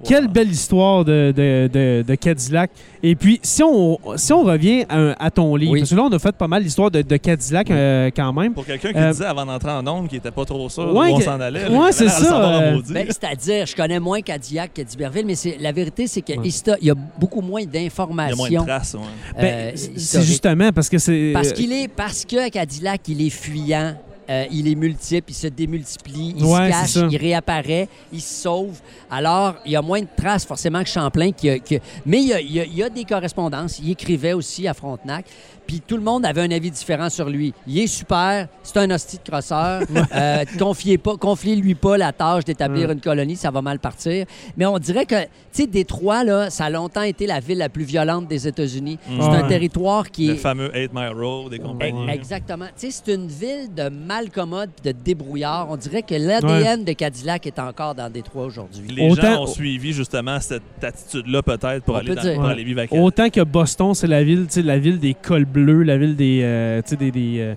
Quelle 0.05 0.29
belle 0.29 0.51
histoire 0.51 1.05
de, 1.05 1.33
de, 1.37 1.69
de- 1.73 2.05
de 2.07 2.15
Cadillac. 2.15 2.71
Et 3.03 3.15
puis, 3.17 3.41
si 3.43 3.63
on, 3.63 3.99
si 4.17 4.33
on 4.33 4.43
revient 4.45 4.85
à, 4.89 5.25
à 5.25 5.31
ton 5.31 5.55
livre, 5.57 5.73
Oui. 5.73 5.81
parce 5.81 5.91
que 5.91 5.97
là, 5.97 6.03
on 6.05 6.13
a 6.13 6.19
fait 6.19 6.35
pas 6.37 6.49
mal 6.49 6.63
l'histoire 6.63 6.91
de, 6.91 7.03
de 7.03 7.17
Cadillac 7.17 7.71
euh, 7.71 8.11
quand 8.15 8.33
même. 8.33 8.55
Pour 8.55 8.65
quelqu'un 8.67 8.93
qui 8.93 8.99
Euh, 8.99 9.11
disait 9.13 9.25
avant 9.25 9.47
d'entrer 9.47 9.71
en 9.71 9.87
onde 9.87 10.09
qu'il 10.09 10.19
était 10.19 10.31
pas 10.31 10.45
trop 10.45 10.69
sûr 10.69 10.95
Ouais, 10.95 11.11
où 11.13 11.17
on 11.17 11.21
s'en 11.21 11.41
allait. 11.41 11.65
avait 11.65 11.93
c'est 11.93 12.09
ça, 12.09 12.61
euh. 12.63 12.81
Ben, 12.91 13.07
C'est-à-dire, 13.09 13.67
je 13.67 13.75
connais 13.77 14.01
moins 14.01 14.21
Cadillac 14.21 14.73
que 14.75 14.83
d'Iberville, 14.83 15.27
mais 15.27 15.35
c'est- 15.35 15.59
la 15.61 15.73
vérité, 15.73 16.07
c'est 16.07 16.23
qu'il 16.23 16.39
Ouais. 16.41 16.49
y 16.83 16.91
a 16.91 16.95
beaucoup 17.19 17.41
moins 17.41 17.61
il 17.61 17.65
y 17.65 17.67
a 17.67 17.71
moins 17.71 17.83
d'informations. 17.83 18.63
de 18.63 18.67
traces. 18.67 18.95
ouais. 18.95 19.01
euh, 19.39 19.71
Ben, 19.71 19.77
c'est 19.97 20.23
justement 20.23 20.71
parce 20.73 20.89
que 20.89 20.99
c'est. 20.99 21.31
Parce 21.33 21.53
qu'il 21.53 21.73
est, 21.73 21.89
parce 21.89 22.25
que 22.25 22.49
Cadillac, 22.51 23.01
il 23.09 23.27
est 23.27 23.31
fuyant. 23.31 23.95
Euh, 24.31 24.45
il 24.51 24.69
est 24.69 24.75
multiple, 24.75 25.31
il 25.31 25.35
se 25.35 25.47
démultiplie, 25.47 26.35
il 26.37 26.45
Ouais, 26.45 26.67
se 26.67 26.99
cache, 27.01 27.11
il 27.11 27.17
réapparaît, 27.17 27.89
il 28.13 28.21
se 28.21 28.43
sauve. 28.43 28.79
Alors, 29.11 29.55
il 29.65 29.73
y 29.73 29.77
a 29.77 29.83
moins 29.83 30.01
de 30.01 30.09
traces 30.17 30.45
forcément 30.45 30.83
que 30.83 30.89
Champlain. 30.89 31.33
Qui 31.33 31.61
qui 31.61 31.79
Mais 32.05 32.21
y 32.23 32.33
a- 32.33 32.41
il 32.41 32.75
y 32.75 32.83
a 32.83 32.89
des 32.91 33.05
correspondances. 33.05 33.79
Il 33.83 33.91
écrivait 33.91 34.33
aussi 34.35 34.67
à 34.69 34.75
Frontenac. 34.75 35.25
Puis 35.69 35.81
tout 35.87 35.97
le 35.97 36.03
monde 36.03 36.25
avait 36.27 36.41
un 36.41 36.51
avis 36.51 36.71
différent 36.73 37.09
sur 37.11 37.29
lui. 37.31 37.55
Il 37.69 37.79
est 37.79 37.87
super, 37.87 38.49
c'est 38.65 38.77
un 38.79 38.91
hostie 38.91 39.19
de 39.25 39.31
crosseur. 39.31 39.83
Euh, 40.15 40.45
confiez 40.59 40.97
pas, 40.99 41.17
confiez-lui 41.17 41.75
pas 41.75 41.97
la 41.99 42.13
tâche 42.13 42.45
d'établir 42.45 42.89
Ouais. 42.89 42.95
une 42.95 43.01
colonie, 43.01 43.37
ça 43.37 43.51
va 43.51 43.61
mal 43.63 43.79
partir. 43.79 44.25
Mais 44.57 44.65
on 44.67 44.79
dirait 44.79 45.05
que, 45.05 45.21
tu 45.23 45.29
sais, 45.53 45.67
Détroit, 45.67 46.25
là, 46.25 46.49
ça 46.51 46.65
a 46.65 46.71
longtemps 46.71 47.03
été 47.03 47.27
la 47.27 47.39
ville 47.41 47.59
la 47.59 47.69
plus 47.69 47.85
violente 47.85 48.27
des 48.27 48.49
États-Unis. 48.49 48.99
Mm. 49.09 49.21
C'est 49.21 49.29
Ouais. 49.29 49.37
un 49.37 49.49
territoire 49.49 50.11
qui 50.11 50.27
Le 50.29 50.35
est 50.35 50.37
fameux 50.39 50.71
8 50.75 50.93
Mile 50.95 51.13
Road 51.15 51.53
et 51.53 51.59
compagnie. 51.59 52.07
E- 52.07 52.11
Exactement. 52.11 52.65
Tu 52.79 52.91
sais, 52.91 53.03
c'est 53.05 53.15
une 53.15 53.29
ville 53.29 53.73
de 53.77 53.89
malcommode, 53.91 54.71
de 54.83 54.93
débrouillard. 54.93 55.69
On 55.71 55.77
dirait 55.77 56.03
que 56.03 56.15
l'ADN 56.15 56.85
de 56.85 56.93
Cadillac 56.93 57.47
est 57.47 57.59
encore 57.59 57.95
dans 57.95 58.11
Détroit 58.11 58.47
aujourd'hui. 58.47 58.89
Les 58.89 59.11
Autant- 59.11 59.23
gens 59.35 59.43
ont 59.43 59.47
suivi 59.47 59.93
justement 59.93 60.41
cette 60.41 60.63
attitude-là 60.83 61.43
peut-être 61.43 61.85
pour, 61.85 61.95
On 61.95 61.99
aller, 61.99 62.09
peut 62.09 62.15
dans- 62.15 62.35
pour 62.35 62.45
Ouais. 62.45 62.51
aller 62.53 62.65
vivre 62.65 62.79
avec 62.79 62.93
Autant 62.93 63.29
que 63.29 63.43
Boston, 63.43 63.95
c'est 63.95 64.07
la 64.07 64.25
ville, 64.25 64.47
tu 64.47 64.55
sais, 64.55 64.63
la 64.63 64.79
ville 64.79 64.99
des 64.99 65.15
cols 65.15 65.45
bleus, 65.45 65.58
la 65.65 65.97
ville 65.99 66.17
des, 66.17 66.41
euh, 66.43 66.81
des, 66.99 67.11
des, 67.11 67.37
euh, 67.41 67.55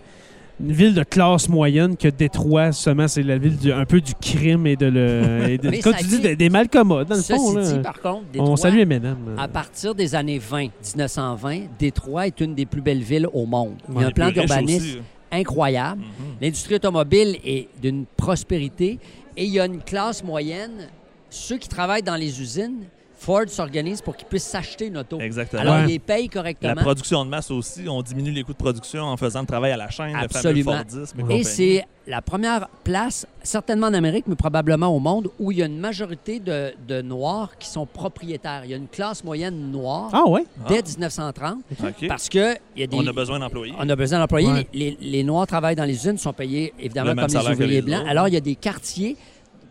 une 0.64 0.72
ville 0.74 0.94
de 0.94 1.04
classe 1.04 1.50
moyenne 1.50 1.98
que 1.98 2.08
Détroit, 2.08 2.72
seulement, 2.72 3.08
c'est 3.08 3.24
la 3.24 3.38
ville 3.40 3.58
du- 3.58 3.74
un 3.74 3.86
peu 3.86 4.00
du 4.00 4.14
crime 4.14 4.68
et 4.68 4.76
de 4.76 4.86
le. 4.86 5.22
et 5.50 5.58
de- 5.58 5.70
Mais 5.70 5.80
comme 5.80 5.94
ça 5.94 6.00
tu 6.00 6.06
dis, 6.06 6.20
des, 6.20 6.36
des 6.36 6.50
malcommodes, 6.50 7.08
dans 7.08 7.16
le 7.16 7.22
fond. 7.22 7.60
dit, 7.60 7.74
Là. 7.74 7.80
par 7.80 8.00
contre, 8.00 8.24
On 8.38 8.56
salue 8.56 8.80
Eminem. 8.80 9.16
à 9.38 9.48
partir 9.48 9.96
des 9.96 10.14
années 10.14 10.38
20, 10.40 10.68
1920, 10.96 11.62
Détroit 11.80 12.28
est 12.28 12.40
une 12.42 12.54
des 12.54 12.66
plus 12.68 12.82
belles 12.82 13.02
villes 13.02 13.28
au 13.34 13.46
monde. 13.46 13.74
Il 13.90 14.02
y 14.02 14.04
a 14.04 14.08
un 14.08 14.12
plan 14.12 14.30
d'urbanisme 14.32 14.84
aussi. 14.86 15.02
incroyable. 15.32 16.02
Mhm. 16.02 16.26
L'industrie 16.42 16.76
automobile 16.76 17.38
est 17.44 17.68
d'une 17.82 18.06
prospérité 18.18 19.00
et 19.38 19.46
il 19.46 19.52
y 19.52 19.60
a 19.60 19.66
une 19.66 19.80
classe 19.80 20.24
moyenne. 20.24 20.90
Ceux 21.30 21.58
qui 21.58 21.70
travaillent 21.70 22.04
dans 22.04 22.18
les 22.18 22.40
usines, 22.42 22.84
Ford 23.24 23.44
s'organise 23.50 24.02
pour 24.02 24.16
qu'ils 24.18 24.28
puissent 24.28 24.46
s'acheter 24.48 24.88
une 24.88 24.98
auto. 24.98 25.20
Exactement. 25.20 25.62
Alors, 25.62 25.76
Ouais. 25.76 25.84
ils 25.84 25.88
les 25.90 26.00
payent 26.00 26.24
La 26.26 26.34
correctement. 26.34 26.74
production 26.82 27.24
de 27.24 27.30
masse 27.30 27.52
aussi, 27.52 27.88
on 27.88 28.02
diminue 28.02 28.32
les 28.32 28.42
coûts 28.44 28.54
de 28.54 28.58
production 28.58 29.04
en 29.04 29.16
faisant 29.16 29.42
le 29.42 29.46
travail 29.46 29.72
à 29.74 29.78
la 29.78 29.92
chaîne, 29.92 30.16
Absolument. 30.16 30.72
le 30.72 30.78
fameux 30.80 30.84
Fordisme 31.06 31.32
et 31.32 31.44
c'est 31.44 31.86
la 32.08 32.24
première 32.24 32.68
place, 32.84 33.28
certainement 33.44 33.86
en 33.88 33.94
Amérique, 33.94 34.26
mais 34.28 34.36
probablement 34.36 34.88
au 34.88 35.00
monde, 35.00 35.30
où 35.40 35.52
il 35.52 35.60
y 35.60 35.62
a 35.62 35.68
une 35.68 35.78
majorité 35.78 36.40
de, 36.40 36.74
de 36.88 37.04
Noirs 37.04 37.52
qui 37.60 37.68
sont 37.70 37.86
propriétaires. 37.86 38.62
Il 38.66 38.72
y 38.72 38.74
a 38.74 38.78
une 38.78 38.88
classe 38.88 39.24
moyenne 39.24 39.70
noire 39.72 40.10
Ah 40.14 40.28
ouais? 40.28 40.44
dès 40.68 40.82
1930 40.82 41.60
OK. 41.80 42.08
parce 42.08 42.28
que 42.28 42.56
il 42.76 42.82
y 42.82 42.84
a 42.84 42.88
des, 42.88 42.98
On 42.98 43.06
a 43.06 43.14
besoin 43.14 43.38
d'employés. 43.38 43.76
On 43.78 43.88
a 43.88 43.96
besoin 43.96 44.18
d'employés. 44.18 44.48
Ouais. 44.48 44.68
Les, 44.74 44.98
les- 45.00 45.12
les 45.12 45.24
Noirs 45.24 45.46
travaillent 45.46 45.76
dans 45.76 45.86
les 45.86 45.94
usines, 45.94 46.18
sont 46.18 46.34
payés 46.34 46.74
évidemment 46.80 47.12
Le 47.14 47.22
comme 47.22 47.28
les 47.28 47.52
ouvriers 47.52 47.68
les 47.68 47.82
blancs. 47.84 48.00
autres. 48.02 48.10
Alors, 48.10 48.28
il 48.30 48.34
y 48.34 48.38
a 48.38 48.42
des 48.42 48.56
quartiers 48.56 49.16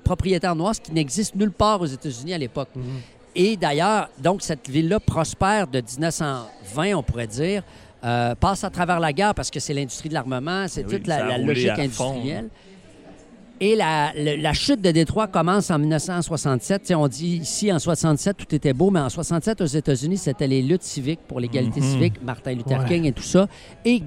propriétaires 0.05 0.55
noirs, 0.55 0.77
ce 0.77 0.81
qui 0.81 0.93
n'existe 0.93 1.35
nulle 1.35 1.51
part 1.53 1.81
aux 1.81 1.87
États-Unis 1.87 2.33
à 2.35 2.39
l'époque. 2.39 2.69
Mhm. 2.77 2.85
Et 3.35 3.57
d'ailleurs, 3.57 4.09
donc, 4.19 4.43
cette 4.43 4.69
ville-là 4.69 5.01
prospère 5.01 5.67
de 5.69 5.81
1920, 5.81 6.95
on 6.95 7.03
pourrait 7.03 7.27
dire, 7.27 7.63
euh, 8.05 8.35
passe 8.35 8.65
à 8.65 8.71
travers 8.71 8.99
la 8.99 9.13
guerre 9.13 9.35
parce 9.35 9.51
que 9.51 9.61
c'est 9.61 9.75
l'industrie 9.75 10.09
de 10.09 10.15
l'armement, 10.15 10.67
c'est 10.69 10.85
Oui, 10.85 10.97
toute 10.97 11.07
la, 11.07 11.39
logique 11.39 11.69
industrielle. 11.79 12.49
Et 13.63 13.77
la, 13.77 14.53
chute 14.55 14.81
de 14.81 14.91
Détroit 14.91 15.27
commence 15.27 15.71
en 15.71 15.79
1967. 15.79 16.81
Tu 16.83 16.87
sais, 16.89 16.95
on 16.95 17.07
dit 17.09 17.37
ici, 17.43 17.71
en 17.71 17.79
67, 17.79 18.37
tout 18.39 18.55
était 18.55 18.73
beau, 18.73 18.91
mais 18.91 19.01
en 19.01 19.11
67, 19.11 19.61
aux 19.61 19.67
États-Unis, 19.67 20.17
c'était 20.17 20.47
les 20.47 20.63
luttes 20.63 20.83
civiques 20.83 21.21
pour 21.29 21.41
l'égalité 21.41 21.81
Mhm. 21.81 21.87
civique, 21.93 22.23
Martin 22.23 22.55
Luther 22.55 22.79
Ouais. 22.79 22.89
King 22.89 23.05
et 23.05 23.13
tout 23.13 23.23
ça. 23.23 23.49
Et 23.85 24.03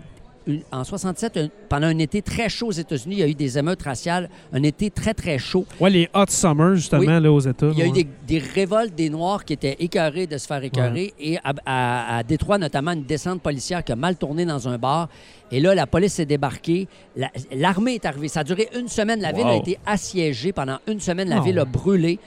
une- 0.48 0.62
en 0.72 0.84
67, 0.84 1.38
un- 1.38 1.50
pendant 1.70 1.88
un 1.88 1.98
été 2.00 2.22
très 2.22 2.50
chaud 2.50 2.68
aux 2.68 2.72
États-Unis, 2.72 3.16
il 3.16 3.20
y 3.20 3.24
a 3.24 3.28
eu 3.28 3.34
des 3.36 3.58
émeutes 3.58 3.82
raciales, 3.82 4.30
un 4.52 4.64
été 4.64 4.90
très, 4.90 5.14
très 5.14 5.38
chaud. 5.38 5.66
Ouais, 5.80 5.90
les 5.90 6.10
Hot 6.14 6.26
Summers, 6.30 6.76
justement, 6.76 7.02
Oui. 7.02 7.22
là, 7.24 7.32
aux 7.32 7.40
États. 7.40 7.68
Il 7.72 7.80
y 7.80 7.82
a 7.82 7.86
eu 7.88 7.92
des, 7.92 8.08
des 8.28 8.40
révoltes 8.40 8.96
des 8.96 9.10
Noirs 9.10 9.46
qui 9.46 9.54
étaient 9.54 9.76
écœurés 9.80 10.28
de 10.28 10.38
se 10.38 10.46
faire 10.48 10.64
écœurer. 10.64 11.14
Et 11.20 11.38
à, 11.44 11.54
à- 11.66 12.18
à 12.18 12.24
Détroit, 12.24 12.58
notamment, 12.58 12.92
une 12.92 13.04
descente 13.04 13.42
policière 13.42 13.84
qui 13.84 13.92
a 13.92 13.96
mal 13.96 14.16
tourné 14.18 14.46
dans 14.46 14.68
un 14.68 14.78
bar. 14.78 15.10
Et 15.52 15.60
là, 15.60 15.76
la 15.76 15.86
police 15.88 16.14
s'est 16.14 16.26
débarquée. 16.26 16.88
La- 17.16 17.32
L'armée 17.56 17.94
est 17.96 18.06
arrivée. 18.06 18.28
Ça 18.28 18.42
a 18.42 18.44
duré 18.44 18.70
une 18.78 18.88
semaine. 18.88 19.22
La 19.22 19.32
ville 19.32 19.48
a 19.48 19.56
été 19.56 19.78
assiégée 19.86 20.52
pendant 20.52 20.80
une 20.88 21.00
semaine. 21.00 21.30
La 21.30 21.40
Oh. 21.40 21.44
ville 21.44 21.60
a 21.60 21.66
brûlé. 21.66 22.20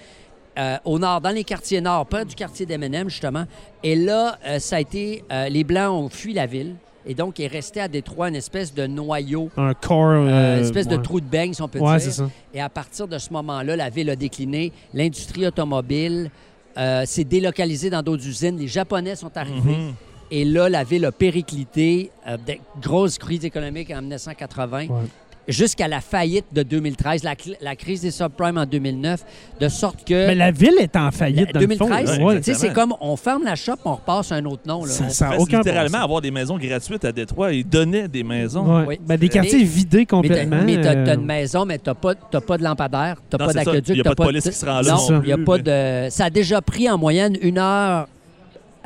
euh, 0.58 0.78
au 0.86 0.98
nord, 0.98 1.20
dans 1.20 1.28
les 1.32 1.44
quartiers 1.44 1.82
nord, 1.82 2.06
près 2.06 2.24
du 2.24 2.34
quartier 2.34 2.64
d'Eminem, 2.64 3.10
justement. 3.10 3.44
Et 3.82 3.94
là, 3.94 4.38
euh, 4.46 4.58
ça 4.58 4.76
a 4.76 4.80
été... 4.80 5.22
euh, 5.30 5.50
les 5.50 5.64
Blancs 5.64 5.92
ont 5.92 6.08
fui 6.08 6.32
la 6.32 6.46
ville. 6.46 6.76
Et 7.06 7.14
donc, 7.14 7.38
il 7.38 7.44
est 7.44 7.48
resté 7.48 7.80
à 7.80 7.88
Détroit 7.88 8.28
une 8.28 8.34
espèce 8.36 8.74
de 8.74 8.86
noyau, 8.86 9.48
Un 9.56 9.74
corps. 9.74 10.10
euh, 10.10 10.26
euh, 10.28 10.58
une 10.58 10.64
espèce 10.64 10.88
de 10.88 10.96
trou 10.96 11.20
de 11.20 11.26
beigne, 11.26 11.54
si 11.54 11.62
on 11.62 11.68
peut 11.68 11.78
Ouais, 11.78 11.98
dire. 11.98 12.12
ça. 12.12 12.28
Et 12.52 12.60
à 12.60 12.68
partir 12.68 13.06
de 13.06 13.16
ce 13.18 13.32
moment-là, 13.32 13.76
la 13.76 13.88
ville 13.90 14.10
a 14.10 14.16
décliné. 14.16 14.72
L'industrie 14.92 15.46
automobile 15.46 16.30
euh, 16.76 17.04
s'est 17.06 17.24
délocalisée 17.24 17.90
dans 17.90 18.02
d'autres 18.02 18.26
usines. 18.26 18.58
Les 18.58 18.66
Japonais 18.68 19.14
sont 19.16 19.34
arrivés. 19.36 19.76
Mhm. 19.76 19.94
Et 20.32 20.44
là, 20.44 20.68
la 20.68 20.82
ville 20.82 21.04
a 21.04 21.12
périclité. 21.12 22.10
euh, 22.26 22.36
de 22.36 22.54
grosse 22.82 23.16
crise 23.18 23.44
économique 23.44 23.90
en 23.92 24.00
1980. 24.00 24.78
Ouais. 24.88 24.88
Jusqu'à 25.48 25.86
la 25.86 26.00
faillite 26.00 26.46
de 26.52 26.62
2013, 26.64 27.22
la, 27.22 27.34
la 27.60 27.76
crise 27.76 28.00
des 28.00 28.10
subprimes 28.10 28.58
en 28.58 28.66
2009, 28.66 29.24
de 29.60 29.68
sorte 29.68 30.04
que... 30.04 30.26
Mais 30.26 30.34
la 30.34 30.50
ville 30.50 30.74
est 30.80 30.96
en 30.96 31.10
faillite, 31.12 31.54
dans 31.54 31.60
2013, 31.60 32.00
le 32.00 32.06
fond. 32.06 32.12
ouais, 32.18 32.24
Ouais. 32.34 32.36
tu 32.40 32.52
sais, 32.52 32.54
c'est 32.54 32.72
comme 32.72 32.94
on 33.00 33.16
ferme 33.16 33.44
la 33.44 33.54
shop, 33.54 33.74
on 33.84 33.94
repasse 33.94 34.32
un 34.32 34.44
autre 34.46 34.62
nom. 34.66 34.84
là. 34.84 34.90
Ça- 34.90 35.04
On- 35.06 35.10
ça 35.10 35.30
Fait 35.30 35.36
aucun 35.38 35.58
littéralement 35.58 35.98
avoir 35.98 36.20
des 36.20 36.32
maisons 36.32 36.58
gratuites 36.58 37.04
à 37.04 37.12
Détroit. 37.12 37.52
Ils 37.52 37.64
donnaient 37.68 38.08
des 38.08 38.24
maisons. 38.24 38.78
Ouais. 38.78 38.84
Oui. 38.88 39.00
Ben, 39.06 39.16
des 39.16 39.28
quartiers 39.28 39.58
Mais- 39.60 39.64
vidés 39.64 40.04
complètement. 40.06 40.62
mais 40.64 40.80
t'as- 40.80 40.94
t'as 40.94 41.10
euh, 41.12 41.14
une 41.14 41.24
maison, 41.26 41.64
mais 41.64 41.78
t'as 41.78 41.94
pas, 41.94 42.14
t'as 42.16 42.40
pas 42.40 42.58
de 42.58 42.64
lampadaire, 42.64 43.16
t'as 43.30 43.38
pas 43.38 43.52
d'aqueduc, 43.52 43.88
Il 43.90 43.96
y 43.98 44.00
a 44.00 44.02
t'as 44.04 44.14
pas 44.14 44.22
de 44.24 44.28
police 44.28 44.44
qui 44.44 44.52
se 44.52 44.66
rend 44.66 44.80
là 44.80 44.92
Non, 44.94 45.10
non 45.10 45.20
il 45.22 45.28
y 45.28 45.32
a 45.32 45.36
plus, 45.36 45.44
pas 45.44 45.58
de. 45.58 46.08
Ça 46.10 46.24
a 46.24 46.30
déjà 46.30 46.60
pris 46.60 46.90
en 46.90 46.98
moyenne 46.98 47.36
une 47.40 47.58
heure 47.58 48.08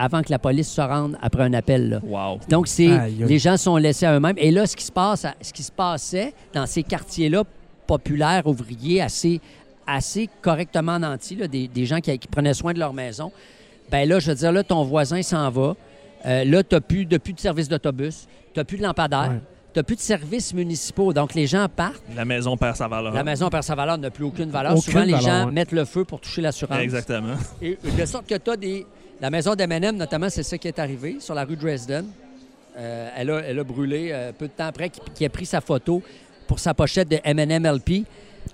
avant 0.03 0.23
que 0.23 0.31
la 0.31 0.39
police 0.39 0.69
se 0.71 0.81
rende 0.81 1.19
après 1.21 1.43
un 1.43 1.53
appel. 1.53 1.91
là. 1.91 2.01
Wow. 2.03 2.41
Donc, 2.49 2.69
c'est 2.69 2.89
les 3.19 3.39
gens 3.39 3.57
sont 3.59 3.77
laissés 3.77 4.07
à 4.07 4.15
eux-mêmes. 4.17 4.37
Et 4.39 4.51
là, 4.51 4.67
ce 4.67 4.75
qui 4.75 4.85
se 4.85 4.91
passe, 4.93 5.27
ce 5.43 5.53
qui 5.53 5.63
se 5.63 5.71
passait 5.73 6.33
dans 6.55 6.65
ces 6.67 6.83
quartiers-là 6.83 7.45
populaires, 7.87 8.47
ouvriers, 8.47 9.03
assez, 9.03 9.41
assez 9.87 10.29
correctement 10.41 10.99
nantis, 10.99 11.37
là, 11.37 11.47
des, 11.49 11.69
des 11.69 11.85
gens 11.85 12.01
qui, 12.01 12.19
qui 12.19 12.29
prenaient 12.29 12.55
soin 12.55 12.73
de 12.73 12.79
leur 12.79 12.93
maison, 12.95 13.31
ben 13.91 14.09
là, 14.09 14.21
je 14.21 14.31
veux 14.31 14.37
dire, 14.37 14.53
là, 14.53 14.63
ton 14.63 14.85
voisin 14.85 15.21
s'en 15.23 15.51
va. 15.51 15.75
Euh, 16.25 16.45
là, 16.45 16.63
tu 16.63 16.75
n'as 16.75 16.81
plus, 16.81 17.05
de 17.05 17.19
plus 17.19 17.33
de 17.33 17.41
service 17.41 17.69
d'autobus, 17.69 18.27
tu 18.55 18.61
n'as 18.61 18.65
plus 18.65 18.79
de 18.79 18.83
lampadaire, 18.85 19.31
Ouais. 19.33 19.41
tu 19.75 19.79
n'as 19.79 19.83
plus 19.83 19.97
de 19.97 20.01
services 20.01 20.55
municipaux. 20.55 21.13
Donc, 21.13 21.35
les 21.35 21.47
gens 21.47 21.67
partent. 21.69 22.03
La 22.15 22.25
maison 22.25 22.57
perd 22.57 22.77
sa 22.77 22.89
valeur. 22.89 23.13
La 23.13 23.25
maison 23.25 23.49
perd 23.51 23.65
sa 23.65 23.75
valeur, 23.75 23.99
n'a 23.99 24.11
plus 24.11 24.25
aucune 24.25 24.51
valeur. 24.51 24.73
Aucune 24.73 24.93
Souvent, 24.93 25.05
les 25.05 25.21
gens 25.21 25.47
ouais. 25.47 25.53
mettent 25.53 25.73
le 25.73 25.85
feu 25.85 26.05
pour 26.05 26.21
toucher 26.21 26.41
l'assurance. 26.43 26.79
Exactement. 26.79 27.35
Et 27.61 27.77
de 27.99 28.05
sorte 28.07 28.27
que 28.27 28.37
tu 28.37 28.51
as 28.51 28.57
des. 28.57 28.87
La 29.21 29.31
maison 29.31 29.55
d'M&M, 29.55 29.97
notamment, 29.97 30.31
c'est 30.31 30.43
ça 30.43 30.57
qui 30.57 30.69
est 30.69 30.79
arrivé 30.79 31.17
sur 31.21 31.35
la 31.35 31.45
rue 31.45 31.57
Dresden. 31.57 32.07
Euh, 32.77 33.11
elle, 33.17 33.31
a, 33.31 33.39
elle 33.41 33.59
a 33.59 33.65
brûlé 33.65 34.11
euh, 34.13 34.33
peu 34.33 34.47
de 34.47 34.53
temps 34.53 34.67
après, 34.67 34.89
qui, 34.89 35.01
qui 35.15 35.25
a 35.25 35.29
pris 35.29 35.45
sa 35.45 35.61
photo 35.61 36.03
pour 36.47 36.59
sa 36.59 36.73
pochette 36.73 37.09
de 37.09 37.19
M&M 37.23 37.67
LP. 37.67 38.07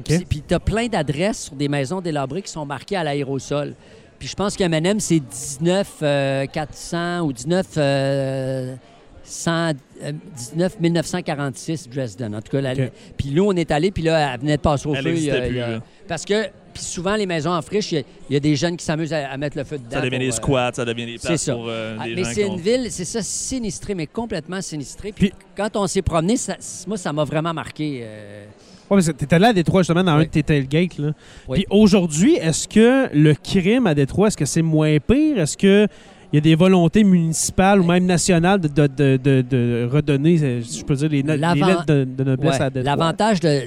Puis, 0.05 0.25
puis 0.25 0.43
tu 0.47 0.55
as 0.55 0.61
plein 0.61 0.87
d'adresses 0.89 1.45
sur 1.45 1.55
des 1.55 1.69
maisons 1.69 2.01
délabrées 2.01 2.43
qui 2.43 2.51
sont 2.51 2.67
marquées 2.67 2.97
à 2.97 3.05
l'aérosol. 3.05 3.75
Puis 4.19 4.29
je 4.29 4.35
pense 4.35 4.57
que 4.57 4.65
M&M, 4.65 4.99
c'est 5.01 5.21
19 5.21 5.93
euh, 6.03 6.47
400 6.47 7.21
ou 7.21 7.33
19, 7.33 7.67
euh, 7.77 8.75
100, 9.23 9.73
euh, 10.03 10.13
19 10.35 10.81
1946 10.81 11.89
Dresden. 11.89 12.35
En 12.35 12.41
tout 12.41 12.51
cas, 12.51 12.75
puis 13.17 13.31
nous, 13.31 13.45
on 13.45 13.53
est 13.53 13.71
allés, 13.71 13.91
puis 13.91 14.03
là, 14.03 14.35
elle 14.35 14.41
venait 14.41 14.57
de 14.57 14.63
passer 14.63 14.89
au 14.89 14.95
Elle 14.95 15.05
feu. 15.05 15.15
il 15.17 15.25
il 15.25 15.81
parce 16.09 16.25
que 16.25 16.47
puis 16.77 16.85
souvent, 16.85 17.17
les 17.17 17.27
maisons 17.27 17.51
en 17.53 17.63
friche, 17.63 17.93
il 17.93 17.95
y 17.97 17.99
a- 17.99 18.05
il 18.31 18.33
y, 18.35 18.37
a 18.37 18.41
des 18.41 18.55
jeunes 18.57 18.77
qui 18.77 18.85
s'amusent 18.85 19.13
à, 19.13 19.31
à 19.31 19.37
mettre 19.37 19.57
le 19.57 19.65
feu 19.65 19.79
dedans. 19.79 19.91
Ça 19.91 20.01
devient 20.01 20.11
pour, 20.11 20.19
des 20.21 20.29
euh, 20.29 20.33
squats, 20.33 20.71
ça 20.75 20.85
devient 20.85 21.07
des 21.07 21.19
c'est 21.19 21.27
places 21.29 21.43
ça. 21.43 21.53
pour 21.55 21.67
euh, 21.69 21.97
ah, 22.01 22.05
des 22.07 22.15
mais 22.15 22.25
c'est 22.25 22.45
ont... 22.45 22.55
une 22.55 22.61
ville, 22.61 22.87
c'est 22.91 23.05
ça, 23.05 23.23
sinistré, 23.23 23.95
mais 23.95 24.07
complètement 24.07 24.61
sinistré. 24.61 25.13
Puis, 25.13 25.31
Puis- 25.31 25.39
quand 25.57 25.77
on 25.77 25.87
s'est 25.87 26.03
promené, 26.03 26.37
ça- 26.37 26.57
moi, 26.87 26.97
ça 26.97 27.13
m'a 27.13 27.25
vraiment 27.25 27.53
marqué. 27.55 28.01
euh, 28.03 28.45
Ouais, 28.89 28.99
mais 29.05 29.13
t'étais 29.15 29.39
là 29.41 29.49
à 29.49 29.53
Détroit, 29.53 29.83
justement, 29.83 30.05
dans 30.05 30.13
un 30.13 30.19
Oui. 30.21 30.27
de 30.27 30.31
tes 30.31 30.43
tailgates. 30.45 30.99
Là. 30.99 31.11
Oui. 31.49 31.59
Puis 31.59 31.67
aujourd'hui, 31.71 32.37
est-ce 32.37 32.69
que 32.69 33.09
le 33.13 33.35
crime 33.35 33.87
à 33.89 33.95
Détroit, 33.95 34.29
est-ce 34.29 34.37
que 34.37 34.45
c'est 34.45 34.63
moins 34.63 34.97
pire? 35.01 35.39
Est-ce 35.41 35.57
que 35.57 35.89
il 36.33 36.37
y 36.37 36.39
a 36.39 36.41
des 36.41 36.55
volontés 36.57 37.05
municipales 37.05 37.81
ou 37.81 37.85
même 37.85 38.05
nationales 38.05 38.61
de, 38.61 38.69
de- 38.69 38.87
de- 38.89 39.17
de- 39.17 39.43
de 39.49 39.89
redonner, 39.91 40.61
si 40.63 40.81
je 40.81 40.85
peux 40.85 40.95
dire, 40.97 41.09
les, 41.09 41.23
les 41.23 41.37
lettres 41.37 41.87
de, 41.87 42.05
de 42.05 42.25
noblesse 42.25 42.57
ouais. 42.59 42.63
à 42.63 42.71
Détroit? 42.71 42.97
L'avantage 42.97 43.41
de, 43.41 43.63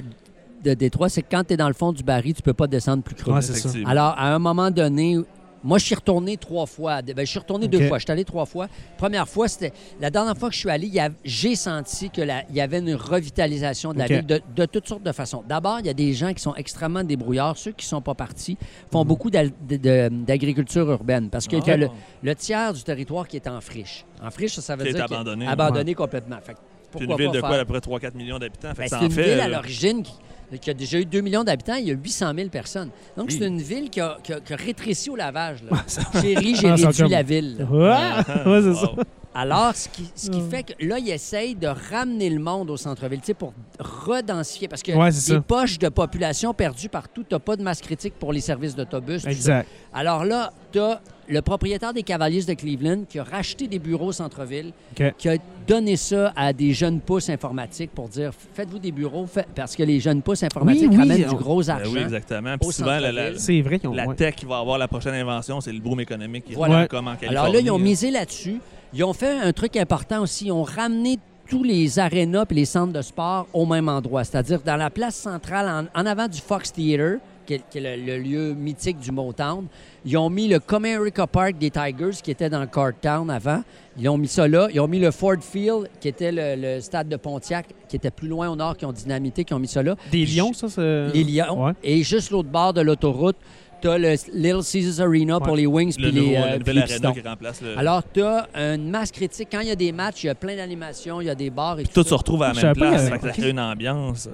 de 0.64 0.74
Détroit, 0.74 1.08
c'est 1.08 1.22
que 1.22 1.28
quand 1.30 1.44
tu 1.44 1.54
es 1.54 1.56
dans 1.56 1.68
le 1.68 1.74
fond 1.74 1.92
du 1.92 2.02
baril, 2.02 2.34
tu 2.34 2.42
peux 2.42 2.52
pas 2.54 2.66
descendre 2.66 3.02
plus 3.02 3.14
creux. 3.14 3.32
Ouais, 3.32 3.42
c'est 3.42 3.52
ça. 3.54 3.58
Effectivement. 3.60 3.88
Alors, 3.88 4.14
à 4.18 4.34
un 4.34 4.38
moment 4.38 4.70
donné, 4.70 5.18
moi, 5.62 5.76
je 5.76 5.84
suis 5.84 5.94
retourné 5.94 6.38
trois 6.38 6.64
fois. 6.64 7.02
Ben, 7.02 7.14
je 7.18 7.24
suis 7.30 7.38
retourné 7.38 7.68
deux 7.68 7.86
fois. 7.86 7.98
Je 7.98 8.04
suis 8.04 8.12
allé 8.12 8.24
trois 8.24 8.46
fois. 8.46 8.66
Première 8.96 9.28
fois, 9.28 9.46
c'était. 9.46 9.72
La 10.00 10.08
dernière 10.10 10.34
fois 10.36 10.48
que 10.48 10.54
je 10.54 10.60
suis 10.60 10.70
allé, 10.70 10.98
a- 10.98 11.10
j'ai 11.22 11.54
senti 11.54 12.08
qu'il 12.08 12.32
y 12.54 12.60
avait 12.62 12.78
une 12.78 12.94
revitalisation 12.94 13.92
de 13.92 13.98
la 13.98 14.06
ville 14.06 14.24
de, 14.26 14.40
de 14.56 14.64
toutes 14.64 14.88
sortes 14.88 15.02
de 15.02 15.12
façons. 15.12 15.44
D'abord, 15.46 15.78
il 15.80 15.86
y 15.86 15.90
a 15.90 15.94
des 15.94 16.12
gens 16.14 16.32
qui 16.32 16.40
sont 16.42 16.54
extrêmement 16.54 17.04
débrouillards. 17.04 17.58
Ceux 17.58 17.72
qui 17.72 17.84
ne 17.84 17.90
sont 17.90 18.00
pas 18.00 18.14
partis 18.14 18.56
font 18.90 19.04
beaucoup 19.04 19.30
de- 19.30 19.52
de- 19.68 20.08
d'agriculture 20.24 20.90
urbaine 20.90 21.28
parce 21.28 21.46
que 21.46 21.56
a 21.70 21.76
le, 21.76 21.88
le 22.22 22.34
tiers 22.34 22.72
du 22.72 22.82
territoire 22.82 23.28
qui 23.28 23.36
est 23.36 23.46
en 23.46 23.60
friche. 23.60 24.04
En 24.22 24.30
friche, 24.30 24.54
ça, 24.54 24.62
ça 24.62 24.76
veut 24.76 24.84
Qui 24.84 24.90
est 24.90 24.92
dire 24.94 25.02
est 25.02 25.12
abandonné. 25.12 25.46
abandonné 25.46 25.94
complètement. 25.94 26.38
Fait 26.42 26.56
pourquoi 26.90 27.06
une 27.12 27.16
ville 27.18 27.26
pas 27.28 27.32
de 27.34 27.40
faire- 27.40 27.48
quoi, 27.50 27.58
à 27.58 27.64
peu 27.66 27.98
près 27.98 28.08
3-4 28.08 28.16
millions 28.16 28.38
d'habitants? 28.38 28.72
Ben, 28.76 28.88
c'est 28.88 29.00
une 29.04 29.10
fait, 29.10 29.22
ville 29.30 29.40
à 29.40 29.48
l'origine 29.48 30.02
qui, 30.02 30.12
qui 30.58 30.70
a 30.70 30.74
déjà 30.74 30.98
eu 30.98 31.04
2 31.04 31.20
millions 31.20 31.44
d'habitants. 31.44 31.74
Il 31.76 31.86
y 31.86 31.90
a 31.90 31.94
800 31.94 32.32
000 32.34 32.48
personnes. 32.48 32.90
Donc, 33.16 33.26
Oui. 33.30 33.36
c'est 33.38 33.46
une 33.46 33.60
ville 33.60 33.90
qui 33.90 34.00
a, 34.00 34.16
qui 34.22 34.32
a- 34.32 34.40
qui 34.40 34.52
a 34.52 34.56
rétréci 34.56 35.10
au 35.10 35.16
lavage. 35.16 35.62
là. 35.70 35.84
J'ai 36.22 36.36
Ah, 36.36 36.40
réduit 36.74 36.96
comme- 36.96 37.10
la 37.10 37.22
ville. 37.22 37.66
Ouais, 37.70 37.78
ouais, 38.46 38.62
c'est 38.62 38.74
ça. 38.74 38.90
Alors, 39.34 39.74
ce 39.76 39.88
qui, 39.88 40.10
ce 40.16 40.28
qui 40.28 40.40
Mm. 40.40 40.50
fait 40.50 40.62
que 40.64 40.84
là, 40.84 40.98
ils 40.98 41.10
essayent 41.10 41.54
de 41.54 41.68
ramener 41.68 42.28
le 42.30 42.40
monde 42.40 42.68
au 42.70 42.76
centre-ville, 42.76 43.20
tu 43.20 43.26
sais, 43.26 43.34
pour 43.34 43.52
redensifier. 43.78 44.66
Parce 44.68 44.82
que 44.82 44.92
Ouais, 44.92 45.10
ça. 45.12 45.40
poches 45.40 45.78
de 45.78 45.88
population 45.88 46.52
perdues 46.54 46.88
partout, 46.88 47.22
tu 47.22 47.34
n'as 47.34 47.38
pas 47.38 47.56
de 47.56 47.62
masse 47.62 47.80
critique 47.80 48.14
pour 48.18 48.32
les 48.32 48.40
services 48.40 48.74
d'autobus. 48.74 49.22
ça. 49.22 49.30
Exact. 49.30 49.68
Alors 49.92 50.24
là, 50.24 50.52
tu 50.72 50.80
as 50.80 51.00
le 51.28 51.42
propriétaire 51.42 51.92
des 51.92 52.02
Cavaliers 52.02 52.42
de 52.42 52.54
Cleveland 52.54 53.04
qui 53.08 53.20
a 53.20 53.22
racheté 53.24 53.68
des 53.68 53.78
bureaux 53.78 54.06
au 54.08 54.12
centre-ville, 54.12 54.72
qui 55.16 55.28
a 55.28 55.36
donné 55.66 55.94
ça 55.96 56.32
à 56.34 56.52
des 56.52 56.72
jeunes 56.72 57.00
pousses 57.00 57.28
informatiques 57.30 57.92
pour 57.92 58.08
dire 58.08 58.32
faites-vous 58.54 58.80
des 58.80 58.90
bureaux, 58.90 59.26
fait- 59.26 59.46
parce 59.54 59.76
que 59.76 59.84
les 59.84 60.00
jeunes 60.00 60.22
pousses 60.22 60.42
informatiques 60.42 60.88
Oui, 60.90 60.96
oui, 60.96 61.02
ramènent 61.02 61.24
on- 61.26 61.30
du 61.30 61.36
gros 61.36 61.62
Ben 61.62 61.70
argent. 61.70 61.92
oui, 61.92 62.00
exactement. 62.00 62.58
Puis 62.58 62.72
souvent, 62.72 62.98
la, 62.98 63.12
la- 63.12 63.22
centre-ville. 63.22 63.40
C'est 63.40 63.60
vrai 63.62 63.78
qu'ils 63.78 63.88
ont. 63.90 63.94
la 63.94 64.06
ouais. 64.08 64.14
tech 64.16 64.34
qui 64.34 64.44
va 64.46 64.58
avoir 64.58 64.76
la 64.78 64.88
prochaine 64.88 65.14
invention, 65.14 65.60
c'est 65.60 65.72
le 65.72 65.78
boom 65.78 66.00
économique 66.00 66.46
qui 66.46 66.54
Voilà. 66.54 66.84
est 66.84 66.88
comme 66.88 67.06
en 67.06 67.12
Californie. 67.14 67.36
Alors 67.36 67.52
là, 67.52 67.60
ils 67.60 67.70
ont 67.70 67.78
misé 67.78 68.10
là-dessus. 68.10 68.60
Ils 68.92 69.04
ont 69.04 69.12
fait 69.12 69.38
un 69.38 69.52
truc 69.52 69.76
important 69.76 70.22
aussi. 70.22 70.46
Ils 70.46 70.52
ont 70.52 70.62
ramené 70.64 71.18
tous 71.48 71.62
les 71.64 71.98
arénas 71.98 72.44
et 72.50 72.54
les 72.54 72.64
centres 72.64 72.92
de 72.92 73.02
sport 73.02 73.46
au 73.52 73.66
même 73.66 73.88
endroit. 73.88 74.24
C'est-à-dire 74.24 74.60
dans 74.64 74.76
la 74.76 74.90
place 74.90 75.16
centrale, 75.16 75.88
en, 75.94 76.00
en 76.00 76.06
avant 76.06 76.28
du 76.28 76.40
Fox 76.40 76.72
Theater, 76.72 77.18
qui 77.46 77.54
est, 77.54 77.62
qui 77.70 77.78
est 77.78 77.96
le, 77.96 78.04
le 78.04 78.18
lieu 78.18 78.54
mythique 78.54 78.98
du 79.00 79.10
Motown, 79.10 79.66
ils 80.04 80.16
ont 80.16 80.30
mis 80.30 80.46
le 80.46 80.60
Comerica 80.60 81.26
Park 81.26 81.58
des 81.58 81.70
Tigers, 81.70 82.10
qui 82.22 82.30
était 82.30 82.48
dans 82.50 82.64
Cartown 82.66 83.28
avant. 83.30 83.62
Ils 83.98 84.08
ont 84.08 84.16
mis 84.16 84.28
ça 84.28 84.46
là. 84.46 84.68
Ils 84.72 84.78
ont 84.80 84.86
mis 84.86 85.00
le 85.00 85.10
Ford 85.10 85.36
Field, 85.40 85.88
qui 86.00 86.08
était 86.08 86.30
le, 86.32 86.54
le 86.76 86.80
stade 86.80 87.08
de 87.08 87.16
Pontiac, 87.16 87.66
qui 87.88 87.96
était 87.96 88.10
plus 88.12 88.28
loin 88.28 88.48
au 88.48 88.54
nord, 88.56 88.76
qui 88.76 88.84
ont 88.86 88.92
dynamité, 88.92 89.44
qui 89.44 89.52
ont 89.54 89.58
mis 89.58 89.66
ça 89.68 89.82
là. 89.82 89.96
Des 90.12 90.24
lions, 90.26 90.52
ça? 90.52 90.68
c'est- 90.68 91.08
Les 91.12 91.24
Lions. 91.24 91.64
Ouais. 91.66 91.72
Et 91.82 92.02
juste 92.04 92.30
l'autre 92.30 92.48
bord 92.48 92.72
de 92.72 92.80
l'autoroute, 92.80 93.36
tu 93.80 93.88
as 93.88 93.98
le 93.98 94.14
Little 94.32 94.62
Caesars 94.62 95.06
Arena 95.06 95.40
pour 95.40 95.56
les 95.56 95.66
Wings 95.66 95.94
Le, 95.98 96.10
puis 96.10 96.20
les, 96.20 96.36
euh, 96.36 96.40
le 96.40 96.50
puis 96.50 96.58
nouvel 96.58 96.74
les 96.74 96.82
aréna 96.82 96.94
Pistons. 96.98 97.12
qui 97.12 97.28
remplace 97.28 97.62
le. 97.62 97.78
Alors, 97.78 98.02
tu 98.12 98.22
as 98.22 98.48
une 98.54 98.90
masse 98.90 99.10
critique. 99.10 99.48
Quand 99.50 99.60
il 99.60 99.68
y 99.68 99.72
a 99.72 99.76
des 99.76 99.92
matchs, 99.92 100.24
il 100.24 100.26
y 100.28 100.30
a 100.30 100.34
plein 100.34 100.56
d'animations, 100.56 101.20
il 101.20 101.26
y 101.26 101.30
a 101.30 101.34
des 101.34 101.50
bars 101.50 101.78
et 101.78 101.84
Puis 101.84 101.92
tout 101.92 102.02
tout 102.02 102.08
se 102.08 102.14
retrouve 102.14 102.42
à 102.42 102.52
la 102.52 102.62
même 102.62 102.74
pas, 102.74 102.90
place. 102.90 103.08
ça 103.08 103.18
crée 103.18 103.50
une 103.50 103.60
ambiance. 103.60 104.28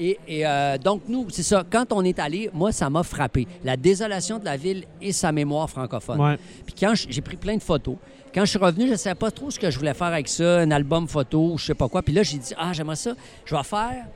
Et, 0.00 0.18
et, 0.26 0.44
euh, 0.44 0.76
donc, 0.76 1.02
nous, 1.08 1.26
c'est 1.30 1.44
ça. 1.44 1.62
Quand 1.70 1.92
on 1.92 2.02
est 2.04 2.18
allé, 2.18 2.50
moi, 2.52 2.72
ça 2.72 2.90
m'a 2.90 3.04
frappé. 3.04 3.46
La 3.62 3.76
désolation 3.76 4.38
de 4.40 4.44
la 4.44 4.56
ville 4.56 4.84
et 5.00 5.12
sa 5.12 5.30
mémoire 5.30 5.70
francophone. 5.70 6.20
Ouais. 6.20 6.36
Puis 6.66 6.74
quand 6.78 6.94
j'ai 6.94 7.20
pris 7.20 7.36
plein 7.36 7.56
de 7.56 7.62
photos, 7.62 7.96
quand 8.34 8.44
je 8.44 8.50
suis 8.50 8.58
revenu, 8.58 8.86
je 8.86 8.92
ne 8.92 8.96
savais 8.96 9.14
pas 9.14 9.30
trop 9.30 9.50
ce 9.52 9.58
que 9.60 9.70
je 9.70 9.78
voulais 9.78 9.94
faire 9.94 10.08
avec 10.08 10.26
ça, 10.26 10.58
un 10.58 10.70
album 10.72 11.06
photo, 11.06 11.52
ou 11.52 11.58
je 11.58 11.66
sais 11.66 11.74
pas 11.74 11.88
quoi. 11.88 12.02
Puis 12.02 12.12
là, 12.12 12.24
j'ai 12.24 12.38
dit, 12.38 12.52
ah, 12.58 12.72
j'aimerais 12.72 12.96
ça. 12.96 13.12
Je 13.44 13.54
vais 13.54 13.62
faire, 13.62 14.06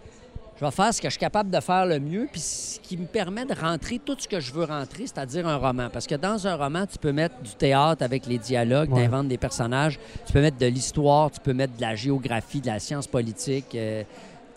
je 0.61 0.65
vais 0.65 0.71
faire 0.71 0.93
ce 0.93 1.01
que 1.01 1.07
je 1.09 1.13
suis 1.13 1.21
capable 1.21 1.51
de 1.51 1.61
faire 1.61 1.87
le 1.87 2.01
mieux, 2.01 2.27
puis 2.31 2.41
ce 2.41 2.81
qui 2.81 2.97
me 2.97 3.07
permet 3.07 3.45
de 3.45 3.55
rentrer 3.55 3.99
tout 3.99 4.17
ce 4.19 4.27
que 4.27 4.41
je 4.41 4.53
veux 4.53 4.65
rentrer, 4.65 5.07
c'est-à-dire 5.07 5.47
un 5.47 5.57
roman. 5.57 5.89
Parce 5.93 6.07
que 6.07 6.15
dans 6.17 6.47
un 6.47 6.57
roman, 6.57 6.85
tu 6.87 6.99
peux 6.99 7.13
mettre 7.13 7.41
du 7.43 7.51
théâtre 7.53 8.03
avec 8.03 8.27
les 8.27 8.39
dialogues, 8.39 8.93
Ouais. 8.93 9.03
tu 9.03 9.07
inventes 9.07 9.29
des 9.29 9.39
personnages, 9.39 9.99
tu 10.27 10.33
peux 10.33 10.41
mettre 10.41 10.59
de 10.59 10.67
l'histoire, 10.67 11.31
tu 11.31 11.41
peux 11.41 11.53
mettre 11.53 11.77
de 11.77 11.81
la 11.81 11.95
géographie, 11.95 12.61
de 12.61 12.67
la 12.67 12.79
science 12.81 13.07
politique. 13.07 13.75
euh, 13.75 14.03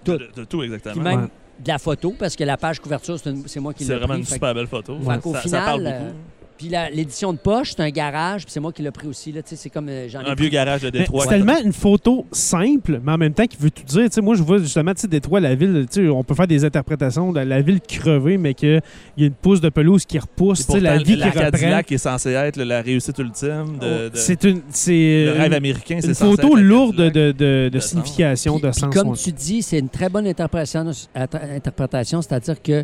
Tout. 0.04 0.14
De, 0.18 0.30
de 0.36 0.44
tout, 0.46 0.58
puis 0.60 0.66
exactement. 0.74 1.04
même 1.04 1.22
Ouais. 1.22 1.28
de 1.60 1.68
la 1.68 1.78
photo, 1.78 2.16
parce 2.18 2.36
que 2.36 2.44
la 2.44 2.58
page 2.58 2.80
couverture, 2.80 3.20
c'est 3.20 3.34
c'est 3.48 3.60
moi 3.60 3.72
qui 3.74 3.84
C'est 3.86 3.92
l'ai 3.94 4.00
vraiment 4.00 4.14
pris. 4.14 4.20
une 4.22 4.26
Fait 4.26 4.30
que- 4.32 4.34
super 4.36 4.54
belle 4.56 4.68
photo. 4.68 4.98
Fait 5.00 5.20
qu'au 5.22 5.34
ça, 5.34 5.42
ça 5.42 5.44
final, 5.44 5.66
parle 5.66 5.86
euh, 5.88 6.00
beaucoup. 6.00 6.16
Puis 6.62 6.70
l'édition 6.94 7.34
de 7.34 7.38
poche, 7.40 7.72
c'est 7.76 7.82
un 7.82 7.90
garage, 7.90 8.44
puis 8.44 8.52
c'est 8.52 8.60
moi 8.60 8.72
qui 8.72 8.84
l'ai 8.84 8.92
pris 8.92 9.08
aussi. 9.08 9.32
Là, 9.32 9.42
tu 9.42 9.50
sais, 9.50 9.56
c'est 9.56 9.70
comme 9.72 9.90
euh, 9.90 10.08
j'en 10.08 10.22
ai 10.22 10.30
Un 10.30 10.36
vieux 10.36 10.50
garage 10.50 10.82
de 10.82 10.90
Détroit. 10.92 11.24
C'est 11.24 11.30
tellement 11.32 11.60
une 11.64 11.74
photo 11.74 12.26
simple, 12.32 13.02
mais 13.04 13.12
en 13.14 13.18
même 13.18 13.34
temps 13.34 13.48
qui 13.48 13.58
veut 13.58 13.72
tout 13.72 13.84
dire. 13.84 14.04
Tu 14.06 14.12
sais, 14.12 14.22
moi, 14.22 14.36
je 14.36 14.44
vois 14.44 14.60
justement, 14.60 14.92
Détroit, 15.10 15.40
la 15.40 15.56
ville, 15.56 15.88
on 16.14 16.24
peut 16.24 16.36
faire 16.36 16.46
des 16.48 16.64
interprétations 16.64 17.32
de 17.32 17.40
la 17.40 17.62
ville 17.62 17.82
crevée, 17.82 18.38
mais 18.38 18.54
qu'il 18.54 18.82
y 19.18 19.24
a 19.24 19.28
une 19.28 19.34
pousse 19.34 19.60
de 19.62 19.70
pelouse 19.70 20.06
qui 20.06 20.20
repousse, 20.20 20.68
la 20.70 20.98
vie 20.98 21.18
qui 21.18 21.24
reprend. 21.24 21.42
Cadillac 21.52 21.92
est 21.92 21.98
censé 21.98 22.30
être 22.32 22.58
la 22.62 22.82
réussite 22.82 23.18
ultime 23.18 23.78
de, 23.82 24.10
de- 24.10 24.12
C'est 24.16 24.44
une, 24.44 24.62
c'est 24.70 25.26
le 25.26 25.32
rêve 25.32 25.54
américain. 25.54 25.98
c'est 26.00 26.10
une 26.10 26.14
photo 26.16 26.56
lourde 26.56 26.96
de, 26.96 27.08
Cadillac. 27.10 27.36
de, 27.38 27.64
de, 27.66 27.70
de 27.70 27.80
signification, 27.80 28.54
Puis- 28.54 28.62
de 28.64 28.70
puis 28.70 28.80
sens. 28.80 28.94
comme 28.94 29.16
tu 29.16 29.32
dis, 29.32 29.62
c'est 29.64 29.80
une 29.80 29.90
très 29.90 30.10
bonne 30.10 30.28
interprétation, 30.28 30.86
inter- 31.16 31.38
interprétation 31.56 32.22
c'est-à-dire 32.22 32.62
que 32.62 32.84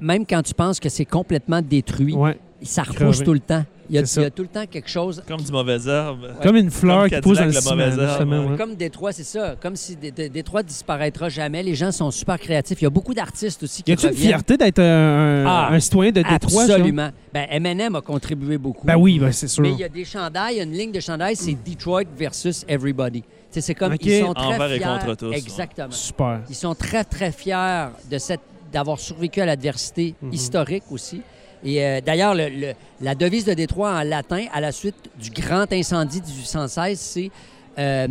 même 0.00 0.26
quand 0.26 0.42
tu 0.42 0.54
penses 0.54 0.80
que 0.80 0.88
c'est 0.88 1.04
complètement 1.04 1.60
détruit, 1.62 2.14
Ouais. 2.14 2.38
Ça 2.64 2.82
repousse 2.82 3.22
tout 3.22 3.32
le 3.34 3.40
temps. 3.40 3.64
Il 3.88 3.94
y, 3.94 3.98
a, 3.98 4.00
C'est 4.00 4.14
ça. 4.14 4.20
il 4.22 4.24
y 4.24 4.26
a 4.26 4.30
tout 4.30 4.42
le 4.42 4.48
temps 4.48 4.66
quelque 4.66 4.88
chose. 4.90 5.22
Comme 5.28 5.40
du 5.40 5.52
mauvais 5.52 5.78
herbe. 5.86 6.32
Comme 6.42 6.56
une 6.56 6.72
fleur 6.72 7.02
Comme 7.02 7.10
qui 7.10 7.20
pousse 7.20 7.38
dans 7.38 7.44
le 7.44 7.52
ciment, 7.52 7.76
la 7.76 7.86
mauvaise 7.90 8.08
justement, 8.08 8.36
herbe, 8.42 8.50
ouais. 8.50 8.56
Comme 8.56 8.74
Détroit, 8.74 9.12
c'est 9.12 9.22
ça. 9.22 9.54
Comme 9.62 9.76
si 9.76 9.94
Dé- 9.94 10.10
Dé- 10.10 10.28
Détroit 10.28 10.64
disparaîtra 10.64 11.28
jamais. 11.28 11.62
Les 11.62 11.76
gens 11.76 11.92
sont 11.92 12.10
super 12.10 12.36
créatifs. 12.36 12.80
Il 12.80 12.84
y 12.84 12.86
a 12.88 12.90
beaucoup 12.90 13.14
d'artistes 13.14 13.62
aussi 13.62 13.84
qui 13.84 13.92
Y 13.92 13.94
a-tu 13.94 14.08
une 14.08 14.14
fierté 14.14 14.56
d'être 14.56 14.80
un, 14.80 15.44
Ah, 15.46 15.68
un 15.70 15.78
citoyen 15.78 16.10
de 16.10 16.22
Détroit? 16.22 16.66
ça? 16.66 16.74
Absolument. 16.74 17.10
Ben, 17.32 17.46
M&M 17.48 17.94
a 17.94 18.00
contribué 18.00 18.58
beaucoup. 18.58 18.84
Ben 18.84 18.96
oui, 18.96 19.20
ben 19.20 19.30
c'est 19.30 19.46
sûr. 19.46 19.62
Mais 19.62 19.70
il 19.70 19.78
y 19.78 19.84
a 19.84 19.88
des 19.88 20.04
chandails, 20.04 20.54
il 20.54 20.56
y 20.56 20.60
a 20.60 20.64
une 20.64 20.72
ligne 20.72 20.90
de 20.92 21.00
chandail, 21.00 21.36
c'est 21.36 21.56
Detroit 21.64 22.04
versus 22.18 22.64
Everybody. 22.66 23.22
C'est 23.50 23.74
comme 23.74 23.94
ils 24.00 24.20
sont 24.24 24.34
très 24.34 24.46
Envers 24.46 24.72
et 24.72 24.78
fiers. 24.78 24.84
contre 24.86 25.14
tous, 25.14 25.26
ouais. 25.30 25.38
Exactement. 25.38 25.90
Super. 25.92 26.40
Ils 26.50 26.54
sont 26.56 26.74
très, 26.74 27.04
très 27.04 27.30
fiers 27.32 27.86
de 28.10 28.18
cette 28.18 28.40
d'avoir 28.72 28.98
survécu 28.98 29.40
à 29.40 29.46
l'adversité 29.46 30.14
Mhm. 30.22 30.32
historique 30.32 30.84
aussi. 30.90 31.22
Et 31.64 31.84
euh, 31.84 32.00
d'ailleurs, 32.04 32.34
le- 32.34 32.48
le- 32.48 32.72
la 33.00 33.14
devise 33.14 33.44
de 33.44 33.54
Détroit 33.54 33.90
en 33.92 34.02
latin, 34.02 34.44
à 34.52 34.60
la 34.60 34.72
suite 34.72 34.96
du 35.18 35.30
grand 35.30 35.72
incendie 35.72 36.20
de 36.20 36.26
1816, 36.26 36.98
c'est 36.98 37.30
euh, 37.78 38.06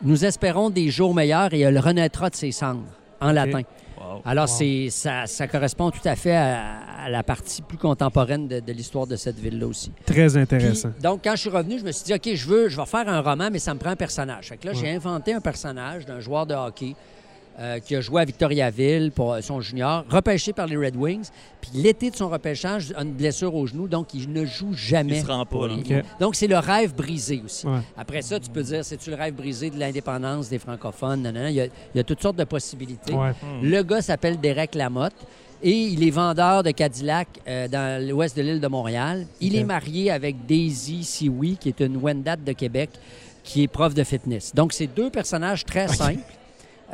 Nous 0.00 0.24
espérons 0.24 0.70
des 0.70 0.90
jours 0.90 1.12
meilleurs 1.12 1.52
et 1.54 1.60
elle 1.60 1.76
renaîtra 1.78 2.30
de 2.30 2.36
ses 2.36 2.52
cendres, 2.52 2.84
en 3.20 3.32
latin. 3.32 3.62
Wow. 4.00 4.22
Alors, 4.24 4.48
Wow. 4.48 4.54
c'est 4.56 4.88
ça, 4.90 5.26
ça 5.26 5.48
correspond 5.48 5.90
tout 5.90 5.98
à 6.06 6.14
fait 6.14 6.36
à, 6.36 6.62
à 7.04 7.08
la 7.10 7.24
partie 7.24 7.62
plus 7.62 7.78
contemporaine 7.78 8.46
de, 8.46 8.60
de 8.60 8.72
l'histoire 8.72 9.08
de 9.08 9.16
cette 9.16 9.40
ville-là 9.40 9.66
aussi. 9.66 9.90
Très 10.06 10.28
Puis, 10.28 10.38
intéressant. 10.38 10.90
donc, 11.02 11.22
quand 11.24 11.32
je 11.32 11.40
suis 11.40 11.50
revenu, 11.50 11.80
je 11.80 11.84
me 11.84 11.90
suis 11.90 12.04
dit, 12.04 12.14
OK, 12.14 12.30
je 12.32 12.46
veux, 12.46 12.68
je 12.68 12.76
vais 12.76 12.86
faire 12.86 13.08
un 13.08 13.20
roman, 13.20 13.48
mais 13.50 13.58
ça 13.58 13.74
me 13.74 13.80
prend 13.80 13.90
un 13.90 13.96
personnage. 13.96 14.50
Fait 14.50 14.56
que 14.56 14.66
là, 14.66 14.72
Ouais. 14.72 14.78
j'ai 14.80 14.90
inventé 14.90 15.32
un 15.34 15.40
personnage 15.40 16.06
d'un 16.06 16.20
joueur 16.20 16.46
de 16.46 16.54
hockey 16.54 16.94
euh, 17.58 17.80
qui 17.80 17.96
a 17.96 18.00
joué 18.00 18.22
à 18.22 18.24
Victoriaville 18.24 19.10
pour 19.12 19.36
son 19.40 19.60
junior, 19.60 20.04
repêché 20.08 20.52
par 20.52 20.66
les 20.66 20.76
Red 20.76 20.96
Wings. 20.96 21.28
Puis 21.60 21.70
l'été 21.74 22.10
de 22.10 22.16
son 22.16 22.28
repêchage, 22.28 22.92
a 22.96 23.02
une 23.02 23.12
blessure 23.12 23.54
au 23.54 23.66
genou, 23.66 23.88
donc 23.88 24.14
il 24.14 24.32
ne 24.32 24.44
joue 24.44 24.72
jamais. 24.74 25.18
Il 25.18 25.22
se 25.22 25.26
rend 25.26 25.44
pas, 25.44 25.66
là. 25.66 26.02
Donc, 26.20 26.36
c'est 26.36 26.46
le 26.46 26.58
rêve 26.58 26.94
brisé 26.94 27.42
aussi. 27.44 27.66
Ouais. 27.66 27.80
Après 27.96 28.22
ça, 28.22 28.38
tu 28.38 28.48
peux 28.50 28.62
dire, 28.62 28.84
c'est-tu 28.84 29.10
le 29.10 29.16
rêve 29.16 29.34
brisé 29.34 29.70
de 29.70 29.78
l'indépendance 29.78 30.48
des 30.48 30.58
francophones? 30.58 31.22
Non, 31.22 31.32
non, 31.32 31.42
non. 31.42 31.48
Il, 31.48 31.54
y 31.54 31.60
a, 31.60 31.66
il 31.66 31.96
y 31.96 32.00
a 32.00 32.04
toutes 32.04 32.22
sortes 32.22 32.36
de 32.36 32.44
possibilités. 32.44 33.12
Ouais. 33.12 33.30
Hmm. 33.30 33.62
Le 33.62 33.82
gars 33.82 34.02
s'appelle 34.02 34.38
Derek 34.38 34.74
Lamotte 34.74 35.26
et 35.62 35.72
il 35.72 36.06
est 36.06 36.10
vendeur 36.10 36.62
de 36.62 36.70
Cadillac 36.70 37.28
euh, 37.48 37.66
dans 37.66 38.06
l'ouest 38.06 38.36
de 38.36 38.42
l'île 38.42 38.60
de 38.60 38.68
Montréal. 38.68 39.26
Il 39.40 39.56
est 39.56 39.64
marié 39.64 40.10
avec 40.10 40.46
Daisy 40.46 41.02
Sioui, 41.02 41.56
qui 41.56 41.68
est 41.68 41.80
une 41.80 41.96
Wendat 41.96 42.36
de 42.36 42.52
Québec, 42.52 42.90
qui 43.42 43.64
est 43.64 43.68
prof 43.68 43.94
de 43.94 44.04
fitness. 44.04 44.54
Donc, 44.54 44.72
c'est 44.72 44.86
deux 44.86 45.10
personnages 45.10 45.64
très 45.64 45.88
simples. 45.88 46.20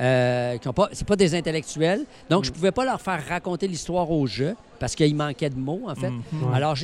Euh, 0.01 0.59
qui 0.59 0.66
ont 0.66 0.72
pas, 0.72 0.88
c'est 0.92 1.07
pas 1.07 1.14
des 1.14 1.36
intellectuels. 1.36 2.05
Donc, 2.28 2.42
Mm. 2.42 2.47
je 2.47 2.53
pouvais 2.53 2.72
pas 2.72 2.84
leur 2.84 3.01
faire 3.01 3.20
raconter 3.28 3.68
l'histoire 3.68 4.11
au 4.11 4.26
jeu 4.26 4.57
parce 4.80 4.97
qu'il 4.97 5.14
manquait 5.14 5.51
de 5.51 5.57
mots, 5.57 5.82
en 5.86 5.95
fait. 5.95 6.11
Mhm. 6.11 6.22
Ouais. 6.42 6.57
Alors, 6.57 6.74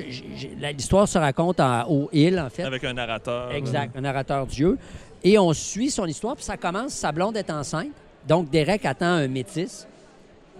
l'histoire 0.77 1.09
se 1.09 1.19
raconte 1.19 1.59
en, 1.59 1.89
au 1.89 2.09
île, 2.13 2.39
en 2.39 2.49
fait. 2.51 2.63
Avec 2.63 2.85
un 2.85 2.93
narrateur. 2.93 3.51
Exact, 3.53 3.97
un 3.97 4.01
narrateur 4.03 4.47
Dieu. 4.47 4.79
Et 5.25 5.39
on 5.39 5.53
suit 5.53 5.91
son 5.91 6.07
histoire, 6.07 6.37
puis 6.37 6.45
ça 6.45 6.57
commence, 6.57 6.93
sa 6.93 7.11
blonde 7.11 7.37
est 7.37 7.51
enceinte. 7.51 7.89
Donc, 8.29 8.49
Derek 8.49 8.85
attend 8.87 9.07
un 9.07 9.29
métis. 9.29 9.87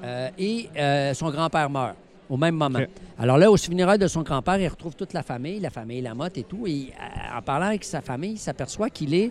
euh, 0.03 0.29
et 0.39 0.69
euh, 0.77 1.13
son 1.15 1.31
grand-père 1.31 1.69
meurt 1.71 1.95
au 2.29 2.37
même 2.37 2.55
moment. 2.57 2.79
Alors 3.19 3.37
là, 3.39 3.51
au 3.51 3.57
funérailles 3.57 3.99
de 3.99 4.07
son 4.09 4.23
grand-père, 4.23 4.59
il 4.59 4.67
retrouve 4.69 4.95
toute 4.97 5.13
la 5.13 5.23
famille, 5.23 5.61
la 5.61 5.69
famille 5.71 6.01
Lamotte 6.01 6.39
et 6.39 6.45
tout. 6.45 6.67
Et 6.67 6.91
euh, 6.99 7.39
en 7.39 7.43
parlant 7.43 7.67
avec 7.67 7.85
sa 7.85 8.01
famille, 8.01 8.33
il 8.33 8.39
s'aperçoit 8.39 8.89
qu'il 8.91 9.15
est 9.15 9.31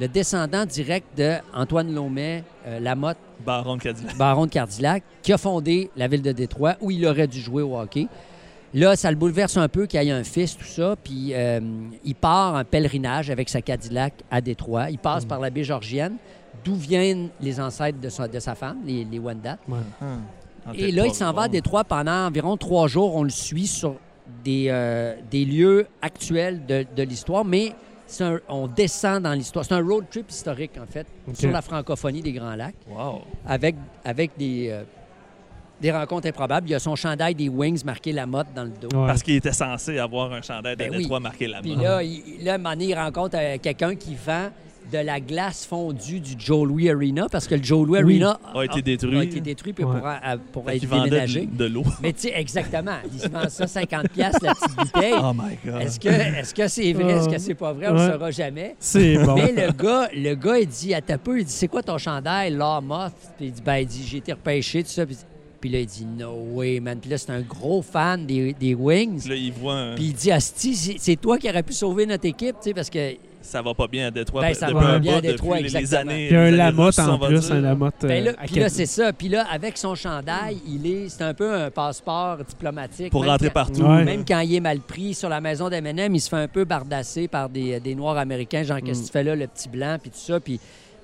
le 0.00 0.08
descendant 0.08 0.64
direct 0.64 1.06
de 1.16 1.34
Antoine 1.54 1.94
Laumet 1.94 2.42
euh, 2.66 2.80
Lamotte, 2.80 3.18
Baron 3.44 3.76
de 3.76 3.82
Cadillac. 3.82 4.16
baron 4.16 4.46
de 4.46 4.50
Cardillac, 4.50 5.02
qui 5.22 5.32
a 5.32 5.38
fondé 5.38 5.90
la 5.94 6.08
ville 6.08 6.22
de 6.22 6.32
Détroit, 6.32 6.76
où 6.80 6.90
il 6.90 7.04
aurait 7.06 7.26
dû 7.26 7.38
jouer 7.38 7.62
au 7.62 7.78
hockey. 7.78 8.08
Là, 8.72 8.96
ça 8.96 9.10
le 9.10 9.16
bouleverse 9.16 9.56
un 9.56 9.68
peu 9.68 9.86
qu'il 9.86 10.02
y 10.02 10.08
ait 10.08 10.12
un 10.12 10.24
fils, 10.24 10.56
tout 10.56 10.64
ça. 10.64 10.96
Puis 11.02 11.34
euh, 11.34 11.60
il 12.04 12.14
part 12.14 12.54
en 12.54 12.64
pèlerinage 12.64 13.28
avec 13.28 13.48
sa 13.48 13.60
Cadillac 13.60 14.14
à 14.30 14.40
Détroit. 14.40 14.90
Il 14.90 14.98
passe 14.98 15.24
par 15.24 15.40
la 15.40 15.50
baie 15.50 15.64
Georgienne, 15.64 16.16
d'où 16.64 16.76
viennent 16.76 17.28
les 17.40 17.60
ancêtres 17.60 18.00
de 18.00 18.08
sa, 18.08 18.26
de 18.26 18.38
sa 18.38 18.54
femme, 18.54 18.78
les, 18.86 19.04
les 19.04 19.18
Wendat. 19.18 19.58
Ouais. 19.68 19.78
En 20.66 20.72
Et 20.72 20.92
là, 20.92 21.06
il 21.06 21.14
s'en 21.14 21.32
va 21.32 21.42
à. 21.42 21.48
Détroit 21.48 21.84
pendant 21.84 22.26
environ 22.26 22.56
trois 22.56 22.86
jours. 22.86 23.16
On 23.16 23.24
le 23.24 23.30
suit 23.30 23.66
sur 23.66 23.96
des, 24.44 24.66
euh, 24.68 25.16
des 25.30 25.44
lieux 25.44 25.86
actuels 26.00 26.64
de, 26.64 26.86
de 26.96 27.02
l'histoire, 27.02 27.44
mais 27.44 27.74
un- 28.20 28.40
on 28.48 28.66
descend 28.66 29.22
dans 29.22 29.32
l'histoire. 29.32 29.64
C'est 29.64 29.74
un 29.74 29.82
road 29.84 30.04
trip 30.10 30.30
historique, 30.30 30.72
en 30.80 30.86
fait, 30.86 31.06
sur 31.34 31.50
la 31.50 31.62
francophonie 31.62 32.22
des 32.22 32.32
Grands 32.32 32.56
Lacs 32.56 32.74
Wow. 32.88 33.22
avec, 33.46 33.76
avec 34.04 34.32
des, 34.36 34.68
euh, 34.70 34.82
des 35.80 35.92
rencontres 35.92 36.28
improbables. 36.28 36.68
Il 36.68 36.72
y 36.72 36.74
a 36.74 36.78
son 36.78 36.96
chandail 36.96 37.34
des 37.34 37.48
Wings 37.48 37.84
marqué 37.84 38.12
la 38.12 38.26
motte 38.26 38.48
dans 38.54 38.64
le 38.64 38.70
dos. 38.70 38.88
Ouais. 38.96 39.06
Parce 39.06 39.22
qu'il 39.22 39.36
était 39.36 39.52
censé 39.52 39.98
avoir 39.98 40.32
un 40.32 40.42
chandail 40.42 40.76
de 40.76 40.84
Ben 40.84 40.94
oui. 40.96 41.08
Marqué 41.20 41.46
là-bas. 41.46 41.62
Puis 41.62 41.76
là, 41.76 42.02
il, 42.02 42.44
là, 42.44 42.52
à 42.52 42.54
un 42.56 42.58
moment 42.58 42.70
donné, 42.70 42.86
il 42.86 42.94
rencontre 42.94 43.36
euh, 43.38 43.56
quelqu'un 43.62 43.94
qui 43.94 44.14
vend 44.14 44.48
de 44.92 44.98
la 44.98 45.20
glace 45.20 45.64
fondue 45.66 46.18
du 46.20 46.32
Joe 46.38 46.66
Louis 46.66 46.90
Arena 46.90 47.26
parce 47.30 47.46
que 47.46 47.54
le 47.54 47.62
Joe 47.62 47.86
Louis 47.86 48.02
Oui. 48.02 48.22
Arena 48.22 48.40
A 48.54 48.64
été 48.64 48.82
détruit. 48.82 49.18
a 49.18 49.22
été 49.22 49.40
détruit 49.40 49.72
puis 49.72 49.84
Ouais. 49.84 50.00
pour, 50.52 50.64
Fait 50.64 50.76
être 50.76 50.88
déménagé. 50.88 51.46
de, 51.46 51.56
de 51.56 51.64
l'eau. 51.72 51.84
Mais 52.02 52.12
tu 52.12 52.22
sais, 52.22 52.32
exactement. 52.34 52.96
Il 53.12 53.20
se 53.20 53.28
vend 53.28 53.48
ça 53.48 53.64
50$ 53.66 54.08
piastres, 54.08 54.44
la 54.44 54.54
petite 54.54 54.76
bouteille. 54.76 55.14
Oh 55.16 55.32
my 55.32 55.56
God. 55.64 55.82
Est-ce 55.82 56.00
que 56.00 56.08
est-ce 56.08 56.54
que 56.54 56.66
c'est 56.68 56.92
vrai? 56.92 57.12
Est-ce 57.12 57.28
que 57.28 57.38
c'est 57.38 57.54
pas 57.54 57.72
vrai? 57.72 57.86
On 57.88 57.94
Ouais. 57.96 58.06
ne 58.06 58.12
saura 58.12 58.30
jamais. 58.30 58.74
C'est 58.80 59.18
bon. 59.24 59.34
Mais 59.36 59.52
le 59.52 59.72
gars, 59.72 60.08
le 60.14 60.34
gars, 60.34 60.58
il 60.58 60.66
dit 60.66 60.92
à 60.94 61.00
ta 61.00 61.18
peu, 61.18 61.38
il 61.38 61.44
dit 61.44 61.52
C'est 61.52 61.68
quoi 61.68 61.82
ton 61.82 61.98
chandail, 61.98 62.54
Moth? 62.82 63.12
Puis 63.36 63.46
il 63.46 63.52
dit 63.52 63.62
Ben, 63.62 63.76
il 63.76 63.86
dit 63.86 64.04
J'ai 64.06 64.18
été 64.18 64.32
repêché, 64.32 64.82
tout 64.82 64.90
ça. 64.90 65.06
Puis, 65.06 65.16
puis 65.60 65.70
là, 65.70 65.78
il 65.80 65.86
dit 65.86 66.04
No 66.18 66.32
way, 66.54 66.80
man. 66.80 66.98
Puis 67.00 67.10
là, 67.10 67.18
c'est 67.18 67.30
un 67.30 67.42
gros 67.42 67.82
fan 67.82 68.26
des, 68.26 68.54
des 68.54 68.74
Wings. 68.74 69.20
Puis 69.20 69.28
là, 69.28 69.36
il 69.36 69.52
voit 69.52 69.74
un... 69.74 69.94
Puis 69.94 70.04
il 70.06 70.14
dit 70.14 70.32
Asti, 70.32 70.74
c'est 70.98 71.16
toi 71.16 71.38
qui 71.38 71.48
aurais 71.48 71.62
pu 71.62 71.74
sauver 71.74 72.06
notre 72.06 72.24
équipe, 72.26 72.56
tu 72.60 72.70
sais, 72.70 72.74
parce 72.74 72.90
que. 72.90 73.14
Ça 73.42 73.62
va 73.62 73.74
pas 73.74 73.86
bien 73.86 74.08
à 74.08 74.10
Détroit. 74.10 74.42
Ben, 74.42 74.54
ça 74.54 74.66
depuis 74.68 74.84
va 74.84 74.90
un 74.92 74.98
bien 74.98 75.16
à 75.16 75.20
Détroit, 75.20 75.56
depuis 75.56 75.68
les- 75.68 75.72
les 75.74 75.76
exactement. 75.78 76.12
années. 76.12 76.28
Puis 76.28 76.36
un 76.36 76.50
Lamotte 76.50 76.98
en 76.98 77.18
va 77.18 77.26
plus, 77.28 77.50
un 77.50 77.60
Lamotte. 77.60 77.94
Ben 78.02 78.24
là, 78.24 78.30
euh, 78.32 78.34
puis 78.46 78.60
là, 78.60 78.68
c'est 78.68 78.86
ça. 78.86 79.12
Puis 79.12 79.28
là, 79.28 79.46
avec 79.50 79.78
son 79.78 79.94
chandail, 79.94 80.58
il 80.66 80.86
est, 80.86 81.08
c'est 81.08 81.22
un 81.24 81.34
peu 81.34 81.52
un 81.54 81.70
passeport 81.70 82.38
diplomatique. 82.44 83.10
Pour 83.10 83.22
Même 83.22 83.30
rentrer 83.30 83.46
quand- 83.48 83.52
partout. 83.54 83.82
Ouais. 83.82 84.04
Même 84.04 84.24
quand 84.26 84.40
il 84.40 84.54
est 84.54 84.60
mal 84.60 84.80
pris 84.80 85.14
sur 85.14 85.28
la 85.28 85.40
maison 85.40 85.68
d'M&M, 85.68 86.14
il 86.14 86.20
se 86.20 86.28
fait 86.28 86.36
un 86.36 86.48
peu 86.48 86.64
bardasser 86.64 87.28
par 87.28 87.48
des, 87.48 87.80
des 87.80 87.94
Noirs 87.94 88.18
américains, 88.18 88.62
genre, 88.62 88.78
qu'est-ce 88.78 89.00
que 89.00 89.04
Mm. 89.04 89.06
tu 89.06 89.12
fais 89.12 89.24
là, 89.24 89.34
le 89.36 89.46
petit 89.46 89.68
blanc, 89.68 89.96
puis 90.00 90.10
tout 90.10 90.18
ça. 90.18 90.38
Puis 90.40 90.60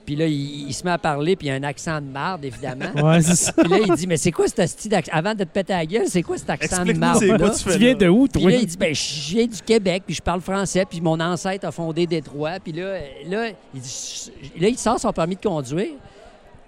Puis 0.07 0.15
là, 0.17 0.27
il, 0.27 0.69
il 0.69 0.73
se 0.73 0.85
met 0.85 0.93
à 0.93 0.99
parler, 0.99 1.35
puis 1.35 1.49
il 1.49 1.51
a 1.51 1.55
un 1.55 1.63
accent 1.65 2.01
de 2.01 2.07
marde, 2.07 2.45
évidemment. 2.45 2.87
Ouais, 3.05 3.21
c'est 3.21 3.35
ça. 3.35 3.53
Puis 3.53 3.69
là, 3.69 3.79
il 3.87 3.93
dit, 3.95 4.07
mais 4.07 4.17
c'est 4.17 4.31
quoi 4.31 4.47
cet 4.47 4.67
style 4.69 4.91
d'accent? 4.93 5.11
Avant 5.13 5.35
de 5.35 5.43
te 5.45 5.49
péter 5.49 5.73
la 5.73 5.85
gueule, 5.85 6.07
c'est 6.07 6.23
quoi 6.23 6.39
cet 6.39 6.49
accent 6.49 6.85
de 6.85 6.93
quoi 6.93 7.01
marde-là? 7.01 7.51
tu 7.51 7.65
fais 7.65 7.73
Tu 7.73 7.79
viens 7.79 7.89
là? 7.89 7.95
de 7.95 8.09
où, 8.09 8.29
Puis 8.29 8.41
toi? 8.43 8.51
là, 8.53 8.57
il 8.59 8.67
dit, 8.67 8.77
ben, 8.77 8.95
je 8.95 9.35
viens 9.35 9.47
du 9.47 9.61
Québec, 9.61 10.05
puis 10.07 10.15
je 10.15 10.23
parle 10.23 10.41
français, 10.41 10.85
puis 10.89 11.01
mon 11.01 11.19
ancêtre 11.19 11.67
a 11.67 11.73
fondé 11.73 12.07
Détroit. 12.07 12.61
Puis 12.63 12.73
là, 12.73 12.99
là, 13.29 13.49
il 13.75 13.81
dit, 13.81 14.33
là, 14.61 14.69
il 14.69 14.79
sort 14.79 15.01
son 15.01 15.13
permis 15.13 15.35
de 15.35 15.41
conduire, 15.43 15.89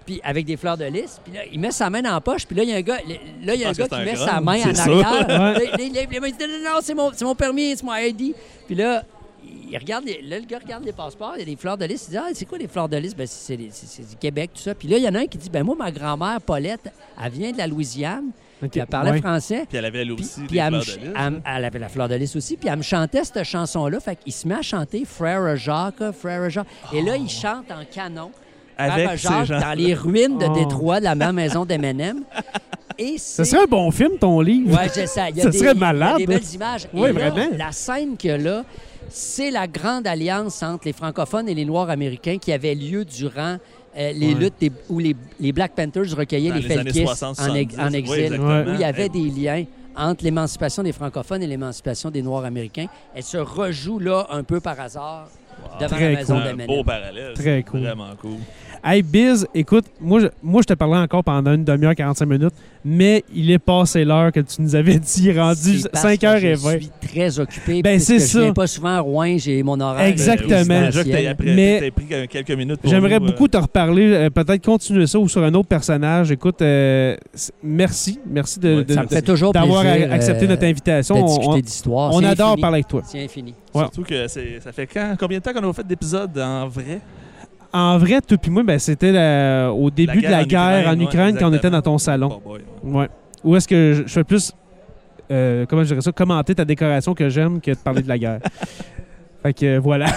puis 0.05 0.19
avec 0.23 0.45
des 0.45 0.57
fleurs 0.57 0.75
de 0.77 0.85
lys. 0.85 1.21
Puis 1.23 1.33
là, 1.33 1.41
il 1.51 1.59
met 1.59 1.71
sa 1.71 1.89
main 1.89 2.01
dans 2.01 2.11
la 2.11 2.19
poche, 2.21 2.45
puis 2.45 2.57
là, 2.57 2.63
il 2.63 2.69
y 2.69 2.73
a 2.73 2.75
un 2.75 2.81
gars, 2.81 2.97
là, 3.45 3.53
il 3.55 3.61
y 3.61 3.63
a 3.63 3.69
un 3.69 3.71
gars 3.71 3.87
qui 3.87 3.95
un 3.95 4.03
met 4.03 4.13
grand, 4.15 4.25
sa 4.25 4.41
main 4.41 4.69
en 4.69 4.73
ça. 4.75 4.83
arrière. 4.83 5.27
Là, 5.27 5.59
il- 5.79 5.85
il- 5.85 5.95
il- 5.95 6.07
il 6.11 6.31
dit, 6.35 6.43
non, 6.63 6.73
non, 6.73 6.79
c'est 6.81 6.93
mon, 6.93 7.11
c'est 7.15 7.23
mon 7.25 7.35
permis, 7.35 7.75
c'est 7.77 7.83
mon 7.85 7.95
ID. 7.95 8.33
Puis 8.67 8.75
là, 8.75 9.03
il 9.71 9.77
regarde 9.77 10.05
les- 10.05 10.21
là, 10.21 10.39
le 10.39 10.45
gars 10.45 10.59
regarde 10.59 10.83
les 10.85 10.91
passeports, 10.93 11.33
il 11.35 11.39
y 11.39 11.41
a 11.43 11.45
des 11.45 11.55
fleurs 11.55 11.77
de 11.77 11.85
lys. 11.85 12.05
Il 12.07 12.11
dit, 12.11 12.17
ah, 12.17 12.27
c'est 12.33 12.45
quoi 12.45 12.57
les 12.57 12.67
fleurs 12.67 12.89
de 12.89 12.97
lys? 12.97 13.15
Ben, 13.15 13.25
c'est, 13.27 13.55
c'est- 13.57 13.69
c'est- 13.71 13.85
c'est 13.87 14.09
du 14.09 14.15
Québec, 14.15 14.51
tout 14.53 14.61
ça. 14.61 14.73
Puis 14.75 14.87
là, 14.87 14.97
il 14.97 15.03
y 15.03 15.07
en 15.09 15.15
a 15.15 15.19
un 15.19 15.25
qui 15.27 15.37
dit, 15.37 15.49
ben 15.49 15.63
moi, 15.63 15.75
ma 15.77 15.91
grand-mère, 15.91 16.39
Paulette, 16.41 16.91
elle 17.23 17.31
vient 17.31 17.51
de 17.51 17.57
la 17.57 17.67
Louisiane, 17.67 18.31
puis 18.61 18.79
elle 18.79 18.85
parlait 18.87 19.19
français. 19.19 19.65
Puis 19.69 19.77
elle 19.77 19.85
avait 19.85 20.01
elle 20.01 20.11
aussi 20.11 20.41
puis 20.41 20.57
des 20.57 20.57
elle, 20.57 21.65
avait 21.65 21.79
la 21.79 21.89
fleur 21.89 22.09
de 22.09 22.15
lys 22.15 22.35
aussi. 22.35 22.57
Puis 22.57 22.67
elle 22.69 22.77
me 22.77 22.83
chantait 22.83 23.23
cette 23.23 23.43
chanson-là. 23.43 23.99
Fait 23.99 24.15
qu'il 24.17 24.33
se 24.33 24.47
met 24.47 24.55
à 24.55 24.61
chanter 24.61 25.05
Frère 25.05 25.55
Jacques, 25.55 26.11
Frère 26.11 26.49
Jacques. 26.49 26.67
Et 26.93 27.01
là, 27.01 27.15
il 27.15 27.29
chante 27.29 27.71
en 27.71 27.83
canon. 27.89 28.31
Avec 28.77 29.09
ces 29.11 29.17
Jacques 29.17 29.45
gens. 29.45 29.59
dans 29.59 29.73
les 29.77 29.93
ruines 29.93 30.37
de 30.37 30.45
Oh. 30.49 30.53
Détroit, 30.53 30.99
de 30.99 31.05
la 31.05 31.15
même 31.15 31.35
maison 31.35 31.65
d'Eminem. 31.65 32.23
C'est... 33.17 33.45
serait 33.45 33.63
un 33.63 33.67
bon 33.67 33.91
film, 33.91 34.17
ton 34.19 34.41
livre. 34.41 34.77
Ouais, 34.77 34.87
je 34.89 35.05
sais. 35.05 35.29
Il 35.31 35.37
y 35.37 35.39
a 35.39 35.43
Ça 35.43 35.49
des, 35.51 35.57
serait 35.57 35.71
il 35.71 35.79
y 35.79 35.83
a 35.83 35.93
malade. 35.93 36.17
des 36.17 36.27
belles 36.27 36.53
images. 36.53 36.87
Et 36.93 36.99
là, 36.99 37.11
vraiment. 37.13 37.47
La 37.57 37.71
scène 37.71 38.17
qu'il 38.17 38.29
y 38.29 38.33
a 38.33 38.37
là, 38.37 38.65
c'est 39.09 39.51
la 39.51 39.67
grande 39.67 40.07
alliance 40.07 40.61
entre 40.63 40.85
les 40.85 40.93
francophones 40.93 41.47
et 41.49 41.53
les 41.55 41.65
Noirs 41.65 41.89
américains 41.89 42.37
qui 42.37 42.51
avait 42.51 42.75
lieu 42.75 43.05
durant 43.05 43.57
euh, 43.97 44.11
les 44.13 44.33
Ouais. 44.33 44.39
luttes 44.39 44.53
des- 44.59 44.71
où 44.89 44.99
les, 44.99 45.15
les 45.39 45.51
Black 45.51 45.73
Panthers 45.75 46.15
recueillaient 46.15 46.49
Dans 46.49 46.55
les 46.55 46.61
les 46.61 46.77
années 46.77 46.83
Felkis 46.93 47.05
60, 47.05 47.39
en, 47.39 47.55
ex- 47.55 47.73
70. 47.73 47.79
en 47.79 47.89
Oui, 47.91 47.97
exil, 47.97 48.39
où 48.39 48.73
il 48.75 48.79
y 48.79 48.83
avait 48.83 49.03
Hey. 49.03 49.09
des 49.09 49.29
liens 49.41 49.65
entre 49.95 50.23
l'émancipation 50.23 50.83
des 50.83 50.91
francophones 50.93 51.41
et 51.43 51.47
l'émancipation 51.47 52.11
des 52.11 52.21
Noirs 52.21 52.45
américains. 52.45 52.85
Elle 53.15 53.23
se 53.23 53.37
rejoue 53.37 53.97
là 53.99 54.27
un 54.29 54.43
peu 54.43 54.59
par 54.59 54.79
hasard 54.79 55.27
devant 55.79 55.95
Très 55.95 56.11
la 56.13 56.19
maison 56.19 56.39
cool. 56.39 56.61
un 56.61 56.65
beau 56.67 56.83
parallèle. 56.83 57.33
Très 57.33 57.63
cool. 57.63 57.79
Vraiment 57.81 58.15
cool. 58.21 58.37
Hey, 58.83 59.01
Biz, 59.03 59.45
écoute, 59.53 59.85
moi 59.99 60.21
je, 60.21 60.27
moi, 60.41 60.61
je 60.61 60.67
te 60.67 60.73
parlais 60.73 60.97
encore 60.97 61.23
pendant 61.23 61.53
une 61.53 61.63
demi-heure, 61.65 61.95
45 61.95 62.25
minutes, 62.25 62.53
mais 62.85 63.23
il 63.35 63.51
est 63.51 63.59
passé 63.59 64.05
l'heure 64.05 64.31
que 64.31 64.39
tu 64.39 64.61
nous 64.61 64.73
avais 64.75 64.97
dit, 64.99 65.31
rendu 65.37 65.79
C'est 65.79 65.89
parce 65.91 66.03
que 66.05 66.09
5h20. 66.25 66.39
Je 66.39 66.77
suis 66.79 66.89
très 67.13 67.39
occupé. 67.39 67.81
Ben, 67.81 67.99
c'est 67.99 68.19
Je 68.19 68.25
ça. 68.25 68.39
viens 68.41 68.53
pas 68.53 68.67
souvent 68.67 68.89
à 68.95 68.99
Rouen, 69.01 69.35
j'ai 69.37 69.61
mon 69.63 69.79
horaire. 69.81 70.07
Exactement. 70.07 70.49
euh, 70.69 70.85
Déjà 70.85 71.03
que 71.03 71.43
Mais- 71.55 71.91
pris 71.91 72.05
euh, 72.11 72.25
quelques 72.29 72.51
minutes 72.51 72.79
J'aimerais 72.85 73.19
beaucoup 73.19 73.47
te 73.47 73.57
reparler, 73.57 74.13
euh, 74.13 74.29
peut-être 74.29 74.63
continuer 74.63 75.07
ça 75.07 75.19
ou 75.19 75.27
sur 75.27 75.43
un 75.43 75.53
autre 75.53 75.67
personnage. 75.67 76.31
Écoute, 76.31 76.61
euh, 76.61 77.17
merci. 77.61 78.19
Merci 78.25 78.59
de, 78.59 78.83
d'avoir 79.51 79.85
accepté 79.85 80.45
euh, 80.45 80.47
notre 80.49 80.63
invitation. 80.63 81.15
de 81.15 81.21
On- 81.89 82.23
adore 82.23 82.49
infini. 82.51 82.61
parler 82.61 82.75
avec 82.75 82.87
toi. 82.87 83.01
C'est 83.05 83.23
infini. 83.23 83.53
Ouais. 83.73 83.81
Surtout 83.81 84.03
que 84.03 84.27
c'est- 84.27 84.61
ça 84.63 84.71
fait 84.71 84.87
quand, 84.87 85.15
combien 85.19 85.39
de 85.39 85.43
temps 85.43 85.53
qu'on 85.53 85.69
a 85.69 85.73
fait 85.73 85.85
d'épisodes 85.85 86.37
en 86.39 86.67
vrai? 86.67 87.01
En 87.71 87.97
vrai, 87.97 88.19
toi 88.21 88.37
puis 88.37 88.49
moi, 88.51 88.63
ben, 88.63 88.79
c'était 88.79 89.11
la- 89.11 89.71
au 89.71 89.89
début 89.91 90.21
de 90.21 90.27
la 90.27 90.43
guerre 90.43 90.87
en 90.87 90.97
ouais, 90.97 91.03
Ukraine 91.03 91.37
quand 91.37 91.49
on 91.49 91.53
était 91.53 91.69
dans 91.69 91.81
ton 91.81 91.97
salon. 91.97 92.29
Oh 92.45 92.49
boy, 92.49 92.61
ouais. 92.83 92.99
Ouais. 93.01 93.09
Où 93.43 93.55
est-ce 93.55 93.67
que 93.67 93.93
je, 93.93 94.03
je 94.03 94.13
fais 94.13 94.23
plus, 94.23 94.51
euh, 95.31 95.65
comment 95.67 95.83
je 95.83 95.89
dirais 95.89 96.01
ça, 96.01 96.11
commenter 96.11 96.55
ta 96.55 96.65
décoration 96.65 97.13
que 97.13 97.29
j'aime 97.29 97.61
que 97.61 97.71
de 97.71 97.77
parler 97.77 98.01
de 98.01 98.07
la 98.09 98.17
guerre? 98.17 98.39
fait 99.43 99.53
que 99.53 99.65
euh, 99.65 99.79
voilà. 99.79 100.07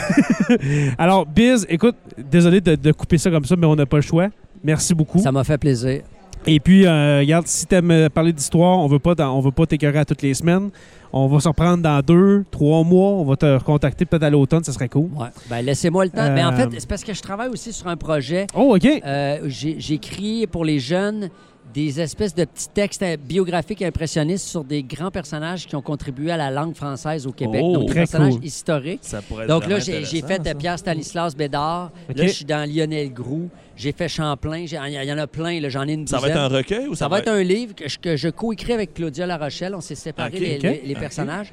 Alors, 0.98 1.26
Biz, 1.26 1.66
écoute, 1.68 1.96
désolé 2.18 2.60
de, 2.60 2.74
de 2.74 2.92
couper 2.92 3.18
ça 3.18 3.30
comme 3.30 3.44
ça, 3.44 3.54
mais 3.56 3.66
on 3.66 3.76
n'a 3.76 3.86
pas 3.86 3.98
le 3.98 4.02
choix. 4.02 4.28
Merci 4.64 4.94
beaucoup. 4.94 5.18
Ça 5.18 5.30
m'a 5.30 5.44
fait 5.44 5.58
plaisir. 5.58 6.02
Et 6.46 6.58
puis, 6.58 6.86
euh, 6.86 7.20
regarde, 7.20 7.46
si 7.46 7.66
tu 7.66 7.74
aimes 7.74 8.08
parler 8.08 8.32
d'histoire, 8.32 8.78
on 8.78 8.88
veut 8.88 8.98
pas 8.98 9.14
on 9.30 9.40
veut 9.40 9.52
pas 9.52 9.66
t'écœurer 9.66 10.00
à 10.00 10.04
toutes 10.04 10.22
les 10.22 10.34
semaines. 10.34 10.70
On 11.14 11.26
va 11.26 11.40
se 11.40 11.48
reprendre 11.48 11.82
dans 11.82 12.00
deux, 12.00 12.44
trois 12.50 12.82
mois. 12.84 13.10
On 13.10 13.24
va 13.24 13.36
te 13.36 13.44
recontacter 13.46 14.04
peut-être 14.06 14.22
à 14.22 14.30
l'automne, 14.30 14.64
ça 14.64 14.72
serait 14.72 14.88
cool. 14.88 15.10
Ouais. 15.14 15.26
Ben, 15.50 15.60
laissez-moi 15.60 16.04
le 16.04 16.10
temps. 16.10 16.32
Mais 16.32 16.42
en 16.42 16.52
Euh, 16.52 16.56
fait, 16.56 16.68
c'est 16.80 16.88
parce 16.88 17.04
que 17.04 17.12
je 17.12 17.20
travaille 17.20 17.48
aussi 17.48 17.72
sur 17.72 17.86
un 17.88 17.96
projet. 17.96 18.46
Oh, 18.56 18.74
OK. 18.76 18.86
Euh, 19.04 19.38
J'écris 19.46 20.46
pour 20.46 20.64
les 20.64 20.78
jeunes 20.78 21.28
des 21.74 22.00
espèces 22.00 22.34
de 22.34 22.44
petits 22.44 22.68
textes 22.68 23.04
biographiques 23.26 23.82
impressionnistes 23.82 24.46
sur 24.46 24.64
des 24.64 24.82
grands 24.82 25.10
personnages 25.10 25.66
qui 25.66 25.74
ont 25.76 25.82
contribué 25.82 26.30
à 26.30 26.36
la 26.36 26.50
langue 26.50 26.74
française 26.74 27.26
au 27.26 27.32
Québec. 27.32 27.62
Oh, 27.64 27.72
donc, 27.74 27.82
des 27.84 27.88
très 27.90 28.00
personnages 28.00 28.34
cool. 28.34 28.44
historiques. 28.44 29.00
Ça 29.02 29.22
pourrait 29.22 29.44
être 29.44 29.48
Donc 29.48 29.66
là, 29.66 29.78
j'ai 29.78 30.02
fait 30.22 30.38
de 30.38 30.48
ça. 30.48 30.54
Pierre 30.54 30.78
Stanislas 30.78 31.34
Bédard. 31.36 31.90
Là, 32.14 32.26
je 32.26 32.32
suis 32.32 32.44
dans 32.44 32.68
Lionel 32.70 33.12
Groux. 33.12 33.48
J'ai 33.76 33.92
fait 33.92 34.08
Champlain. 34.08 34.58
Il 34.58 34.72
y 34.72 35.12
en 35.12 35.18
a 35.18 35.26
plein. 35.26 35.60
là. 35.60 35.68
J'en 35.68 35.88
ai 35.88 35.94
une 35.94 36.06
Ça 36.06 36.16
va 36.18 36.28
douzaine. 36.28 36.36
être 36.44 36.52
un 36.52 36.56
recueil 36.56 36.86
ou 36.88 36.94
ça, 36.94 37.06
Ça 37.06 37.08
va 37.08 37.18
être 37.20 37.28
un 37.28 37.42
livre 37.42 37.74
que 37.74 37.88
je, 37.88 38.16
je 38.16 38.28
co-écris 38.28 38.72
avec 38.74 38.94
Claudia 38.94 39.26
Larochelle. 39.26 39.74
On 39.74 39.80
s'est 39.80 39.94
séparés 39.94 40.58
les 40.84 40.94
personnages. 40.94 41.52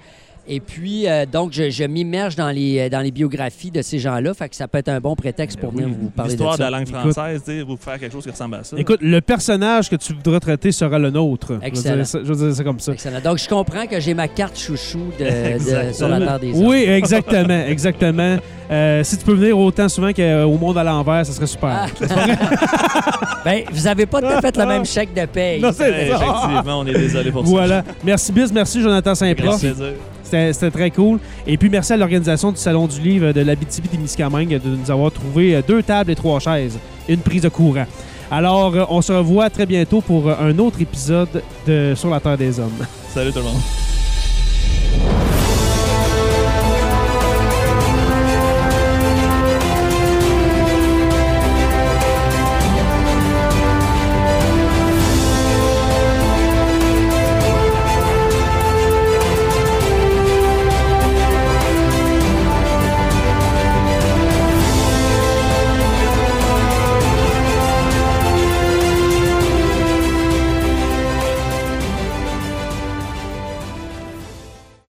Et 0.51 0.59
puis, 0.61 1.07
euh, 1.07 1.27
donc, 1.31 1.51
je, 1.53 1.69
je 1.69 1.83
m'immerge 1.83 2.35
dans 2.35 2.49
les, 2.49 2.89
dans 2.89 3.01
les 3.01 3.11
biographies 3.11 3.69
de 3.69 3.83
ces 3.83 3.99
gens-là. 3.99 4.33
Fait 4.33 4.49
que 4.49 4.55
ça 4.55 4.67
peut 4.67 4.79
être 4.79 4.89
un 4.89 4.99
bon 4.99 5.15
prétexte 5.15 5.59
pour 5.59 5.71
Ben 5.71 5.83
venir 5.83 5.89
oui. 5.95 5.97
vous 6.01 6.09
parler 6.09 6.33
de 6.33 6.37
L'histoire 6.37 6.57
de, 6.57 6.63
ça. 6.63 6.69
la 6.71 6.77
langue 6.79 6.89
Écoute. 6.89 7.11
française, 7.13 7.41
sais, 7.45 7.61
vous 7.61 7.77
faire 7.77 7.99
quelque 7.99 8.11
chose 8.11 8.23
qui 8.23 8.31
ressemble 8.31 8.55
à 8.55 8.63
ça. 8.63 8.75
Écoute, 8.79 8.99
le 9.01 9.21
personnage 9.21 9.89
que 9.91 9.95
tu 9.95 10.13
voudras 10.13 10.39
traiter 10.39 10.71
sera 10.71 10.97
le 10.97 11.11
nôtre. 11.11 11.49
Je 11.49 11.53
veux 11.59 11.63
Excellent. 11.67 11.95
dire 11.97 12.07
ça- 12.07 12.19
Je 12.23 12.33
veux 12.33 12.47
dire 12.47 12.55
ça 12.55 12.63
comme 12.63 12.79
ça. 12.79 12.93
Excellent. 12.93 13.19
Donc, 13.23 13.37
je 13.37 13.47
comprends 13.47 13.85
que 13.85 13.99
j'ai 13.99 14.15
ma 14.15 14.27
carte 14.27 14.57
chouchou 14.57 15.11
de, 15.19 15.93
sur 15.93 16.07
la 16.09 16.19
Terre 16.19 16.39
des 16.39 16.53
Hommes. 16.53 16.65
Oui, 16.67 16.77
exactement, 16.87 17.65
exactement. 17.67 18.37
Euh, 18.71 19.03
si 19.03 19.17
tu 19.17 19.25
peux 19.25 19.33
venir 19.33 19.57
autant 19.57 19.87
souvent 19.87 20.11
qu'au 20.13 20.57
monde 20.57 20.77
à 20.79 20.83
l'envers, 20.83 21.25
ça 21.27 21.31
serait 21.31 21.47
super. 21.47 21.87
Ah. 22.09 22.25
Ben, 23.45 23.63
vous 23.71 23.87
avez 23.87 24.05
pas 24.05 24.19
tout 24.19 24.27
à 24.27 24.41
fait 24.41 24.55
le 24.57 24.65
même 24.65 24.85
chèque 24.85 25.13
de 25.13 25.25
paye. 25.25 25.61
Non, 25.61 25.69
c'est 25.71 26.09
ça. 26.09 26.15
effectivement, 26.17 26.79
on 26.79 26.85
est 26.85 26.93
désolé 26.93 27.31
pour 27.31 27.45
ça. 27.45 27.49
Voilà. 27.49 27.83
Merci 28.03 28.31
Biz, 28.33 28.51
merci 28.51 28.81
Jonathan 28.81 29.15
Saint-Prof. 29.15 29.59
plaisir. 29.61 29.75
C'était 30.29 30.71
très 30.71 30.91
cool. 30.91 31.19
Et 31.47 31.57
puis 31.57 31.69
merci 31.69 31.93
à 31.93 31.97
l'organisation 31.97 32.51
du 32.51 32.57
Salon 32.57 32.87
du 32.87 32.99
Livre 33.01 33.31
de 33.31 33.41
l'Abitibi-Témiscamingue 33.41 34.61
de 34.61 34.75
nous 34.75 34.91
avoir 34.91 35.11
trouvé 35.11 35.55
euh, 35.55 35.61
deux 35.67 35.81
tables 35.81 36.11
et 36.11 36.15
trois 36.15 36.39
chaises, 36.39 36.77
une 37.07 37.19
prise 37.19 37.41
de 37.41 37.49
courant. 37.49 37.85
Alors, 38.31 38.75
euh, 38.75 38.85
on 38.89 39.01
se 39.01 39.11
revoit 39.11 39.49
très 39.49 39.65
bientôt 39.65 40.01
pour 40.01 40.29
euh, 40.29 40.35
un 40.39 40.57
autre 40.59 40.81
épisode 40.81 41.41
de 41.65 41.93
Sur 41.95 42.09
la 42.09 42.19
Terre 42.19 42.37
des 42.37 42.59
Hommes. 42.59 42.85
Salut 43.09 43.31
tout 43.31 43.39
le 43.39 43.45
monde. 43.45 43.98